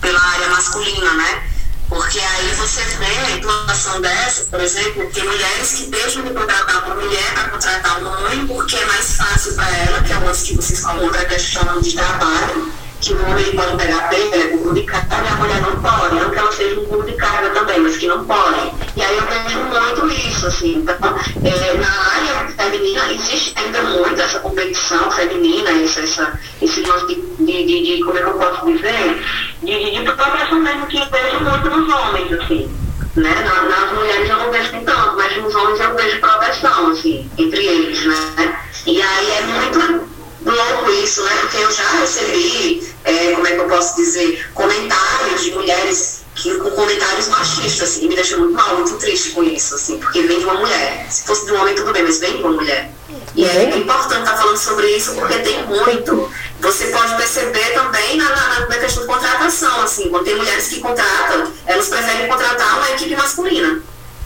pela 0.00 0.20
área 0.20 0.48
masculina, 0.48 1.14
né? 1.14 1.42
Porque 1.88 2.18
aí 2.18 2.54
você 2.54 2.82
vê 2.96 3.04
a 3.04 3.30
implantação 3.32 4.00
dessa, 4.00 4.44
por 4.46 4.60
exemplo, 4.60 5.10
tem 5.12 5.24
mulheres 5.24 5.72
que 5.72 5.90
deixam 5.90 6.22
de 6.22 6.30
contratar 6.30 6.86
uma 6.86 6.94
mulher 6.94 7.34
para 7.34 7.50
contratar 7.50 8.02
um 8.02 8.08
homem 8.08 8.46
porque 8.46 8.76
é 8.76 8.86
mais 8.86 9.16
fácil 9.16 9.54
para 9.54 9.70
ela, 9.76 10.02
que 10.02 10.12
é 10.12 10.16
o 10.16 10.24
lance 10.24 10.46
que 10.46 10.56
vocês 10.56 10.80
falam 10.80 11.10
da 11.10 11.24
questão 11.26 11.80
de 11.80 11.92
trabalho, 11.92 12.72
que 13.02 13.12
o 13.12 13.28
homem 13.28 13.44
pode 13.56 13.76
pegar 13.76 14.08
peso, 14.08 14.34
é 14.34 14.56
burro 14.56 14.74
de 14.74 14.82
carga, 14.84 15.16
e 15.16 15.28
a 15.28 15.36
mulher 15.36 15.60
não 15.60 15.82
pode. 15.82 16.14
Não 16.14 16.30
que 16.30 16.38
ela 16.38 16.52
seja 16.52 16.80
um 16.80 16.84
burro 16.84 17.02
de 17.02 17.12
carga 17.14 17.50
também, 17.50 17.80
mas 17.80 17.96
que 17.96 18.06
não 18.06 18.24
pode. 18.24 18.72
E 18.94 19.02
aí 19.02 19.16
eu 19.16 19.24
vejo 19.26 19.58
muito 19.58 20.06
isso, 20.08 20.46
assim. 20.46 20.76
Então, 20.76 20.94
é, 20.94 21.74
na 21.78 21.88
área 21.88 22.48
feminina 22.56 23.12
existe 23.12 23.54
ainda 23.56 23.82
muito 23.82 24.20
essa 24.20 24.38
competição 24.38 25.10
feminina, 25.10 25.70
essa, 25.82 26.00
essa, 26.00 26.40
esse 26.62 26.80
lance 26.82 27.06
de, 27.06 27.44
de, 27.44 27.66
de, 27.66 27.96
de, 27.96 28.04
como 28.04 28.16
é 28.18 28.22
que 28.22 28.28
eu 28.28 28.34
posso 28.34 28.66
dizer? 28.66 29.24
De, 29.62 29.84
de, 29.84 30.04
de 30.04 30.12
progressão 30.12 30.60
mesmo 30.60 30.86
que 30.86 30.98
eu 30.98 31.06
vejo 31.06 31.40
muito 31.40 31.70
nos 31.70 31.92
homens, 31.92 32.32
assim. 32.32 32.70
Né? 33.16 33.34
Nas, 33.44 33.68
nas 33.68 33.92
mulheres 33.92 34.30
eu 34.30 34.38
não 34.38 34.50
vejo 34.52 34.70
tanto, 34.84 35.16
mas 35.16 35.36
nos 35.42 35.54
homens 35.56 35.80
eu 35.80 35.94
vejo 35.96 36.20
proteção, 36.20 36.92
assim, 36.92 37.28
entre 37.36 37.66
eles, 37.66 38.04
né? 38.06 38.60
E 38.86 39.02
aí 39.02 39.30
é 39.30 39.42
muito 39.42 40.11
louco 40.44 40.90
isso, 40.90 41.22
né? 41.22 41.30
Porque 41.40 41.56
eu 41.56 41.70
já 41.70 41.88
recebi, 42.00 42.94
é, 43.04 43.32
como 43.32 43.46
é 43.46 43.52
que 43.52 43.58
eu 43.58 43.68
posso 43.68 43.96
dizer, 43.96 44.48
comentários 44.54 45.42
de 45.42 45.50
mulheres 45.52 46.22
que, 46.34 46.54
com 46.58 46.70
comentários 46.70 47.28
machistas, 47.28 47.90
assim, 47.90 48.04
e 48.04 48.08
me 48.08 48.14
deixou 48.14 48.38
muito 48.38 48.54
mal, 48.54 48.76
muito 48.76 48.96
triste 48.96 49.30
com 49.30 49.42
isso, 49.42 49.74
assim, 49.74 49.98
porque 49.98 50.22
vem 50.22 50.38
de 50.38 50.44
uma 50.44 50.54
mulher. 50.54 51.06
Se 51.10 51.24
fosse 51.24 51.44
de 51.46 51.52
um 51.52 51.60
homem, 51.60 51.74
tudo 51.74 51.92
bem, 51.92 52.02
mas 52.02 52.18
vem 52.18 52.36
de 52.36 52.42
uma 52.42 52.52
mulher. 52.52 52.90
E 53.34 53.44
é 53.44 53.76
importante 53.76 54.20
estar 54.20 54.36
falando 54.36 54.56
sobre 54.56 54.86
isso 54.96 55.14
porque 55.14 55.38
tem 55.38 55.66
muito. 55.66 56.30
Você 56.60 56.86
pode 56.86 57.14
perceber 57.16 57.72
também 57.74 58.16
na, 58.16 58.28
na, 58.28 58.60
na 58.66 58.78
questão 58.78 59.02
de 59.02 59.08
contratação, 59.08 59.82
assim, 59.82 60.08
quando 60.08 60.24
tem 60.24 60.36
mulheres 60.36 60.68
que 60.68 60.80
contratam, 60.80 61.52
elas 61.66 61.88
preferem 61.88 62.28
contratar 62.28 62.78
uma 62.78 62.90
equipe 62.90 63.14
masculina. 63.14 63.82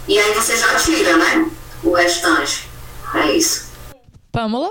E 0.09 0.19
aí 0.19 0.33
você 0.35 0.57
já 0.57 0.75
tira, 0.77 1.17
né? 1.17 1.51
O 1.83 1.93
restante. 1.93 2.69
É 3.15 3.33
isso. 3.33 3.67
Pamela? 4.31 4.71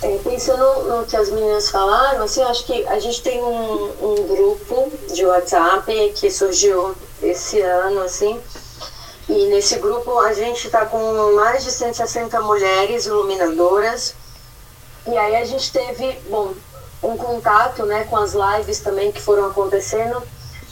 É, 0.00 0.16
pensando 0.18 0.82
no 0.84 1.06
que 1.06 1.16
as 1.16 1.28
meninas 1.28 1.70
falaram, 1.70 2.22
assim, 2.22 2.40
acho 2.42 2.64
que 2.66 2.86
a 2.86 3.00
gente 3.00 3.20
tem 3.20 3.42
um, 3.42 3.84
um 4.00 4.26
grupo 4.28 4.92
de 5.12 5.26
WhatsApp 5.26 6.12
que 6.14 6.30
surgiu 6.30 6.94
esse 7.20 7.60
ano, 7.60 8.02
assim, 8.02 8.40
e 9.28 9.46
nesse 9.46 9.76
grupo 9.78 10.16
a 10.20 10.32
gente 10.32 10.66
está 10.66 10.86
com 10.86 11.34
mais 11.34 11.64
de 11.64 11.72
160 11.72 12.40
mulheres 12.42 13.06
iluminadoras, 13.06 14.14
e 15.04 15.16
aí 15.16 15.34
a 15.36 15.44
gente 15.44 15.72
teve, 15.72 16.12
bom, 16.30 16.54
um 17.02 17.16
contato, 17.16 17.84
né, 17.84 18.04
com 18.04 18.18
as 18.18 18.34
lives 18.34 18.78
também 18.78 19.10
que 19.10 19.20
foram 19.20 19.46
acontecendo, 19.46 20.22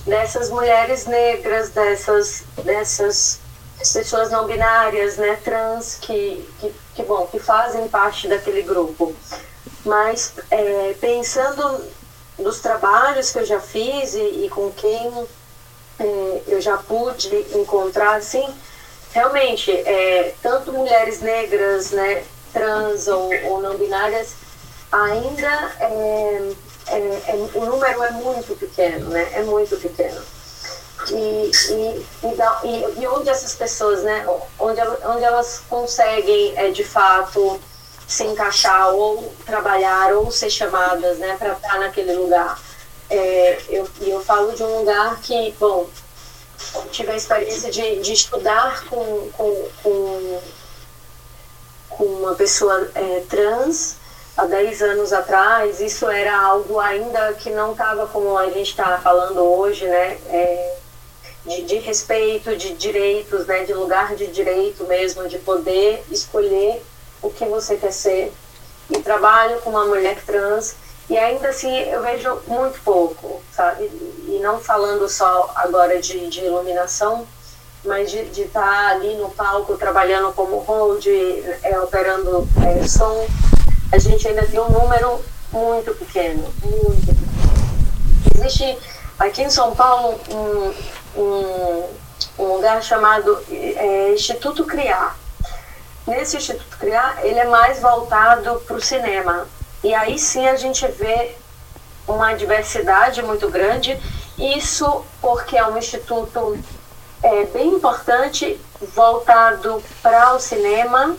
dessas 0.07 0.51
mulheres 0.51 1.05
negras, 1.05 1.71
dessas, 1.71 2.45
dessas 2.63 3.41
as 3.81 3.93
pessoas 3.93 4.31
não 4.31 4.47
binárias, 4.47 5.17
né, 5.17 5.37
trans, 5.45 5.99
que, 6.01 6.49
que, 6.61 6.73
que, 6.97 7.03
bom, 7.03 7.27
que 7.27 7.39
fazem 7.39 7.87
parte 7.89 8.27
daquele 8.27 8.63
grupo. 8.63 9.15
Mas 9.85 10.33
é, 10.51 10.97
pensando 11.01 11.85
nos 12.39 12.59
trabalhos 12.61 13.31
que 13.31 13.39
eu 13.39 13.47
já 13.47 13.61
fiz 13.61 14.15
e, 14.15 14.47
e 14.47 14.49
com 14.51 14.71
quem 14.73 15.29
é, 15.99 16.43
eu 16.49 16.61
já 16.61 16.77
pude 16.79 17.35
encontrar, 17.55 18.17
assim, 18.17 18.47
realmente, 19.13 19.71
é, 19.71 20.35
tanto 20.43 20.73
mulheres 20.73 21.21
negras, 21.21 21.91
né, 21.91 22.25
trans 22.53 23.07
ou, 23.09 23.31
ou 23.45 23.61
não 23.61 23.77
binárias, 23.77 24.35
ainda 24.91 25.73
é, 25.81 26.53
é, 26.89 26.99
é, 27.29 27.51
o 27.55 27.65
número 27.65 28.03
é 28.03 28.11
muito 28.13 28.59
pequeno, 28.59 29.11
né, 29.11 29.31
é 29.35 29.43
muito 29.43 29.77
pequeno. 29.77 30.21
E, 31.11 31.51
e, 31.71 32.07
e, 32.25 32.35
da, 32.35 32.61
e, 32.65 33.01
e 33.01 33.07
onde 33.07 33.29
essas 33.29 33.55
pessoas, 33.55 34.03
né, 34.03 34.27
onde, 34.59 34.81
onde 35.05 35.25
elas 35.25 35.63
conseguem, 35.69 36.53
é, 36.57 36.71
de 36.71 36.85
fato, 36.85 37.61
se 38.07 38.25
encaixar 38.25 38.91
ou 38.95 39.33
trabalhar 39.45 40.13
ou 40.15 40.31
ser 40.31 40.51
chamadas, 40.51 41.19
né, 41.19 41.37
para 41.39 41.53
estar 41.53 41.79
naquele 41.79 42.15
lugar. 42.15 42.61
É, 43.09 43.59
eu, 43.69 43.89
eu 44.01 44.21
falo 44.25 44.53
de 44.53 44.63
um 44.63 44.79
lugar 44.79 45.21
que, 45.21 45.55
bom, 45.59 45.87
tive 46.91 47.13
a 47.13 47.17
experiência 47.17 47.71
de, 47.71 48.01
de 48.01 48.13
estudar 48.13 48.85
com, 48.87 49.31
com, 49.31 49.69
com, 49.83 50.41
com 51.91 52.05
uma 52.05 52.35
pessoa 52.35 52.91
é, 52.95 53.23
trans 53.29 53.97
há 54.37 54.45
10 54.45 54.83
anos 54.83 55.13
atrás. 55.13 55.81
Isso 55.81 56.09
era 56.09 56.37
algo 56.37 56.79
ainda 56.79 57.33
que 57.35 57.51
não 57.51 57.73
estava 57.73 58.07
como 58.07 58.37
a 58.37 58.51
gente 58.51 58.71
está 58.71 58.99
falando 58.99 59.39
hoje, 59.41 59.87
né? 59.87 60.19
É, 60.29 60.76
de, 61.47 61.63
de, 61.63 61.77
respeito, 61.79 62.57
de 62.57 62.75
direitos, 62.75 63.47
né? 63.47 63.65
De 63.65 63.73
lugar 63.73 64.15
de 64.15 64.27
direito 64.27 64.85
mesmo, 64.85 65.29
de 65.29 65.39
poder 65.39 66.05
escolher 66.11 66.83
o 67.23 67.31
que 67.31 67.45
você 67.45 67.77
quer 67.77 67.93
ser. 67.93 68.33
E 68.91 68.99
trabalho 69.01 69.61
com 69.63 69.71
uma 69.71 69.85
mulher 69.85 70.23
trans 70.25 70.77
e 71.09 71.17
ainda 71.17 71.49
assim 71.49 71.73
eu 71.73 72.03
vejo 72.03 72.41
muito 72.49 72.81
pouco, 72.83 73.41
sabe? 73.53 73.85
E 73.85 74.41
não 74.43 74.59
falando 74.59 75.09
só 75.09 75.53
agora 75.55 76.01
de, 76.01 76.29
de 76.29 76.41
iluminação, 76.41 77.27
mas 77.85 78.11
de 78.11 78.19
estar 78.19 78.61
tá 78.61 78.89
ali 78.89 79.15
no 79.15 79.31
palco 79.31 79.77
trabalhando 79.77 80.33
como 80.33 80.59
hold, 80.59 81.07
é, 81.07 81.79
operando 81.81 82.49
é, 82.61 82.87
som, 82.89 83.25
a 83.93 83.99
gente 83.99 84.27
ainda 84.27 84.45
tem 84.47 84.59
um 84.59 84.69
número 84.69 85.25
muito 85.53 85.95
pequeno, 85.95 86.53
muito 86.65 87.07
pequeno. 87.07 87.27
Existe 88.35 88.77
aqui 89.17 89.43
em 89.43 89.51
São 89.51 89.77
Paulo 89.77 90.19
um, 90.29 90.75
um, 91.17 91.89
um 92.39 92.55
lugar 92.55 92.83
chamado 92.83 93.39
é, 93.51 94.13
Instituto 94.15 94.65
Criar. 94.65 95.17
Nesse 96.07 96.37
Instituto 96.37 96.77
Criar, 96.79 97.19
ele 97.25 97.39
é 97.39 97.47
mais 97.47 97.81
voltado 97.81 98.61
para 98.67 98.77
o 98.77 98.81
cinema. 98.81 99.47
E 99.83 99.95
aí 99.95 100.19
sim 100.19 100.47
a 100.47 100.57
gente 100.57 100.87
vê 100.87 101.35
uma 102.07 102.35
diversidade 102.35 103.23
muito 103.23 103.49
grande. 103.51 103.99
Isso 104.39 105.05
porque 105.21 105.57
é 105.57 105.67
um 105.67 105.77
instituto 105.77 106.59
é, 107.23 107.45
bem 107.47 107.69
importante, 107.69 108.61
voltado 108.95 109.83
para 110.03 110.35
o 110.35 110.41
cinema. 110.41 111.17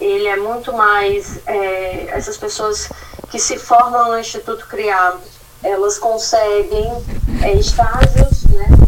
Ele 0.00 0.26
é 0.26 0.36
muito 0.36 0.72
mais. 0.72 1.40
É, 1.46 2.06
essas 2.08 2.36
pessoas 2.36 2.88
que 3.30 3.38
se 3.38 3.58
formam 3.58 4.12
no 4.12 4.18
Instituto 4.18 4.66
Criar, 4.66 5.16
elas 5.62 5.98
conseguem 5.98 7.04
é, 7.42 7.52
estágios 7.52 8.44
né. 8.54 8.83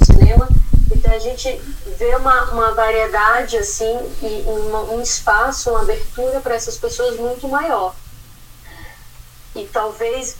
Então 1.06 1.14
a 1.14 1.20
gente 1.20 1.48
vê 1.96 2.16
uma, 2.16 2.50
uma 2.50 2.72
variedade 2.72 3.56
assim 3.56 3.96
e 4.20 4.42
uma, 4.44 4.82
um 4.90 5.00
espaço, 5.00 5.70
uma 5.70 5.82
abertura 5.82 6.40
para 6.40 6.56
essas 6.56 6.76
pessoas 6.76 7.16
muito 7.16 7.46
maior. 7.46 7.94
E 9.54 9.64
talvez, 9.68 10.34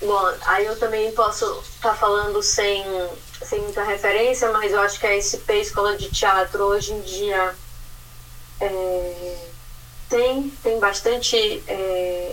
bom, 0.00 0.32
aí 0.46 0.64
eu 0.64 0.78
também 0.78 1.10
posso 1.10 1.44
estar 1.74 1.90
tá 1.90 1.94
falando 1.96 2.40
sem, 2.40 2.84
sem 3.42 3.62
muita 3.62 3.82
referência, 3.82 4.52
mas 4.52 4.70
eu 4.70 4.80
acho 4.80 5.00
que 5.00 5.06
a 5.08 5.18
SP 5.18 5.58
Escola 5.58 5.96
de 5.96 6.08
Teatro 6.08 6.62
hoje 6.66 6.92
em 6.92 7.00
dia 7.00 7.56
é, 8.60 9.38
tem, 10.08 10.50
tem 10.62 10.78
bastante, 10.78 11.64
é, 11.66 12.32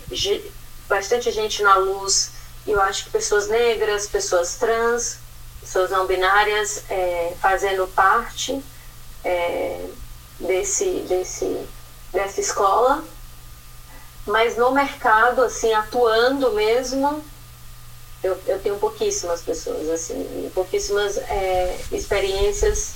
bastante 0.87 1.31
gente 1.31 1.63
na 1.63 1.75
luz. 1.75 2.33
Eu 2.67 2.79
acho 2.81 3.05
que 3.05 3.09
pessoas 3.09 3.47
negras, 3.47 4.05
pessoas 4.05 4.57
trans, 4.57 5.17
pessoas 5.69 5.91
não 5.91 6.05
binárias 6.05 6.83
é, 6.89 7.33
fazendo 7.39 7.87
parte 7.87 8.61
é, 9.23 9.85
desse, 10.39 10.85
desse, 11.07 11.67
dessa 12.11 12.41
escola 12.41 13.03
mas 14.29 14.55
no 14.55 14.71
mercado, 14.71 15.41
assim, 15.41 15.73
atuando 15.73 16.51
mesmo, 16.51 17.23
eu, 18.23 18.37
eu 18.45 18.59
tenho 18.59 18.77
pouquíssimas 18.77 19.41
pessoas, 19.41 19.89
assim, 19.89 20.51
pouquíssimas 20.53 21.17
é, 21.17 21.79
experiências 21.91 22.93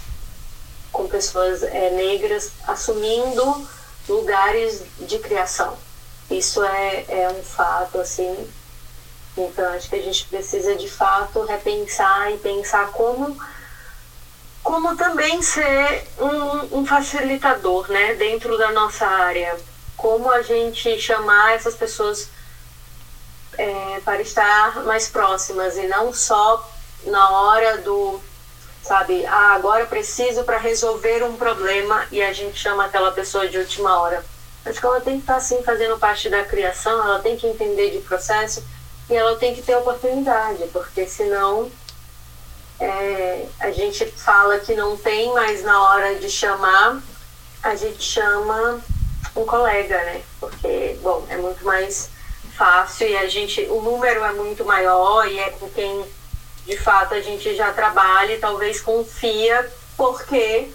com 0.92 1.08
pessoas 1.08 1.64
é, 1.64 1.90
negras 1.90 2.52
assumindo 2.68 3.68
lugares 4.08 4.84
de 5.00 5.18
criação. 5.18 5.76
Isso 6.30 6.64
é, 6.64 7.06
é 7.08 7.30
um 7.30 7.42
fato, 7.42 7.98
assim. 7.98 8.48
Então, 9.38 9.74
acho 9.74 9.90
que 9.90 9.96
a 9.96 10.02
gente 10.02 10.26
precisa, 10.26 10.76
de 10.76 10.90
fato, 10.90 11.44
repensar 11.44 12.32
e 12.32 12.38
pensar 12.38 12.88
como 12.92 13.38
como 14.62 14.96
também 14.96 15.42
ser 15.42 16.08
um, 16.18 16.80
um 16.80 16.86
facilitador, 16.86 17.92
né, 17.92 18.14
dentro 18.14 18.58
da 18.58 18.72
nossa 18.72 19.06
área 19.06 19.60
como 20.04 20.30
a 20.30 20.42
gente 20.42 21.00
chamar 21.00 21.54
essas 21.54 21.76
pessoas 21.76 22.28
é, 23.58 24.02
para 24.04 24.22
estar 24.22 24.84
mais 24.84 25.08
próximas 25.08 25.78
e 25.78 25.88
não 25.88 26.14
só 26.14 26.70
na 27.06 27.30
hora 27.30 27.78
do, 27.78 28.20
sabe, 28.82 29.26
ah, 29.26 29.54
agora 29.54 29.86
preciso 29.86 30.44
para 30.44 30.58
resolver 30.58 31.24
um 31.24 31.38
problema 31.38 32.06
e 32.12 32.22
a 32.22 32.34
gente 32.34 32.60
chama 32.60 32.86
aquela 32.86 33.12
pessoa 33.12 33.48
de 33.48 33.58
última 33.58 33.98
hora. 34.02 34.26
Acho 34.66 34.80
que 34.80 34.86
ela 34.86 35.00
tem 35.00 35.16
que 35.16 35.24
estar 35.24 35.38
assim 35.38 35.64
fazendo 35.64 35.98
parte 35.98 36.30
da 36.30 36.44
criação, 36.44 37.02
ela 37.02 37.20
tem 37.20 37.38
que 37.38 37.48
entender 37.48 37.92
de 37.92 38.00
processo 38.00 38.62
e 39.10 39.16
ela 39.16 39.36
tem 39.36 39.54
que 39.54 39.62
ter 39.62 39.76
oportunidade, 39.76 40.64
porque 40.72 41.06
senão 41.08 41.72
é, 42.80 43.46
a 43.60 43.72
gente 43.72 44.06
fala 44.06 44.60
que 44.60 44.76
não 44.76 44.98
tem, 44.98 45.34
mas 45.34 45.64
na 45.64 45.82
hora 45.82 46.16
de 46.16 46.30
chamar, 46.30 47.02
a 47.62 47.76
gente 47.76 48.04
chama 48.04 48.82
um 49.36 49.46
colega, 49.46 49.98
né? 50.04 50.22
Porque, 50.40 50.98
bom, 51.02 51.26
é 51.30 51.38
muito 51.38 51.64
mais 51.66 52.10
fácil 52.56 53.08
e 53.08 53.18
a 53.18 53.28
gente, 53.28 53.62
o 53.70 53.82
número 53.82 54.24
é 54.24 54.34
muito 54.34 54.64
maior 54.64 55.28
e 55.28 55.40
é 55.40 55.50
com 55.52 55.70
quem 55.70 56.06
de 56.66 56.78
fato 56.78 57.14
a 57.14 57.22
gente 57.22 57.56
já 57.56 57.74
trabalha 57.74 58.34
e 58.34 58.40
talvez 58.40 58.80
confia 58.80 59.70
porque 59.98 60.70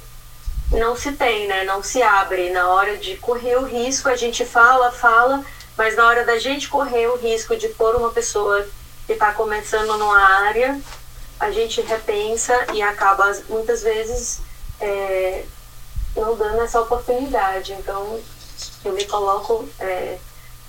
não 0.70 0.96
se 0.96 1.12
tem, 1.12 1.46
né? 1.46 1.64
Não 1.64 1.82
se 1.82 2.02
abre. 2.02 2.50
Na 2.50 2.68
hora 2.68 2.96
de 2.96 3.16
correr 3.16 3.56
o 3.56 3.64
risco, 3.64 4.08
a 4.08 4.16
gente 4.16 4.44
fala, 4.44 4.90
fala, 4.92 5.44
mas 5.78 5.94
na 5.94 6.08
hora 6.08 6.24
da 6.24 6.40
gente 6.40 6.68
correr 6.68 7.06
o 7.06 7.16
risco 7.16 7.56
de 7.56 7.68
pôr 7.68 7.94
uma 7.94 8.10
pessoa 8.10 8.66
que 9.06 9.12
está 9.12 9.32
começando 9.32 9.96
numa 9.96 10.20
área, 10.20 10.78
a 11.38 11.52
gente 11.52 11.80
repensa 11.80 12.66
e 12.74 12.82
acaba 12.82 13.32
muitas 13.48 13.80
vezes 13.80 14.40
é, 14.80 15.44
não 16.16 16.36
dando 16.36 16.62
essa 16.62 16.80
oportunidade. 16.80 17.72
Então, 17.74 18.20
eu 18.84 18.92
me 18.92 19.04
coloco 19.04 19.68
é, 19.78 20.18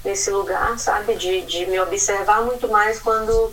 nesse 0.05 0.29
lugar, 0.29 0.77
sabe? 0.77 1.15
De, 1.15 1.41
de 1.41 1.65
me 1.65 1.79
observar 1.79 2.43
muito 2.43 2.67
mais 2.67 2.99
quando 2.99 3.51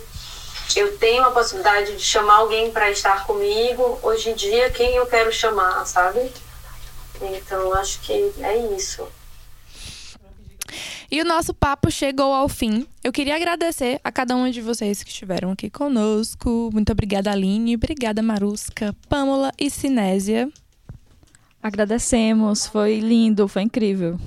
eu 0.75 0.95
tenho 0.99 1.23
a 1.23 1.31
possibilidade 1.31 1.97
de 1.97 2.03
chamar 2.03 2.35
alguém 2.35 2.69
para 2.71 2.91
estar 2.91 3.25
comigo. 3.25 3.97
Hoje 4.03 4.29
em 4.29 4.35
dia, 4.35 4.69
quem 4.69 4.95
eu 4.95 5.07
quero 5.07 5.31
chamar, 5.31 5.83
sabe? 5.87 6.31
Então, 7.19 7.73
acho 7.73 7.99
que 8.01 8.31
é 8.41 8.57
isso. 8.75 9.07
E 11.09 11.21
o 11.21 11.25
nosso 11.25 11.53
papo 11.53 11.89
chegou 11.89 12.33
ao 12.33 12.49
fim. 12.49 12.85
Eu 13.01 13.13
queria 13.13 13.35
agradecer 13.37 13.99
a 14.03 14.11
cada 14.11 14.35
um 14.35 14.49
de 14.51 14.61
vocês 14.61 15.03
que 15.03 15.09
estiveram 15.09 15.51
aqui 15.51 15.69
conosco. 15.69 16.69
Muito 16.73 16.91
obrigada, 16.91 17.31
Aline. 17.31 17.75
Obrigada, 17.75 18.21
Marusca, 18.21 18.93
Pâmola 19.07 19.51
e 19.57 19.69
Sinésia. 19.69 20.49
Agradecemos, 21.63 22.67
foi 22.67 22.99
lindo, 22.99 23.47
foi 23.47 23.61
incrível. 23.61 24.19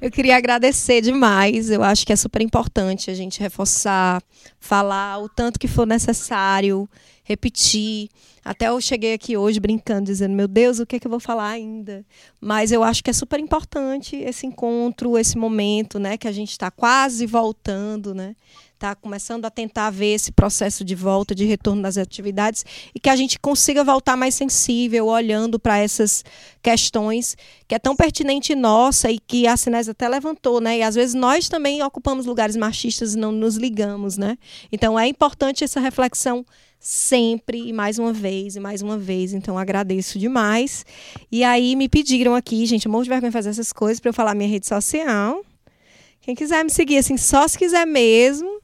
Eu 0.00 0.10
queria 0.10 0.36
agradecer 0.36 1.00
demais. 1.00 1.70
Eu 1.70 1.82
acho 1.84 2.04
que 2.04 2.12
é 2.12 2.16
super 2.16 2.42
importante 2.42 3.08
a 3.08 3.14
gente 3.14 3.40
reforçar, 3.40 4.20
falar 4.58 5.18
o 5.20 5.28
tanto 5.28 5.60
que 5.60 5.68
for 5.68 5.86
necessário, 5.86 6.88
repetir. 7.22 8.08
Até 8.44 8.68
eu 8.68 8.80
cheguei 8.80 9.14
aqui 9.14 9.36
hoje 9.36 9.60
brincando, 9.60 10.06
dizendo: 10.06 10.34
Meu 10.34 10.48
Deus, 10.48 10.78
o 10.78 10.86
que, 10.86 10.96
é 10.96 10.98
que 10.98 11.06
eu 11.06 11.10
vou 11.10 11.20
falar 11.20 11.48
ainda? 11.48 12.04
Mas 12.40 12.72
eu 12.72 12.82
acho 12.82 13.02
que 13.02 13.10
é 13.10 13.12
super 13.12 13.38
importante 13.38 14.16
esse 14.16 14.46
encontro, 14.46 15.18
esse 15.18 15.38
momento, 15.38 15.98
né? 15.98 16.16
Que 16.16 16.28
a 16.28 16.32
gente 16.32 16.50
está 16.50 16.70
quase 16.70 17.26
voltando, 17.26 18.14
né? 18.14 18.34
está 18.82 18.96
começando 18.96 19.44
a 19.44 19.50
tentar 19.50 19.90
ver 19.90 20.14
esse 20.14 20.32
processo 20.32 20.84
de 20.84 20.96
volta, 20.96 21.34
de 21.36 21.44
retorno 21.44 21.80
das 21.80 21.96
atividades, 21.96 22.64
e 22.92 22.98
que 22.98 23.08
a 23.08 23.14
gente 23.14 23.38
consiga 23.38 23.84
voltar 23.84 24.16
mais 24.16 24.34
sensível, 24.34 25.06
olhando 25.06 25.58
para 25.58 25.78
essas 25.78 26.24
questões 26.60 27.36
que 27.68 27.76
é 27.76 27.78
tão 27.78 27.94
pertinente 27.94 28.54
nossa 28.56 29.10
e 29.10 29.20
que 29.20 29.46
a 29.46 29.56
Sinés 29.56 29.88
até 29.88 30.08
levantou, 30.08 30.60
né? 30.60 30.78
E 30.78 30.82
às 30.82 30.96
vezes 30.96 31.14
nós 31.14 31.48
também 31.48 31.82
ocupamos 31.82 32.26
lugares 32.26 32.56
machistas 32.56 33.14
e 33.14 33.18
não 33.18 33.30
nos 33.30 33.56
ligamos, 33.56 34.18
né? 34.18 34.36
Então 34.72 34.98
é 34.98 35.06
importante 35.06 35.62
essa 35.62 35.78
reflexão 35.78 36.44
sempre 36.82 37.68
e 37.68 37.72
mais 37.72 37.96
uma 37.96 38.12
vez 38.12 38.56
e 38.56 38.60
mais 38.60 38.82
uma 38.82 38.98
vez. 38.98 39.32
Então 39.32 39.56
agradeço 39.56 40.18
demais. 40.18 40.84
E 41.30 41.44
aí 41.44 41.76
me 41.76 41.88
pediram 41.88 42.34
aqui, 42.34 42.66
gente, 42.66 42.88
um 42.88 42.90
monte 42.90 43.04
de 43.04 43.10
vergonha 43.10 43.30
fazer 43.30 43.50
essas 43.50 43.72
coisas 43.72 44.00
para 44.00 44.08
eu 44.08 44.12
falar 44.12 44.34
minha 44.34 44.50
rede 44.50 44.66
social. 44.66 45.44
Quem 46.20 46.34
quiser 46.34 46.64
me 46.64 46.70
seguir, 46.70 46.98
assim, 46.98 47.16
só 47.16 47.46
se 47.46 47.56
quiser 47.56 47.86
mesmo, 47.86 48.60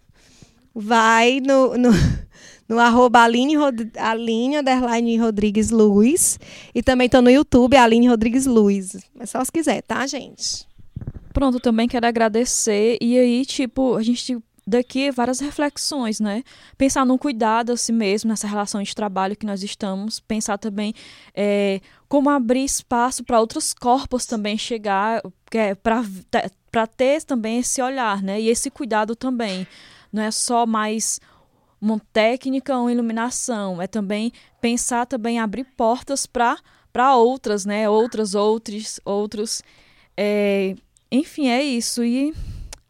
vai 0.75 1.41
no, 1.41 1.77
no, 1.79 1.91
no 2.69 2.79
arroba 2.81 3.23
Aline, 3.23 3.55
Aline 3.97 4.59
underline 4.59 5.17
Rodrigues 5.17 5.71
Luz. 5.71 6.41
E 6.75 6.83
também 6.83 7.07
estou 7.07 7.23
no 7.23 7.31
YouTube, 7.31 7.77
Aline 7.77 8.09
Rodrigues 8.09 8.47
Luz. 8.47 8.97
Mas 9.15 9.31
só 9.31 9.45
se 9.45 9.53
quiser, 9.53 9.81
tá, 9.83 10.05
gente? 10.09 10.67
Pronto, 11.33 11.61
também 11.61 11.87
quero 11.87 12.07
agradecer. 12.07 12.99
E 13.01 13.17
aí, 13.17 13.47
tipo, 13.47 13.95
a 13.95 14.03
gente 14.03 14.39
daqui 14.69 15.11
várias 15.11 15.41
reflexões, 15.41 16.21
né? 16.21 16.45
Pensar 16.77 17.07
no 17.07 17.19
cuidado 17.19 17.73
a 17.73 17.77
si 17.77 17.91
mesmo, 17.91 18.29
nessa 18.29 18.47
relação 18.47 18.83
de 18.83 18.95
trabalho 18.95 19.37
que 19.37 19.47
nós 19.47 19.63
estamos, 19.63 20.21
pensar 20.21 20.59
também 20.59 20.95
é, 21.35 21.81
como 22.09 22.29
abrir 22.29 22.65
espaço 22.65 23.25
para 23.25 23.41
outros 23.41 23.73
corpos 23.73 24.27
também 24.27 24.59
chegar, 24.59 25.23
é, 25.53 25.75
para 25.75 26.87
ter 26.87 27.23
também 27.23 27.59
esse 27.61 27.81
olhar, 27.81 28.23
né? 28.23 28.41
E 28.41 28.49
esse 28.49 28.71
cuidado 28.71 29.17
também. 29.17 29.67
Não 30.13 30.23
é 30.23 30.31
só 30.31 30.67
mais 30.67 31.21
uma 31.81 32.01
técnica 32.13 32.77
ou 32.77 32.91
iluminação, 32.91 33.81
é 33.81 33.87
também 33.87 34.33
pensar 34.61 35.07
também 35.07 35.39
abrir 35.39 35.65
portas 35.65 36.27
para 36.27 36.59
para 36.91 37.15
outras, 37.15 37.65
né? 37.65 37.89
Outras, 37.89 38.35
outros, 38.35 38.99
outros. 39.05 39.63
É, 40.17 40.75
enfim, 41.13 41.49
é 41.49 41.63
isso. 41.63 42.03
E 42.03 42.35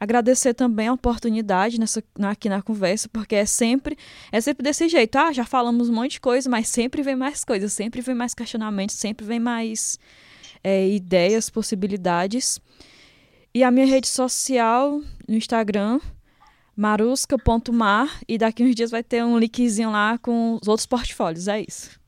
agradecer 0.01 0.55
também 0.55 0.89
a 0.89 0.93
oportunidade 0.93 1.79
nessa, 1.79 2.03
aqui 2.23 2.49
na 2.49 2.63
conversa, 2.63 3.09
porque 3.09 3.35
é 3.35 3.45
sempre, 3.45 3.97
é 4.31 4.41
sempre 4.41 4.63
desse 4.63 4.89
jeito. 4.89 5.17
Ah, 5.17 5.33
já 5.33 5.45
falamos 5.45 5.89
um 5.89 5.95
monte 5.95 6.13
de 6.13 6.21
coisa, 6.21 6.49
mas 6.49 6.69
sempre 6.69 7.03
vem 7.03 7.17
mais 7.17 7.45
coisas, 7.45 7.73
sempre 7.73 8.01
vem 8.01 8.15
mais 8.15 8.35
questionamentos, 8.35 8.97
sempre 8.97 9.27
vem 9.27 9.41
mais 9.41 9.99
é, 10.63 10.89
ideias, 10.89 11.51
possibilidades. 11.51 12.61
E 13.55 13.65
a 13.65 13.71
minha 13.71 13.87
rede 13.87 14.07
social 14.07 15.01
no 15.27 15.35
Instagram, 15.35 16.01
marusca.mar, 16.77 18.21
e 18.29 18.39
daqui 18.39 18.63
uns 18.63 18.75
dias 18.75 18.91
vai 18.91 19.03
ter 19.03 19.25
um 19.25 19.39
linkzinho 19.39 19.91
lá 19.91 20.17
com 20.19 20.59
os 20.61 20.69
outros 20.69 20.87
portfólios. 20.87 21.49
É 21.49 21.61
isso. 21.61 21.99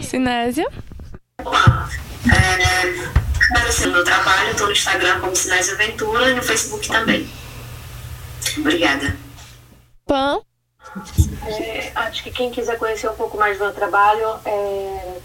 Sinésia? 0.00 0.66
Agradecer 3.50 3.88
o 3.88 3.92
meu 3.92 4.04
trabalho, 4.04 4.50
estou 4.50 4.66
no 4.66 4.72
Instagram 4.72 5.20
como 5.20 5.36
Sinais 5.36 5.68
Aventura 5.72 6.30
e 6.30 6.34
no 6.34 6.42
Facebook 6.42 6.88
também. 6.88 7.30
Obrigada. 8.58 9.16
Pan? 10.06 10.40
É, 11.46 11.92
acho 11.94 12.22
que 12.24 12.30
quem 12.30 12.50
quiser 12.50 12.78
conhecer 12.78 13.08
um 13.08 13.14
pouco 13.14 13.36
mais 13.36 13.58
do 13.58 13.64
meu 13.64 13.74
trabalho, 13.74 14.40
é, 14.44 15.18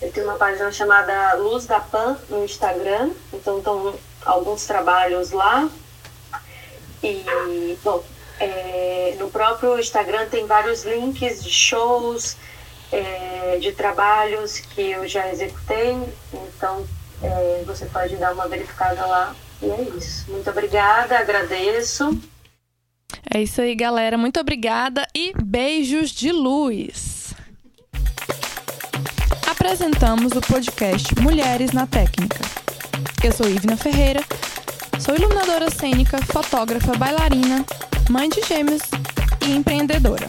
eu 0.00 0.10
tenho 0.12 0.26
uma 0.26 0.36
página 0.36 0.72
chamada 0.72 1.34
Luz 1.34 1.66
da 1.66 1.78
Pan 1.78 2.18
no 2.28 2.44
Instagram, 2.44 3.10
então 3.32 3.58
estão 3.58 3.94
alguns 4.24 4.66
trabalhos 4.66 5.30
lá. 5.30 5.68
E, 7.02 7.78
bom, 7.82 8.02
é, 8.40 9.16
no 9.18 9.30
próprio 9.30 9.78
Instagram 9.78 10.26
tem 10.28 10.46
vários 10.46 10.84
links 10.84 11.44
de 11.44 11.50
shows, 11.50 12.36
é, 12.90 13.58
de 13.60 13.72
trabalhos 13.72 14.58
que 14.58 14.90
eu 14.90 15.06
já 15.06 15.28
executei, 15.28 15.96
então 16.32 16.86
é, 17.22 17.62
você 17.64 17.86
pode 17.86 18.16
dar 18.16 18.32
uma 18.32 18.48
verificada 18.48 19.06
lá. 19.06 19.34
E 19.62 19.70
é 19.70 19.82
isso. 19.96 20.30
Muito 20.30 20.50
obrigada, 20.50 21.18
agradeço. 21.18 22.20
É 23.32 23.40
isso 23.40 23.60
aí, 23.60 23.74
galera. 23.74 24.18
Muito 24.18 24.40
obrigada 24.40 25.06
e 25.14 25.32
beijos 25.42 26.10
de 26.10 26.32
luz. 26.32 27.34
Apresentamos 29.46 30.32
o 30.32 30.40
podcast 30.40 31.14
Mulheres 31.20 31.72
na 31.72 31.86
Técnica. 31.86 32.40
Eu 33.22 33.30
sou 33.32 33.48
Ivna 33.48 33.76
Ferreira, 33.76 34.20
sou 34.98 35.14
iluminadora 35.14 35.70
cênica, 35.70 36.18
fotógrafa, 36.26 36.96
bailarina, 36.96 37.64
mãe 38.10 38.28
de 38.28 38.42
gêmeos 38.42 38.82
e 39.46 39.52
empreendedora. 39.52 40.26